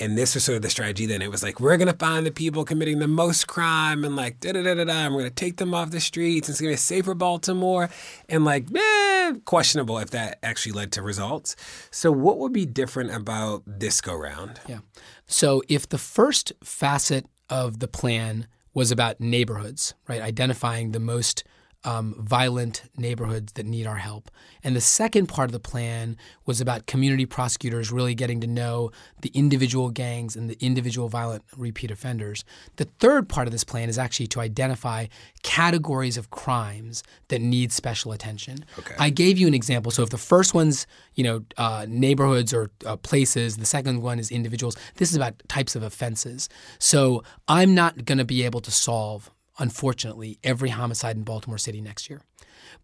And 0.00 0.18
this 0.18 0.34
was 0.34 0.42
sort 0.42 0.56
of 0.56 0.62
the 0.62 0.68
strategy 0.68 1.06
then. 1.06 1.22
It 1.22 1.30
was 1.30 1.44
like, 1.44 1.60
we're 1.60 1.76
going 1.76 1.86
to 1.86 1.96
find 1.96 2.26
the 2.26 2.32
people 2.32 2.64
committing 2.64 2.98
the 2.98 3.06
most 3.06 3.46
crime 3.46 4.04
and 4.04 4.16
like, 4.16 4.40
da 4.40 4.50
da 4.50 4.64
da 4.64 4.74
da 4.74 4.82
da. 4.82 5.04
We're 5.04 5.20
going 5.20 5.24
to 5.26 5.30
take 5.30 5.58
them 5.58 5.74
off 5.74 5.92
the 5.92 6.00
streets. 6.00 6.48
It's 6.48 6.60
going 6.60 6.70
to 6.70 6.72
be 6.72 6.76
safer 6.76 7.14
Baltimore. 7.14 7.88
And 8.28 8.44
like, 8.44 8.66
eh, 8.74 9.34
questionable 9.44 9.96
if 9.98 10.10
that 10.10 10.40
actually 10.42 10.72
led 10.72 10.90
to 10.92 11.02
results. 11.02 11.54
So, 11.92 12.10
what 12.10 12.38
would 12.38 12.52
be 12.52 12.66
different 12.66 13.14
about 13.14 13.62
this 13.64 14.00
go 14.00 14.16
round? 14.16 14.58
Yeah. 14.66 14.80
So, 15.28 15.62
if 15.68 15.88
the 15.88 15.98
first 15.98 16.52
facet 16.64 17.26
of 17.48 17.78
the 17.78 17.86
plan 17.86 18.48
was 18.74 18.90
about 18.90 19.20
neighborhoods, 19.20 19.94
right? 20.08 20.20
Identifying 20.20 20.90
the 20.90 21.00
most 21.00 21.44
um, 21.86 22.16
violent 22.18 22.82
neighborhoods 22.96 23.52
that 23.52 23.64
need 23.64 23.86
our 23.86 23.96
help. 23.96 24.28
And 24.64 24.74
the 24.74 24.80
second 24.80 25.28
part 25.28 25.48
of 25.48 25.52
the 25.52 25.60
plan 25.60 26.16
was 26.44 26.60
about 26.60 26.86
community 26.86 27.26
prosecutors 27.26 27.92
really 27.92 28.14
getting 28.14 28.40
to 28.40 28.48
know 28.48 28.90
the 29.20 29.30
individual 29.34 29.90
gangs 29.90 30.34
and 30.34 30.50
the 30.50 30.58
individual 30.60 31.08
violent 31.08 31.44
repeat 31.56 31.92
offenders. 31.92 32.44
The 32.74 32.86
third 32.98 33.28
part 33.28 33.46
of 33.46 33.52
this 33.52 33.62
plan 33.62 33.88
is 33.88 33.98
actually 33.98 34.26
to 34.28 34.40
identify 34.40 35.06
categories 35.44 36.16
of 36.16 36.30
crimes 36.30 37.04
that 37.28 37.40
need 37.40 37.70
special 37.70 38.10
attention. 38.10 38.64
Okay. 38.80 38.96
I 38.98 39.10
gave 39.10 39.38
you 39.38 39.46
an 39.46 39.54
example. 39.54 39.92
So 39.92 40.02
if 40.02 40.10
the 40.10 40.18
first 40.18 40.54
one's 40.54 40.88
you 41.14 41.22
know 41.22 41.44
uh, 41.56 41.86
neighborhoods 41.88 42.52
or 42.52 42.72
uh, 42.84 42.96
places, 42.96 43.58
the 43.58 43.64
second 43.64 44.02
one 44.02 44.18
is 44.18 44.32
individuals. 44.32 44.76
This 44.96 45.10
is 45.10 45.16
about 45.16 45.40
types 45.48 45.76
of 45.76 45.84
offenses. 45.84 46.48
So 46.80 47.22
I'm 47.46 47.76
not 47.76 48.04
going 48.04 48.18
to 48.18 48.24
be 48.24 48.42
able 48.42 48.60
to 48.62 48.72
solve 48.72 49.30
unfortunately, 49.58 50.38
every 50.44 50.70
homicide 50.70 51.16
in 51.16 51.22
Baltimore 51.22 51.58
City 51.58 51.80
next 51.80 52.10
year. 52.10 52.22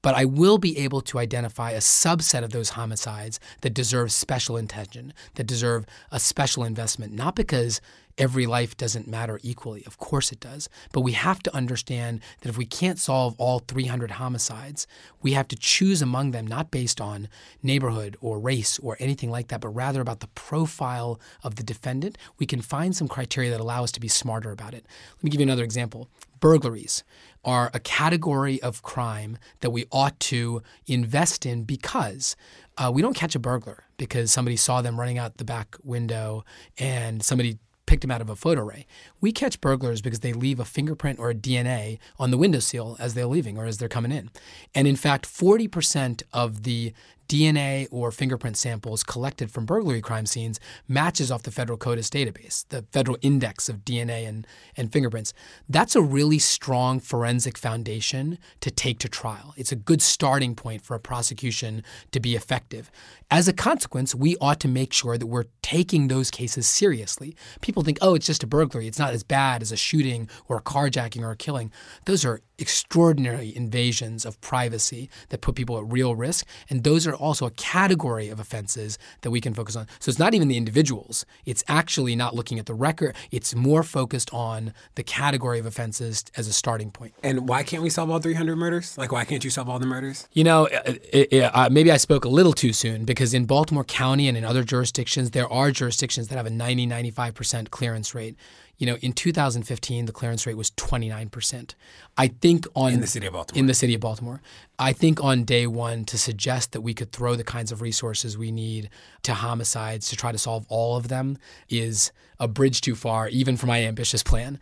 But 0.01 0.15
I 0.15 0.25
will 0.25 0.59
be 0.59 0.79
able 0.79 1.01
to 1.03 1.19
identify 1.19 1.71
a 1.73 1.79
subset 1.79 2.43
of 2.43 2.51
those 2.51 2.71
homicides 2.71 3.39
that 3.61 3.75
deserve 3.75 4.13
special 4.13 4.57
attention, 4.57 5.13
that 5.35 5.47
deserve 5.47 5.87
a 6.11 6.19
special 6.19 6.65
investment, 6.65 7.13
not 7.13 7.37
because 7.37 7.81
every 8.19 8.47
life 8.47 8.77
doesn't 8.77 9.09
matter 9.09 9.39
equally. 9.43 9.83
Of 9.87 9.99
course 9.99 10.33
it 10.33 10.41
does. 10.41 10.69
But 10.93 11.01
we 11.01 11.13
have 11.13 11.43
to 11.45 11.55
understand 11.55 12.21
that 12.41 12.49
if 12.49 12.59
we 12.59 12.67
can't 12.67 12.99
solve 12.99 13.35
all 13.39 13.61
300 13.61 14.13
homicides, 14.13 14.87
we 15.23 15.33
have 15.33 15.49
to 15.49 15.57
choose 15.57 16.03
among 16.03 16.33
them 16.33 16.47
not 16.47 16.71
based 16.71 17.01
on 17.01 17.29
neighborhood 17.63 18.17
or 18.21 18.39
race 18.39 18.79
or 18.81 18.97
anything 19.01 19.31
like 19.31 19.49
that, 19.49 19.61
but 19.61 19.69
rather 19.69 20.01
about 20.01 20.21
the 20.21 20.29
profile 20.29 21.21
of 21.43 21.57
the 21.57 21.63
defendant. 21.63 22.19
We 22.39 22.47
can 22.47 22.61
find 22.61 22.95
some 22.95 23.09
criteria 23.09 23.51
that 23.51 23.61
allow 23.61 23.85
us 23.85 23.93
to 23.93 24.01
be 24.01 24.09
smarter 24.09 24.51
about 24.51 24.75
it. 24.75 24.87
Let 25.17 25.25
me 25.25 25.31
give 25.31 25.41
you 25.41 25.47
another 25.47 25.65
example. 25.65 26.09
Burglaries 26.43 27.05
are 27.45 27.71
a 27.73 27.79
category 27.79 28.61
of 28.63 28.83
crime 28.83 29.39
that 29.61 29.71
we 29.71 29.87
ought 29.93 30.19
to 30.19 30.61
invest 30.89 31.47
in 31.47 31.63
because 31.63 32.35
uh, 32.77 32.91
we 32.93 33.01
don't 33.01 33.15
catch 33.15 33.37
a 33.37 33.39
burglar 33.39 33.85
because 33.97 34.33
somebody 34.33 34.57
saw 34.57 34.83
them 34.83 34.99
running 34.99 35.19
out 35.19 35.37
the 35.37 35.45
back 35.45 35.77
window 35.85 36.45
and 36.77 37.23
somebody 37.23 37.59
picked 37.87 38.03
them 38.03 38.11
out 38.11 38.21
of 38.21 38.29
a 38.29 38.35
photo 38.35 38.63
array. 38.63 38.87
We 39.21 39.31
catch 39.31 39.61
burglars 39.61 40.03
because 40.03 40.19
they 40.19 40.33
leave 40.33 40.59
a 40.59 40.65
fingerprint 40.65 41.21
or 41.21 41.31
a 41.31 41.35
DNA 41.35 42.01
on 42.19 42.33
the 42.33 42.39
windowsill 42.39 42.97
as 42.99 43.15
they're 43.15 43.27
leaving 43.27 43.57
or 43.57 43.65
as 43.65 43.79
they're 43.79 43.89
coming 43.89 44.11
in. 44.11 44.29
And 44.75 44.89
in 44.89 44.97
fact, 44.97 45.27
40% 45.27 46.25
of 46.33 46.65
the 46.65 46.93
DNA 47.33 47.89
or 47.91 48.11
fingerprint 48.11 48.59
samples 48.59 49.03
collected 49.03 49.51
from 49.51 49.65
burglary 49.65 50.03
crime 50.03 50.27
scenes 50.27 50.61
matches 50.87 51.33
off 51.33 51.45
the 51.45 51.51
federal 51.51 51.79
CODIS 51.79 52.11
database, 52.11 52.69
the 52.69 52.83
federal 52.93 53.17
index 53.23 53.71
of 53.71 53.87
DNA 53.87 54.29
and, 54.29 54.47
and 54.77 54.93
fingerprints. 54.93 55.33
That's 55.67 55.97
a 55.97 56.03
really 56.03 56.39
strong 56.39 57.01
forensic 57.01 57.57
foundation 57.57 58.37
to 58.61 58.71
take 58.71 58.99
to 58.99 59.09
trial. 59.09 59.55
It's 59.57 59.73
a 59.73 59.77
good 59.77 60.03
starting 60.03 60.55
point 60.55 60.83
for 60.83 60.95
a 60.95 61.01
prosecution 61.01 61.83
to 62.11 62.21
be 62.21 62.37
effective. 62.37 62.91
As 63.31 63.49
a 63.49 63.55
consequence, 63.55 64.15
we 64.15 64.37
ought 64.43 64.61
to 64.61 64.69
make 64.69 64.93
sure 64.93 65.17
that 65.17 65.27
we're 65.27 65.47
taking 65.63 66.09
those 66.09 66.31
cases 66.31 66.67
seriously. 66.67 67.35
People 67.63 67.83
think, 67.83 67.97
oh, 68.03 68.15
it's 68.15 68.27
just 68.27 68.43
a 68.43 68.47
burglary. 68.47 68.87
It's 68.87 68.99
not 68.99 69.15
as 69.15 69.23
bad 69.23 69.63
as 69.63 69.73
a 69.73 69.77
shooting 69.77 70.29
or 70.49 70.59
a 70.59 70.63
carjacking 70.63 71.23
or 71.23 71.31
a 71.31 71.37
killing. 71.37 71.73
Those 72.05 72.27
are 72.27 72.43
extraordinary 72.59 73.55
invasions 73.57 74.27
of 74.27 74.41
privacy 74.43 75.09
that 75.31 75.41
put 75.41 75.55
people 75.55 75.79
at 75.79 75.85
real 75.91 76.15
risk. 76.15 76.47
And 76.69 76.85
those 76.85 77.07
are 77.07 77.15
also 77.23 77.47
a 77.47 77.51
category 77.53 78.29
of 78.29 78.39
offenses 78.41 78.99
that 79.23 79.31
we 79.31 79.41
can 79.41 79.55
focus 79.55 79.77
on. 79.77 79.87
So 80.01 80.11
it's 80.11 80.19
not 80.19 80.35
even 80.35 80.49
the 80.49 80.57
individuals, 80.57 81.25
it's 81.47 81.65
actually 81.69 82.17
not 82.17 82.35
looking 82.35 82.59
at 82.59 82.67
the 82.67 82.75
record. 82.75 83.15
It's 83.31 83.55
more 83.55 83.83
focused 83.83 84.33
on 84.33 84.75
the 84.95 85.03
category 85.03 85.59
of 85.59 85.67
offenses 85.67 86.25
as 86.37 86.49
a 86.49 86.53
starting 86.53 86.91
point. 86.91 87.15
And 87.23 87.49
why 87.49 87.63
can't 87.63 87.83
we 87.83 87.91
solve 87.91 88.11
all 88.11 88.19
300 88.19 88.57
murders? 88.57 88.99
Like, 88.99 89.13
why 89.13 89.25
can't 89.25 89.45
you 89.45 89.51
solve 89.51 89.69
all 89.69 89.79
the 89.79 89.87
murders? 89.87 90.29
You 90.33 90.45
know, 90.45 90.67
uh, 90.67 90.83
uh, 90.87 90.91
uh, 90.91 90.95
it, 91.13 91.33
it, 91.33 91.43
uh, 91.43 91.69
maybe 91.71 91.91
I 91.91 91.97
spoke 91.97 92.25
a 92.25 92.29
little 92.29 92.53
too 92.53 92.73
soon 92.73 93.05
because 93.05 93.35
in 93.35 93.47
Baltimore 93.47 93.85
County 93.85 94.29
and 94.29 94.37
in 94.37 94.45
other 94.45 94.65
jurisdictions, 94.65 95.31
there 95.31 95.51
are 95.51 95.71
jurisdictions 95.71 96.29
that 96.29 96.37
have 96.37 96.47
a 96.47 96.51
90, 96.51 96.87
95% 96.87 97.71
clearance 97.71 98.15
rate 98.15 98.37
you 98.79 98.87
know, 98.87 98.97
in 99.01 99.13
2015, 99.13 100.07
the 100.07 100.13
clearance 100.13 100.47
rate 100.47 100.57
was 100.57 100.71
29%. 100.73 101.75
I 102.17 102.29
think 102.29 102.67
on 102.75 102.93
in 102.93 103.01
the 103.01 103.07
city 103.07 103.27
of 103.27 103.33
Baltimore. 103.33 103.59
In 103.59 103.67
the 103.67 103.75
city 103.75 103.95
of 103.95 104.01
Baltimore, 104.01 104.43
I 104.79 104.93
think 104.93 105.23
on 105.23 105.45
day 105.45 105.67
one 105.67 106.05
to 106.07 106.19
suggest 106.19 106.73
that 106.73 106.81
we 106.81 106.95
could 106.95 107.13
throw 107.13 107.37
the 107.37 107.45
kinds 107.45 107.71
of 107.71 107.81
resources 107.81 108.37
we 108.37 108.51
need 108.51 108.91
to 109.23 109.35
homicides 109.35 110.09
to 110.11 110.17
try 110.17 110.33
to 110.33 110.39
solve 110.39 110.67
all 110.69 110.97
of 110.97 111.09
them 111.09 111.39
is 111.69 112.13
a 112.41 112.49
bridge 112.49 112.81
too 112.81 112.97
far, 112.97 113.29
even 113.29 113.57
for 113.57 113.67
my 113.67 113.85
ambitious 113.85 114.23
plan. 114.23 114.59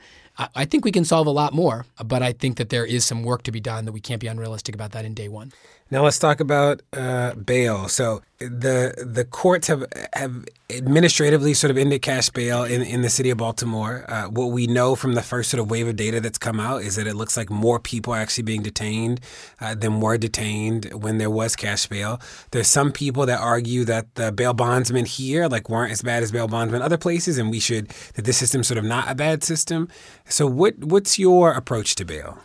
I 0.54 0.64
think 0.64 0.84
we 0.84 0.92
can 0.92 1.04
solve 1.04 1.26
a 1.26 1.30
lot 1.30 1.52
more, 1.52 1.86
but 2.02 2.22
I 2.22 2.32
think 2.32 2.56
that 2.56 2.70
there 2.70 2.86
is 2.86 3.04
some 3.04 3.22
work 3.22 3.42
to 3.42 3.52
be 3.52 3.60
done 3.60 3.84
that 3.84 3.92
we 3.92 4.00
can't 4.00 4.20
be 4.20 4.26
unrealistic 4.26 4.74
about 4.74 4.92
that 4.92 5.04
in 5.04 5.12
day 5.12 5.28
one. 5.28 5.52
Now 5.92 6.04
let's 6.04 6.20
talk 6.20 6.38
about 6.38 6.82
uh, 6.92 7.34
bail. 7.34 7.88
So 7.88 8.22
the 8.38 8.94
the 8.96 9.24
courts 9.24 9.66
have 9.66 9.84
have 10.12 10.44
administratively 10.70 11.52
sort 11.52 11.72
of 11.72 11.76
ended 11.76 12.00
cash 12.00 12.30
bail 12.30 12.62
in, 12.62 12.80
in 12.82 13.02
the 13.02 13.10
city 13.10 13.28
of 13.30 13.38
Baltimore. 13.38 14.04
Uh, 14.06 14.28
what 14.28 14.52
we 14.52 14.68
know 14.68 14.94
from 14.94 15.14
the 15.14 15.22
first 15.22 15.50
sort 15.50 15.60
of 15.60 15.68
wave 15.68 15.88
of 15.88 15.96
data 15.96 16.20
that's 16.20 16.38
come 16.38 16.60
out 16.60 16.82
is 16.82 16.94
that 16.94 17.08
it 17.08 17.16
looks 17.16 17.36
like 17.36 17.50
more 17.50 17.80
people 17.80 18.12
are 18.12 18.18
actually 18.20 18.44
being 18.44 18.62
detained 18.62 19.20
uh, 19.60 19.74
than 19.74 20.00
were 20.00 20.16
detained 20.16 20.84
when 20.94 21.18
there 21.18 21.28
was 21.28 21.56
cash 21.56 21.88
bail. 21.88 22.20
There's 22.52 22.68
some 22.68 22.92
people 22.92 23.26
that 23.26 23.40
argue 23.40 23.84
that 23.86 24.14
the 24.14 24.30
bail 24.30 24.54
bondsmen 24.54 25.06
here 25.06 25.48
like 25.48 25.68
weren't 25.68 25.90
as 25.90 26.02
bad 26.02 26.22
as 26.22 26.30
bail 26.30 26.46
bondsmen 26.46 26.82
other 26.82 26.98
places, 26.98 27.36
and 27.36 27.50
we 27.50 27.58
should 27.58 27.88
that 28.14 28.24
this 28.24 28.38
system's 28.38 28.68
sort 28.68 28.78
of 28.78 28.84
not 28.84 29.10
a 29.10 29.16
bad 29.16 29.42
system. 29.42 29.88
So 30.26 30.46
what 30.46 30.78
what's 30.84 31.18
your 31.18 31.50
approach 31.50 31.96
to 31.96 32.04
bail? 32.04 32.38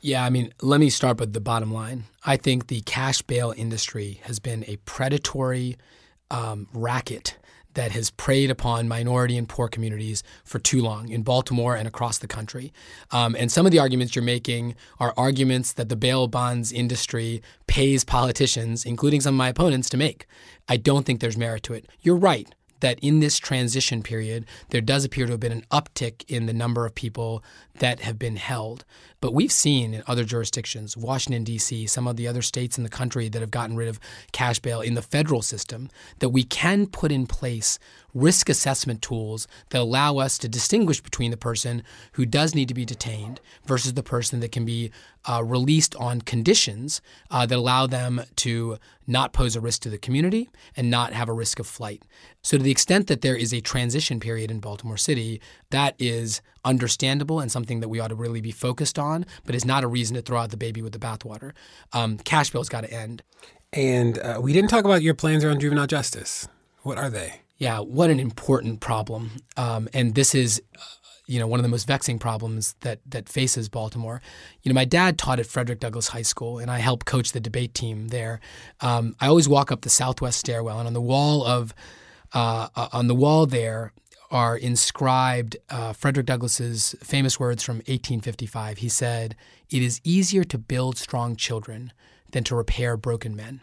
Yeah, 0.00 0.24
I 0.24 0.30
mean, 0.30 0.52
let 0.62 0.80
me 0.80 0.90
start 0.90 1.18
with 1.18 1.32
the 1.32 1.40
bottom 1.40 1.72
line. 1.72 2.04
I 2.24 2.36
think 2.36 2.66
the 2.66 2.80
cash 2.82 3.22
bail 3.22 3.54
industry 3.56 4.20
has 4.24 4.38
been 4.38 4.64
a 4.66 4.76
predatory 4.84 5.76
um, 6.30 6.68
racket 6.72 7.36
that 7.76 7.92
has 7.92 8.10
preyed 8.10 8.50
upon 8.50 8.88
minority 8.88 9.36
and 9.36 9.48
poor 9.48 9.68
communities 9.68 10.22
for 10.44 10.58
too 10.58 10.80
long 10.80 11.10
in 11.10 11.22
Baltimore 11.22 11.76
and 11.76 11.86
across 11.86 12.18
the 12.18 12.26
country. 12.26 12.72
Um, 13.10 13.36
and 13.38 13.52
some 13.52 13.66
of 13.66 13.72
the 13.72 13.78
arguments 13.78 14.16
you're 14.16 14.24
making 14.24 14.74
are 14.98 15.12
arguments 15.16 15.74
that 15.74 15.90
the 15.90 15.96
bail 15.96 16.26
bonds 16.26 16.72
industry 16.72 17.42
pays 17.66 18.02
politicians, 18.02 18.84
including 18.84 19.20
some 19.20 19.34
of 19.34 19.38
my 19.38 19.48
opponents, 19.48 19.90
to 19.90 19.98
make. 19.98 20.26
I 20.68 20.78
don't 20.78 21.04
think 21.04 21.20
there's 21.20 21.36
merit 21.36 21.62
to 21.64 21.74
it. 21.74 21.86
You're 22.00 22.16
right 22.16 22.48
that 22.80 22.98
in 23.00 23.20
this 23.20 23.38
transition 23.38 24.02
period, 24.02 24.44
there 24.70 24.80
does 24.80 25.04
appear 25.04 25.26
to 25.26 25.32
have 25.32 25.40
been 25.40 25.52
an 25.52 25.66
uptick 25.70 26.24
in 26.28 26.46
the 26.46 26.52
number 26.52 26.86
of 26.86 26.94
people 26.94 27.42
that 27.78 28.00
have 28.00 28.18
been 28.18 28.36
held. 28.36 28.84
But 29.26 29.34
we've 29.34 29.50
seen 29.50 29.92
in 29.92 30.04
other 30.06 30.22
jurisdictions, 30.22 30.96
Washington, 30.96 31.42
D.C., 31.42 31.88
some 31.88 32.06
of 32.06 32.14
the 32.14 32.28
other 32.28 32.42
states 32.42 32.78
in 32.78 32.84
the 32.84 32.88
country 32.88 33.28
that 33.28 33.40
have 33.40 33.50
gotten 33.50 33.74
rid 33.74 33.88
of 33.88 33.98
cash 34.30 34.60
bail 34.60 34.80
in 34.80 34.94
the 34.94 35.02
federal 35.02 35.42
system, 35.42 35.90
that 36.20 36.28
we 36.28 36.44
can 36.44 36.86
put 36.86 37.10
in 37.10 37.26
place 37.26 37.80
risk 38.14 38.48
assessment 38.48 39.02
tools 39.02 39.48
that 39.70 39.80
allow 39.80 40.18
us 40.18 40.38
to 40.38 40.48
distinguish 40.48 41.00
between 41.00 41.32
the 41.32 41.36
person 41.36 41.82
who 42.12 42.24
does 42.24 42.54
need 42.54 42.68
to 42.68 42.74
be 42.74 42.84
detained 42.84 43.40
versus 43.66 43.94
the 43.94 44.02
person 44.02 44.38
that 44.38 44.52
can 44.52 44.64
be 44.64 44.92
uh, 45.28 45.42
released 45.44 45.94
on 45.96 46.20
conditions 46.20 47.02
uh, 47.30 47.44
that 47.44 47.58
allow 47.58 47.86
them 47.86 48.22
to 48.36 48.78
not 49.06 49.32
pose 49.32 49.54
a 49.54 49.60
risk 49.60 49.82
to 49.82 49.90
the 49.90 49.98
community 49.98 50.48
and 50.76 50.90
not 50.90 51.12
have 51.12 51.28
a 51.28 51.32
risk 51.32 51.58
of 51.58 51.66
flight. 51.66 52.02
So, 52.42 52.56
to 52.56 52.62
the 52.62 52.70
extent 52.70 53.08
that 53.08 53.20
there 53.20 53.36
is 53.36 53.52
a 53.52 53.60
transition 53.60 54.20
period 54.20 54.50
in 54.50 54.60
Baltimore 54.60 54.96
City, 54.96 55.40
that 55.70 55.94
is 55.98 56.40
understandable 56.66 57.40
and 57.40 57.50
something 57.50 57.80
that 57.80 57.88
we 57.88 58.00
ought 58.00 58.08
to 58.08 58.14
really 58.14 58.42
be 58.42 58.50
focused 58.50 58.98
on, 58.98 59.24
but 59.44 59.54
is 59.54 59.64
not 59.64 59.84
a 59.84 59.86
reason 59.86 60.16
to 60.16 60.22
throw 60.22 60.40
out 60.40 60.50
the 60.50 60.56
baby 60.58 60.82
with 60.82 60.92
the 60.92 60.98
bathwater. 60.98 61.52
Um, 61.94 62.18
cash 62.18 62.50
bail's 62.50 62.68
got 62.68 62.82
to 62.82 62.92
end. 62.92 63.22
And 63.72 64.18
uh, 64.18 64.40
we 64.42 64.52
didn't 64.52 64.70
talk 64.70 64.84
about 64.84 65.02
your 65.02 65.14
plans 65.14 65.44
around 65.44 65.60
juvenile 65.60 65.86
justice. 65.86 66.48
What 66.82 66.98
are 66.98 67.08
they? 67.10 67.40
Yeah, 67.58 67.78
what 67.78 68.10
an 68.10 68.20
important 68.20 68.80
problem. 68.80 69.30
Um, 69.56 69.88
and 69.94 70.14
this 70.14 70.34
is, 70.34 70.62
uh, 70.76 70.80
you 71.26 71.40
know, 71.40 71.46
one 71.46 71.58
of 71.58 71.62
the 71.62 71.68
most 71.68 71.86
vexing 71.86 72.18
problems 72.18 72.74
that 72.80 73.00
that 73.06 73.28
faces 73.28 73.68
Baltimore. 73.68 74.20
You 74.62 74.70
know, 74.70 74.74
my 74.74 74.84
dad 74.84 75.18
taught 75.18 75.40
at 75.40 75.46
Frederick 75.46 75.80
Douglass 75.80 76.08
High 76.08 76.22
School, 76.22 76.58
and 76.58 76.70
I 76.70 76.78
helped 76.78 77.06
coach 77.06 77.32
the 77.32 77.40
debate 77.40 77.74
team 77.74 78.08
there. 78.08 78.40
Um, 78.80 79.16
I 79.20 79.26
always 79.26 79.48
walk 79.48 79.72
up 79.72 79.80
the 79.80 79.90
southwest 79.90 80.38
stairwell, 80.38 80.78
and 80.78 80.86
on 80.86 80.92
the 80.92 81.00
wall 81.00 81.44
of 81.44 81.74
uh, 82.34 82.68
uh 82.76 82.88
on 82.92 83.08
the 83.08 83.14
wall 83.14 83.46
there 83.46 83.92
are 84.30 84.56
inscribed 84.56 85.56
uh, 85.70 85.92
Frederick 85.92 86.26
Douglass's 86.26 86.94
famous 87.02 87.38
words 87.38 87.62
from 87.62 87.76
1855. 87.76 88.78
He 88.78 88.88
said, 88.88 89.36
"It 89.70 89.82
is 89.82 90.00
easier 90.04 90.44
to 90.44 90.58
build 90.58 90.98
strong 90.98 91.36
children 91.36 91.92
than 92.32 92.44
to 92.44 92.56
repair 92.56 92.96
broken 92.96 93.36
men." 93.36 93.60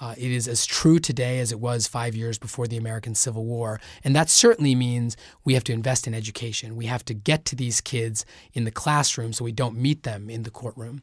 Uh, 0.00 0.14
it 0.18 0.30
is 0.30 0.46
as 0.46 0.66
true 0.66 0.98
today 0.98 1.38
as 1.38 1.52
it 1.52 1.60
was 1.60 1.86
five 1.86 2.14
years 2.14 2.38
before 2.38 2.66
the 2.66 2.76
American 2.76 3.14
Civil 3.14 3.44
War. 3.44 3.80
And 4.04 4.14
that 4.14 4.28
certainly 4.28 4.74
means 4.74 5.16
we 5.44 5.54
have 5.54 5.64
to 5.64 5.72
invest 5.72 6.06
in 6.06 6.14
education. 6.14 6.76
We 6.76 6.86
have 6.86 7.04
to 7.06 7.14
get 7.14 7.44
to 7.46 7.56
these 7.56 7.80
kids 7.80 8.26
in 8.52 8.64
the 8.64 8.70
classroom 8.70 9.32
so 9.32 9.44
we 9.44 9.52
don't 9.52 9.76
meet 9.76 10.02
them 10.02 10.28
in 10.28 10.42
the 10.42 10.50
courtroom. 10.50 11.00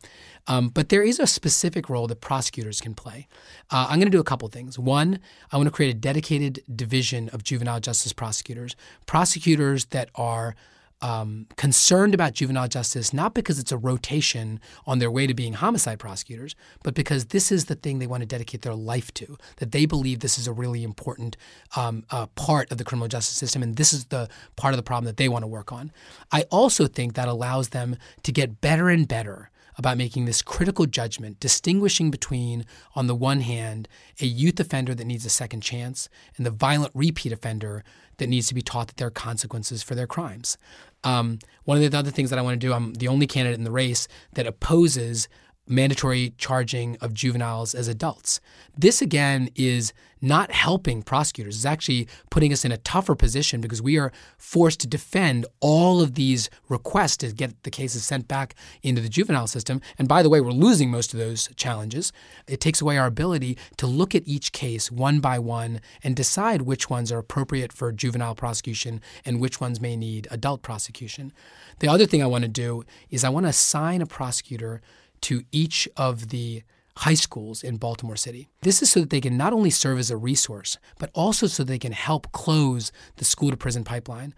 Um, 0.47 0.69
but 0.69 0.89
there 0.89 1.01
is 1.01 1.19
a 1.19 1.27
specific 1.27 1.89
role 1.89 2.07
that 2.07 2.21
prosecutors 2.21 2.81
can 2.81 2.93
play. 2.93 3.27
Uh, 3.71 3.87
I'm 3.89 3.99
going 3.99 4.11
to 4.11 4.17
do 4.17 4.19
a 4.19 4.23
couple 4.23 4.47
things. 4.49 4.77
One, 4.77 5.19
I 5.51 5.57
want 5.57 5.67
to 5.67 5.71
create 5.71 5.95
a 5.95 5.99
dedicated 5.99 6.61
division 6.73 7.29
of 7.29 7.43
juvenile 7.43 7.79
justice 7.79 8.13
prosecutors, 8.13 8.75
prosecutors 9.05 9.85
that 9.85 10.09
are 10.15 10.55
um, 11.03 11.47
concerned 11.57 12.13
about 12.13 12.33
juvenile 12.33 12.69
justice, 12.69 13.13
not 13.13 13.33
because 13.33 13.59
it's 13.59 13.73
a 13.73 13.77
rotation 13.77 14.61
on 14.87 14.99
their 14.99 15.11
way 15.11 15.27
to 15.27 15.33
being 15.33 15.53
homicide 15.53 15.99
prosecutors, 15.99 16.55
but 16.81 16.95
because 16.95 17.25
this 17.25 17.51
is 17.51 17.65
the 17.65 17.75
thing 17.75 17.99
they 17.99 18.07
want 18.07 18.21
to 18.21 18.25
dedicate 18.25 18.61
their 18.61 18.73
life 18.73 19.13
to, 19.15 19.37
that 19.57 19.73
they 19.73 19.85
believe 19.85 20.21
this 20.21 20.39
is 20.39 20.47
a 20.47 20.53
really 20.53 20.81
important 20.81 21.35
um, 21.75 22.05
uh, 22.09 22.25
part 22.35 22.71
of 22.71 22.77
the 22.77 22.85
criminal 22.85 23.09
justice 23.09 23.35
system, 23.35 23.61
and 23.61 23.75
this 23.75 23.91
is 23.91 24.05
the 24.05 24.29
part 24.55 24.73
of 24.73 24.77
the 24.77 24.83
problem 24.83 25.05
that 25.05 25.17
they 25.17 25.27
want 25.27 25.43
to 25.43 25.47
work 25.47 25.73
on. 25.73 25.91
I 26.31 26.43
also 26.43 26.87
think 26.87 27.15
that 27.15 27.27
allows 27.27 27.69
them 27.69 27.97
to 28.23 28.31
get 28.31 28.61
better 28.61 28.87
and 28.89 29.05
better 29.05 29.49
about 29.77 29.97
making 29.97 30.25
this 30.25 30.41
critical 30.41 30.85
judgment, 30.85 31.39
distinguishing 31.39 32.11
between, 32.11 32.65
on 32.95 33.07
the 33.07 33.15
one 33.15 33.41
hand, 33.41 33.87
a 34.21 34.25
youth 34.25 34.59
offender 34.59 34.93
that 34.95 35.05
needs 35.05 35.25
a 35.25 35.29
second 35.29 35.61
chance 35.61 36.09
and 36.37 36.45
the 36.45 36.51
violent 36.51 36.91
repeat 36.93 37.31
offender 37.31 37.83
that 38.17 38.27
needs 38.27 38.47
to 38.47 38.53
be 38.53 38.61
taught 38.61 38.87
that 38.87 38.97
there 38.97 39.07
are 39.07 39.11
consequences 39.11 39.83
for 39.83 39.95
their 39.95 40.07
crimes. 40.07 40.57
Um, 41.03 41.39
one 41.65 41.81
of 41.81 41.91
the 41.91 41.97
other 41.97 42.11
things 42.11 42.29
that 42.29 42.39
I 42.39 42.41
want 42.41 42.59
to 42.59 42.67
do, 42.67 42.73
I'm 42.73 42.93
the 42.93 43.07
only 43.07 43.27
candidate 43.27 43.57
in 43.57 43.65
the 43.65 43.71
race 43.71 44.07
that 44.33 44.47
opposes 44.47 45.27
mandatory 45.67 46.33
charging 46.37 46.97
of 46.97 47.13
juveniles 47.13 47.73
as 47.73 47.87
adults. 47.87 48.41
This 48.77 49.01
again 49.01 49.49
is 49.55 49.93
not 50.23 50.51
helping 50.51 51.03
prosecutors. 51.03 51.57
It's 51.57 51.65
actually 51.65 52.07
putting 52.29 52.53
us 52.53 52.63
in 52.63 52.71
a 52.71 52.77
tougher 52.77 53.13
position 53.13 53.59
because 53.59 53.81
we 53.81 53.97
are 53.97 54.13
forced 54.37 54.79
to 54.79 54.87
defend 54.87 55.45
all 55.59 56.01
of 56.01 56.15
these 56.15 56.49
requests 56.69 57.17
to 57.17 57.33
get 57.33 57.61
the 57.63 57.69
cases 57.69 58.05
sent 58.05 58.29
back 58.29 58.55
into 58.81 59.01
the 59.01 59.09
juvenile 59.09 59.47
system. 59.47 59.81
And 59.99 60.07
by 60.07 60.23
the 60.23 60.29
way, 60.29 60.39
we're 60.39 60.51
losing 60.51 60.89
most 60.89 61.13
of 61.13 61.19
those 61.19 61.49
challenges. 61.57 62.13
It 62.47 62.61
takes 62.61 62.79
away 62.79 62.97
our 62.97 63.05
ability 63.07 63.57
to 63.77 63.85
look 63.85 64.15
at 64.15 64.25
each 64.25 64.53
case 64.53 64.89
one 64.89 65.19
by 65.19 65.39
one 65.39 65.81
and 66.03 66.15
decide 66.15 66.61
which 66.61 66.89
ones 66.89 67.11
are 67.11 67.19
appropriate 67.19 67.73
for 67.73 67.91
juvenile 67.91 68.35
prosecution 68.35 69.01
and 69.25 69.41
which 69.41 69.59
ones 69.59 69.81
may 69.81 69.97
need 69.97 70.29
adult 70.31 70.61
prosecution. 70.61 71.33
The 71.79 71.89
other 71.89 72.05
thing 72.05 72.23
I 72.23 72.27
want 72.27 72.43
to 72.43 72.49
do 72.49 72.83
is 73.09 73.25
I 73.25 73.29
want 73.29 73.45
to 73.45 73.49
assign 73.49 74.01
a 74.01 74.05
prosecutor 74.05 74.81
to 75.23 75.43
each 75.51 75.89
of 75.97 76.29
the 76.29 76.63
high 76.97 77.13
schools 77.15 77.63
in 77.63 77.77
Baltimore 77.77 78.15
City. 78.15 78.49
This 78.61 78.81
is 78.81 78.91
so 78.91 79.01
that 79.01 79.09
they 79.09 79.21
can 79.21 79.35
not 79.35 79.53
only 79.53 79.71
serve 79.71 79.97
as 79.97 80.11
a 80.11 80.17
resource, 80.17 80.77
but 80.99 81.09
also 81.13 81.47
so 81.47 81.63
they 81.63 81.79
can 81.79 81.91
help 81.91 82.31
close 82.31 82.91
the 83.15 83.25
school 83.25 83.49
to 83.49 83.57
prison 83.57 83.83
pipeline. 83.83 84.35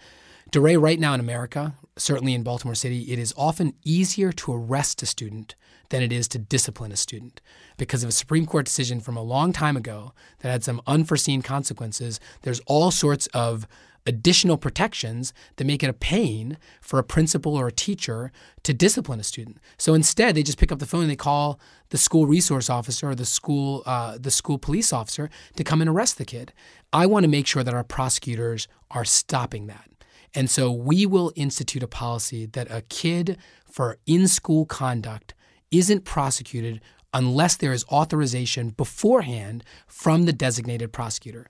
DeRay, 0.51 0.77
right 0.77 0.99
now 0.99 1.13
in 1.13 1.19
America, 1.19 1.73
certainly 1.97 2.33
in 2.33 2.43
Baltimore 2.43 2.75
City, 2.75 3.11
it 3.11 3.19
is 3.19 3.33
often 3.35 3.73
easier 3.83 4.31
to 4.31 4.53
arrest 4.53 5.01
a 5.03 5.05
student 5.05 5.55
than 5.89 6.01
it 6.01 6.11
is 6.11 6.27
to 6.29 6.39
discipline 6.39 6.91
a 6.91 6.95
student 6.95 7.41
because 7.77 8.03
of 8.03 8.09
a 8.09 8.13
Supreme 8.13 8.45
Court 8.45 8.65
decision 8.65 8.99
from 8.99 9.17
a 9.17 9.21
long 9.21 9.51
time 9.51 9.75
ago 9.75 10.13
that 10.39 10.49
had 10.49 10.63
some 10.63 10.81
unforeseen 10.87 11.41
consequences. 11.41 12.19
There's 12.43 12.61
all 12.67 12.91
sorts 12.91 13.27
of 13.27 13.67
additional 14.05 14.57
protections 14.57 15.33
that 15.55 15.65
make 15.65 15.83
it 15.83 15.89
a 15.89 15.93
pain 15.93 16.57
for 16.81 16.99
a 16.99 17.03
principal 17.03 17.55
or 17.55 17.67
a 17.67 17.71
teacher 17.71 18.31
to 18.63 18.73
discipline 18.73 19.19
a 19.19 19.23
student. 19.23 19.57
So 19.77 19.93
instead, 19.93 20.35
they 20.35 20.43
just 20.43 20.59
pick 20.59 20.71
up 20.71 20.79
the 20.79 20.85
phone 20.85 21.01
and 21.01 21.09
they 21.09 21.15
call 21.15 21.59
the 21.89 21.97
school 21.97 22.27
resource 22.27 22.69
officer 22.69 23.09
or 23.09 23.15
the 23.15 23.25
school 23.25 23.83
uh, 23.85 24.17
the 24.19 24.31
school 24.31 24.57
police 24.57 24.93
officer 24.93 25.29
to 25.55 25.63
come 25.63 25.81
and 25.81 25.89
arrest 25.89 26.17
the 26.17 26.25
kid. 26.25 26.53
I 26.93 27.05
want 27.05 27.23
to 27.23 27.29
make 27.29 27.47
sure 27.47 27.63
that 27.63 27.73
our 27.73 27.83
prosecutors 27.83 28.67
are 28.91 29.05
stopping 29.05 29.67
that. 29.67 29.89
And 30.33 30.49
so 30.49 30.71
we 30.71 31.05
will 31.05 31.31
institute 31.35 31.81
a 31.81 31.87
policy 31.87 32.45
that 32.47 32.69
a 32.69 32.81
kid 32.81 33.37
for 33.65 33.97
in 34.05 34.27
school 34.27 34.65
conduct 34.65 35.33
isn't 35.71 36.05
prosecuted 36.05 36.81
unless 37.13 37.55
there 37.55 37.71
is 37.71 37.85
authorization 37.85 38.69
beforehand 38.69 39.63
from 39.87 40.23
the 40.23 40.33
designated 40.33 40.91
prosecutor. 40.91 41.47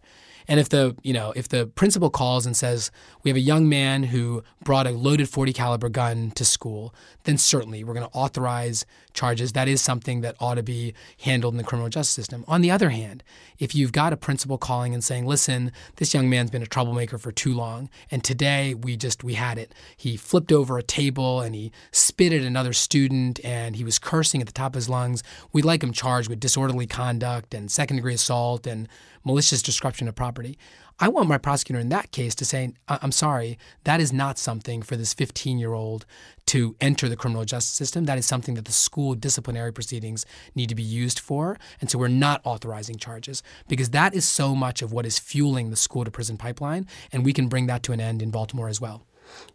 And 0.48 0.60
if 0.60 0.70
the, 0.70 0.96
you 1.04 1.14
know, 1.14 1.34
if 1.36 1.48
the 1.48 1.68
principal 1.68 2.10
calls 2.10 2.46
and 2.46 2.56
says, 2.56 2.92
we 3.24 3.30
have 3.30 3.38
a 3.38 3.42
young 3.42 3.68
man 3.68 4.04
who 4.04 4.44
brought 4.64 4.88
a 4.88 4.92
loaded 4.92 5.30
40 5.30 5.54
caliber 5.54 5.90
gun 5.90 6.32
to 6.32 6.46
school, 6.46 6.94
then 7.24 7.38
certainly 7.38 7.84
we're 7.84 7.94
going 7.94 8.08
to 8.08 8.16
authorize 8.16 8.86
charges. 9.16 9.54
That 9.54 9.68
is 9.68 9.82
something 9.82 10.22
that 10.22 10.36
ought 10.40 10.56
to 10.56 10.64
be 10.64 10.94
handled 11.22 11.54
in 11.54 11.58
the 11.58 11.64
criminal 11.64 11.90
justice 11.90 12.14
system. 12.14 12.46
On 12.48 12.62
the 12.62 12.70
other 12.70 12.90
hand, 12.90 13.24
if 13.58 13.74
you've 13.74 13.92
got 13.92 14.14
a 14.14 14.18
principal 14.18 14.58
calling 14.58 14.94
and 14.94 15.04
saying, 15.04 15.26
listen, 15.26 15.72
this 15.96 16.14
young 16.14 16.30
man's 16.30 16.52
been 16.52 16.62
a 16.62 16.68
troublemaker 16.68 17.18
for 17.18 17.32
too 17.32 17.54
long, 17.54 17.90
and 18.12 18.24
today 18.24 18.74
we 18.74 18.98
just, 18.98 19.24
we 19.24 19.34
had 19.34 19.58
it. 19.58 19.74
He 19.98 20.18
flipped 20.18 20.52
over 20.52 20.78
a 20.78 20.84
table 20.84 21.42
and 21.42 21.56
he 21.56 21.72
spit 21.92 22.34
at 22.34 22.42
another 22.42 22.74
student 22.74 23.40
and 23.44 23.76
he 23.76 23.84
was 23.84 23.98
cursing 23.98 24.42
at 24.42 24.48
the 24.48 24.54
top 24.54 24.74
of 24.74 24.76
his 24.76 24.90
lungs. 24.90 25.24
We'd 25.54 25.66
like 25.66 25.84
him 25.84 25.92
charged 25.92 26.30
with 26.30 26.40
disorderly 26.40 26.88
conduct 26.88 27.54
and 27.54 27.72
second 27.72 27.98
degree 27.98 28.14
assault 28.14 28.68
and 28.68 28.88
malicious 29.24 29.62
destruction 29.62 30.08
of 30.08 30.16
property. 30.16 30.58
I 30.98 31.10
want 31.10 31.28
my 31.28 31.38
prosecutor 31.38 31.80
in 31.80 31.90
that 31.90 32.12
case 32.12 32.34
to 32.36 32.46
say, 32.46 32.72
I'm 32.88 33.12
sorry, 33.12 33.58
that 33.84 34.00
is 34.00 34.14
not 34.14 34.38
something 34.38 34.82
for 34.82 34.96
this 34.96 35.14
15 35.14 35.60
year 35.60 35.74
old 35.74 36.06
to 36.48 36.76
enter 36.80 37.10
the 37.10 37.18
criminal 37.18 37.44
justice 37.44 37.76
system. 37.76 38.06
That 38.06 38.18
is 38.18 38.26
something 38.26 38.56
that 38.56 38.64
the 38.64 38.72
school 38.72 39.14
disciplinary 39.14 39.74
proceedings 39.74 40.26
need 40.56 40.70
to 40.70 40.76
be 40.76 40.84
used 40.84 41.20
for. 41.20 41.58
And 41.82 41.92
so 41.92 42.00
we're 42.00 42.08
not 42.08 42.40
authorizing 42.46 42.96
charges 42.96 43.44
because 43.68 43.90
that 43.90 44.14
is 44.14 44.28
so 44.28 44.56
much 44.56 44.82
of 44.82 44.94
what 44.94 45.06
is 45.06 45.20
fueling 45.20 45.70
the 45.70 45.76
school 45.76 46.06
to 46.06 46.12
prison 46.12 46.38
pipeline. 46.38 46.88
And 47.12 47.26
we 47.26 47.34
can 47.34 47.48
bring 47.48 47.68
that 47.68 47.84
to 47.84 47.92
an 47.92 48.00
end 48.00 48.22
in 48.22 48.32
Baltimore 48.32 48.70
as 48.70 48.80
well. 48.80 49.06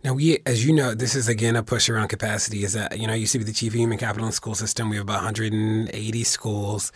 Now, 0.03 0.15
we, 0.15 0.39
as 0.47 0.67
you 0.67 0.75
know, 0.75 0.95
this 0.95 1.15
is 1.15 1.29
again 1.29 1.57
a 1.57 1.63
push 1.63 1.89
around 1.89 2.09
capacity. 2.09 2.65
Is 2.65 2.73
that, 2.73 2.99
you 2.99 3.07
know, 3.07 3.13
I 3.13 3.17
used 3.17 3.33
to 3.33 3.39
be 3.39 3.45
the 3.45 3.53
chief 3.53 3.73
of 3.73 3.79
human 3.79 3.99
capital 3.99 4.25
in 4.25 4.31
the 4.31 4.37
school 4.37 4.55
system. 4.57 4.91
We 4.91 4.97
have 4.97 5.05
about 5.05 5.23
180 5.23 6.25
schools 6.25 6.93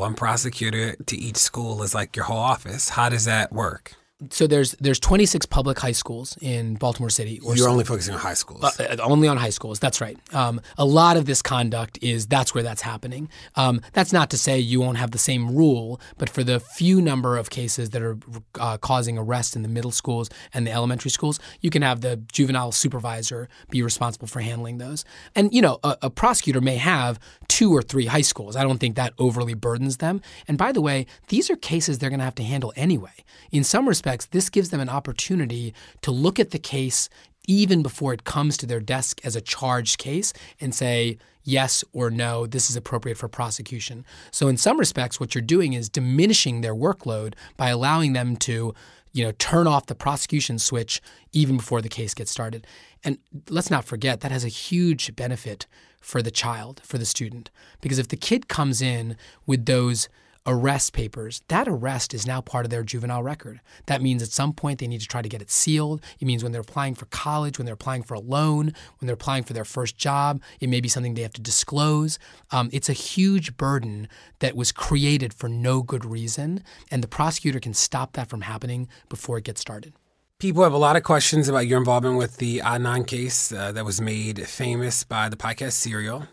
one 0.00 0.14
prosecutor 0.14 0.96
to 0.96 1.16
each 1.16 1.36
school 1.36 1.82
is 1.82 1.94
like 1.94 2.16
your 2.16 2.24
whole 2.24 2.38
office. 2.38 2.88
How 2.88 3.10
does 3.10 3.26
that 3.26 3.52
work? 3.52 3.99
So 4.28 4.46
there's 4.46 4.72
there's 4.72 5.00
26 5.00 5.46
public 5.46 5.78
high 5.78 5.92
schools 5.92 6.36
in 6.40 6.74
Baltimore 6.74 7.10
City. 7.10 7.40
You're 7.42 7.56
so. 7.56 7.70
only 7.70 7.84
focusing 7.84 8.14
on 8.14 8.20
high 8.20 8.34
schools. 8.34 8.62
Uh, 8.62 8.96
uh, 8.98 9.02
only 9.02 9.28
on 9.28 9.38
high 9.38 9.50
schools. 9.50 9.78
That's 9.78 10.00
right. 10.00 10.18
Um, 10.34 10.60
a 10.76 10.84
lot 10.84 11.16
of 11.16 11.24
this 11.24 11.40
conduct 11.40 11.98
is 12.02 12.26
that's 12.26 12.54
where 12.54 12.62
that's 12.62 12.82
happening. 12.82 13.30
Um, 13.56 13.80
that's 13.92 14.12
not 14.12 14.30
to 14.30 14.38
say 14.38 14.58
you 14.58 14.80
won't 14.80 14.98
have 14.98 15.12
the 15.12 15.18
same 15.18 15.56
rule, 15.56 16.00
but 16.18 16.28
for 16.28 16.44
the 16.44 16.60
few 16.60 17.00
number 17.00 17.36
of 17.38 17.48
cases 17.48 17.90
that 17.90 18.02
are 18.02 18.18
uh, 18.58 18.76
causing 18.78 19.16
arrest 19.16 19.56
in 19.56 19.62
the 19.62 19.68
middle 19.68 19.90
schools 19.90 20.28
and 20.52 20.66
the 20.66 20.72
elementary 20.72 21.10
schools, 21.10 21.40
you 21.60 21.70
can 21.70 21.82
have 21.82 22.02
the 22.02 22.16
juvenile 22.30 22.72
supervisor 22.72 23.48
be 23.70 23.82
responsible 23.82 24.26
for 24.26 24.40
handling 24.40 24.78
those. 24.78 25.04
And 25.34 25.52
you 25.54 25.62
know, 25.62 25.78
a, 25.82 25.96
a 26.02 26.10
prosecutor 26.10 26.60
may 26.60 26.76
have 26.76 27.18
two 27.48 27.74
or 27.74 27.82
three 27.82 28.06
high 28.06 28.20
schools. 28.20 28.54
I 28.54 28.62
don't 28.64 28.78
think 28.78 28.96
that 28.96 29.14
overly 29.18 29.54
burdens 29.54 29.96
them. 29.96 30.20
And 30.46 30.58
by 30.58 30.72
the 30.72 30.80
way, 30.80 31.06
these 31.28 31.50
are 31.50 31.56
cases 31.56 31.98
they're 31.98 32.10
going 32.10 32.18
to 32.20 32.24
have 32.24 32.34
to 32.36 32.42
handle 32.42 32.72
anyway. 32.76 33.24
In 33.50 33.64
some 33.64 33.88
respects 33.88 34.09
this 34.18 34.50
gives 34.50 34.70
them 34.70 34.80
an 34.80 34.88
opportunity 34.88 35.74
to 36.02 36.10
look 36.10 36.38
at 36.38 36.50
the 36.50 36.58
case 36.58 37.08
even 37.46 37.82
before 37.82 38.12
it 38.12 38.24
comes 38.24 38.56
to 38.58 38.66
their 38.66 38.80
desk 38.80 39.20
as 39.24 39.34
a 39.34 39.40
charged 39.40 39.98
case 39.98 40.32
and 40.60 40.74
say, 40.74 41.18
yes 41.42 41.82
or 41.92 42.10
no, 42.10 42.46
this 42.46 42.70
is 42.70 42.76
appropriate 42.76 43.16
for 43.16 43.28
prosecution. 43.28 44.04
So, 44.30 44.48
in 44.48 44.56
some 44.56 44.78
respects, 44.78 45.18
what 45.18 45.34
you're 45.34 45.42
doing 45.42 45.72
is 45.72 45.88
diminishing 45.88 46.60
their 46.60 46.74
workload 46.74 47.34
by 47.56 47.70
allowing 47.70 48.12
them 48.12 48.36
to 48.36 48.74
you 49.12 49.24
know, 49.24 49.32
turn 49.38 49.66
off 49.66 49.86
the 49.86 49.94
prosecution 49.94 50.58
switch 50.58 51.00
even 51.32 51.56
before 51.56 51.82
the 51.82 51.88
case 51.88 52.14
gets 52.14 52.30
started. 52.30 52.66
And 53.02 53.18
let's 53.48 53.70
not 53.70 53.84
forget 53.84 54.20
that 54.20 54.30
has 54.30 54.44
a 54.44 54.48
huge 54.48 55.16
benefit 55.16 55.66
for 56.00 56.22
the 56.22 56.30
child, 56.30 56.80
for 56.84 56.98
the 56.98 57.04
student. 57.04 57.50
Because 57.80 57.98
if 57.98 58.08
the 58.08 58.16
kid 58.16 58.48
comes 58.48 58.80
in 58.80 59.16
with 59.46 59.66
those 59.66 60.08
arrest 60.46 60.92
papers, 60.92 61.42
that 61.48 61.68
arrest 61.68 62.14
is 62.14 62.26
now 62.26 62.40
part 62.40 62.64
of 62.64 62.70
their 62.70 62.82
juvenile 62.82 63.22
record. 63.22 63.60
That 63.86 64.02
means 64.02 64.22
at 64.22 64.30
some 64.30 64.52
point 64.52 64.78
they 64.78 64.86
need 64.86 65.00
to 65.00 65.06
try 65.06 65.22
to 65.22 65.28
get 65.28 65.42
it 65.42 65.50
sealed. 65.50 66.02
It 66.18 66.24
means 66.24 66.42
when 66.42 66.52
they're 66.52 66.60
applying 66.60 66.94
for 66.94 67.06
college, 67.06 67.58
when 67.58 67.66
they're 67.66 67.74
applying 67.74 68.02
for 68.02 68.14
a 68.14 68.20
loan, 68.20 68.72
when 68.98 69.06
they're 69.06 69.14
applying 69.14 69.44
for 69.44 69.52
their 69.52 69.64
first 69.64 69.96
job, 69.96 70.40
it 70.60 70.68
may 70.68 70.80
be 70.80 70.88
something 70.88 71.14
they 71.14 71.22
have 71.22 71.32
to 71.34 71.40
disclose. 71.40 72.18
Um, 72.50 72.70
it's 72.72 72.88
a 72.88 72.94
huge 72.94 73.56
burden 73.56 74.08
that 74.38 74.56
was 74.56 74.72
created 74.72 75.34
for 75.34 75.48
no 75.48 75.82
good 75.82 76.04
reason, 76.04 76.64
and 76.90 77.02
the 77.02 77.08
prosecutor 77.08 77.60
can 77.60 77.74
stop 77.74 78.14
that 78.14 78.28
from 78.28 78.42
happening 78.42 78.88
before 79.08 79.38
it 79.38 79.44
gets 79.44 79.60
started. 79.60 79.92
People 80.38 80.62
have 80.62 80.72
a 80.72 80.78
lot 80.78 80.96
of 80.96 81.02
questions 81.02 81.48
about 81.50 81.66
your 81.66 81.78
involvement 81.78 82.16
with 82.16 82.38
the 82.38 82.62
Adnan 82.64 83.06
case 83.06 83.52
uh, 83.52 83.72
that 83.72 83.84
was 83.84 84.00
made 84.00 84.46
famous 84.48 85.04
by 85.04 85.28
the 85.28 85.36
podcast 85.36 85.72
Serial 85.72 86.26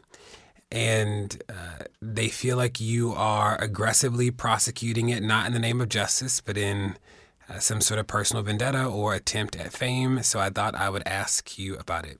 and 0.71 1.41
uh, 1.49 1.85
they 2.01 2.27
feel 2.29 2.57
like 2.57 2.79
you 2.79 3.13
are 3.13 3.61
aggressively 3.61 4.31
prosecuting 4.31 5.09
it, 5.09 5.23
not 5.23 5.47
in 5.47 5.53
the 5.53 5.59
name 5.59 5.81
of 5.81 5.89
justice, 5.89 6.41
but 6.41 6.57
in 6.57 6.97
uh, 7.49 7.59
some 7.59 7.81
sort 7.81 7.99
of 7.99 8.07
personal 8.07 8.43
vendetta 8.43 8.85
or 8.85 9.13
attempt 9.13 9.55
at 9.55 9.71
fame. 9.71 10.21
So 10.23 10.39
I 10.39 10.49
thought 10.49 10.75
I 10.75 10.89
would 10.89 11.07
ask 11.07 11.57
you 11.57 11.75
about 11.77 12.05
it. 12.05 12.19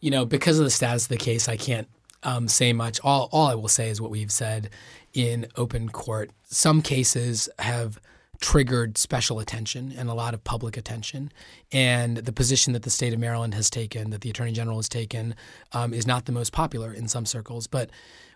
You 0.00 0.10
know, 0.10 0.26
because 0.26 0.58
of 0.58 0.64
the 0.64 0.70
status 0.70 1.04
of 1.04 1.08
the 1.08 1.16
case, 1.16 1.48
I 1.48 1.56
can't 1.56 1.88
um, 2.22 2.48
say 2.48 2.72
much. 2.72 3.00
All, 3.02 3.28
all 3.32 3.46
I 3.46 3.54
will 3.54 3.68
say 3.68 3.88
is 3.88 4.00
what 4.00 4.10
we've 4.10 4.32
said 4.32 4.70
in 5.14 5.46
open 5.56 5.88
court. 5.88 6.30
Some 6.44 6.82
cases 6.82 7.48
have 7.58 7.98
triggered 8.40 8.98
special 8.98 9.38
attention 9.38 9.92
and 9.96 10.08
a 10.08 10.14
lot 10.14 10.34
of 10.34 10.44
public 10.44 10.76
attention. 10.76 11.32
And 11.72 12.18
the 12.18 12.32
position 12.32 12.72
that 12.72 12.82
the 12.82 12.90
state 12.90 13.12
of 13.12 13.18
Maryland 13.18 13.54
has 13.54 13.70
taken, 13.70 14.10
that 14.10 14.20
the 14.20 14.30
attorney 14.30 14.52
general 14.52 14.78
has 14.78 14.88
taken, 14.88 15.34
um, 15.72 15.92
is 15.94 16.06
not 16.06 16.26
the 16.26 16.32
most 16.32 16.52
popular 16.52 16.92
in 16.92 17.08
some 17.08 17.26
circles. 17.26 17.66
But 17.66 17.90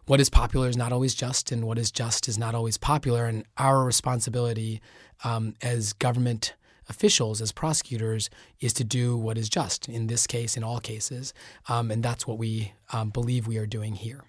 what 0.07 0.21
is 0.21 0.31
popular 0.31 0.69
is 0.69 0.77
not 0.77 0.93
always 0.93 1.15
just, 1.15 1.53
and 1.53 1.65
what 1.65 1.79
is 1.79 1.91
just 1.91 2.29
is 2.29 2.39
not 2.39 2.55
always 2.55 2.77
popular. 2.77 3.27
And 3.27 3.45
our 3.59 3.85
responsibility 3.85 4.81
um, 5.25 5.55
as 5.63 5.93
government 5.93 6.55
officials, 6.89 7.41
as 7.41 7.53
prosecutors, 7.53 8.31
is 8.61 8.73
to 8.75 8.85
do 8.85 9.17
what 9.17 9.39
is 9.39 9.49
just 9.49 9.89
in 9.89 10.09
this 10.09 10.27
case, 10.27 10.57
in 10.57 10.65
all 10.65 10.81
cases. 10.81 11.33
Um, 11.69 11.91
and 11.91 12.03
that's 12.03 12.27
what 12.27 12.39
we 12.39 12.73
um, 12.93 13.11
believe 13.11 13.47
we 13.47 13.59
are 13.59 13.67
doing 13.67 13.95
here. 13.95 14.25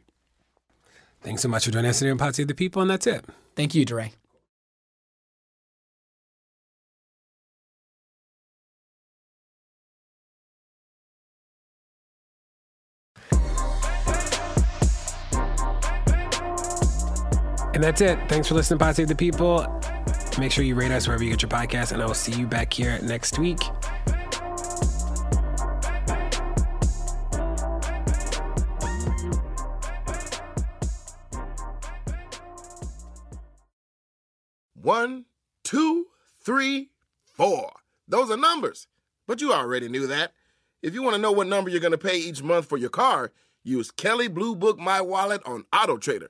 Thanks 1.22 1.42
so 1.42 1.48
much 1.48 1.66
for 1.66 1.72
joining 1.72 1.90
us 1.90 2.00
today 2.00 2.12
on 2.12 2.18
Pod 2.18 2.40
of 2.40 2.48
the 2.48 2.56
People, 2.56 2.82
and 2.82 2.90
that's 2.90 3.06
it. 3.06 3.26
Thank 3.56 3.76
you, 3.76 3.86
DeRay. 3.86 4.14
And 17.82 17.88
that's 17.88 18.02
it. 18.02 18.20
Thanks 18.30 18.48
for 18.48 18.54
listening 18.54 18.78
to 18.78 18.86
Pod 18.86 18.96
Save 18.96 19.08
the 19.08 19.16
People. 19.16 19.66
Make 20.38 20.52
sure 20.52 20.64
you 20.64 20.76
rate 20.76 20.92
us 20.92 21.08
wherever 21.08 21.24
you 21.24 21.32
get 21.32 21.42
your 21.42 21.50
podcast, 21.50 21.92
and 21.92 22.00
I 22.00 22.06
will 22.06 22.14
see 22.14 22.32
you 22.32 22.46
back 22.46 22.72
here 22.72 23.00
next 23.02 23.40
week. 23.40 23.60
One, 34.76 35.26
two, 35.64 36.06
three, 36.40 36.92
four. 37.24 37.72
Those 38.08 38.30
are 38.30 38.38
numbers. 38.38 38.86
But 39.26 39.42
you 39.42 39.54
already 39.54 39.90
knew 39.90 40.06
that. 40.06 40.34
If 40.84 40.94
you 40.94 41.02
want 41.02 41.16
to 41.16 41.22
know 41.22 41.32
what 41.32 41.48
number 41.48 41.72
you're 41.72 41.80
going 41.80 41.94
to 41.94 41.98
pay 41.98 42.20
each 42.20 42.44
month 42.44 42.68
for 42.68 42.78
your 42.78 42.92
car, 42.92 43.32
use 43.64 43.90
Kelley 43.90 44.28
Blue 44.28 44.56
Book 44.56 44.78
My 44.78 45.02
Wallet 45.02 45.42
on 45.48 45.66
Auto 45.74 45.98
Trader. 45.98 46.30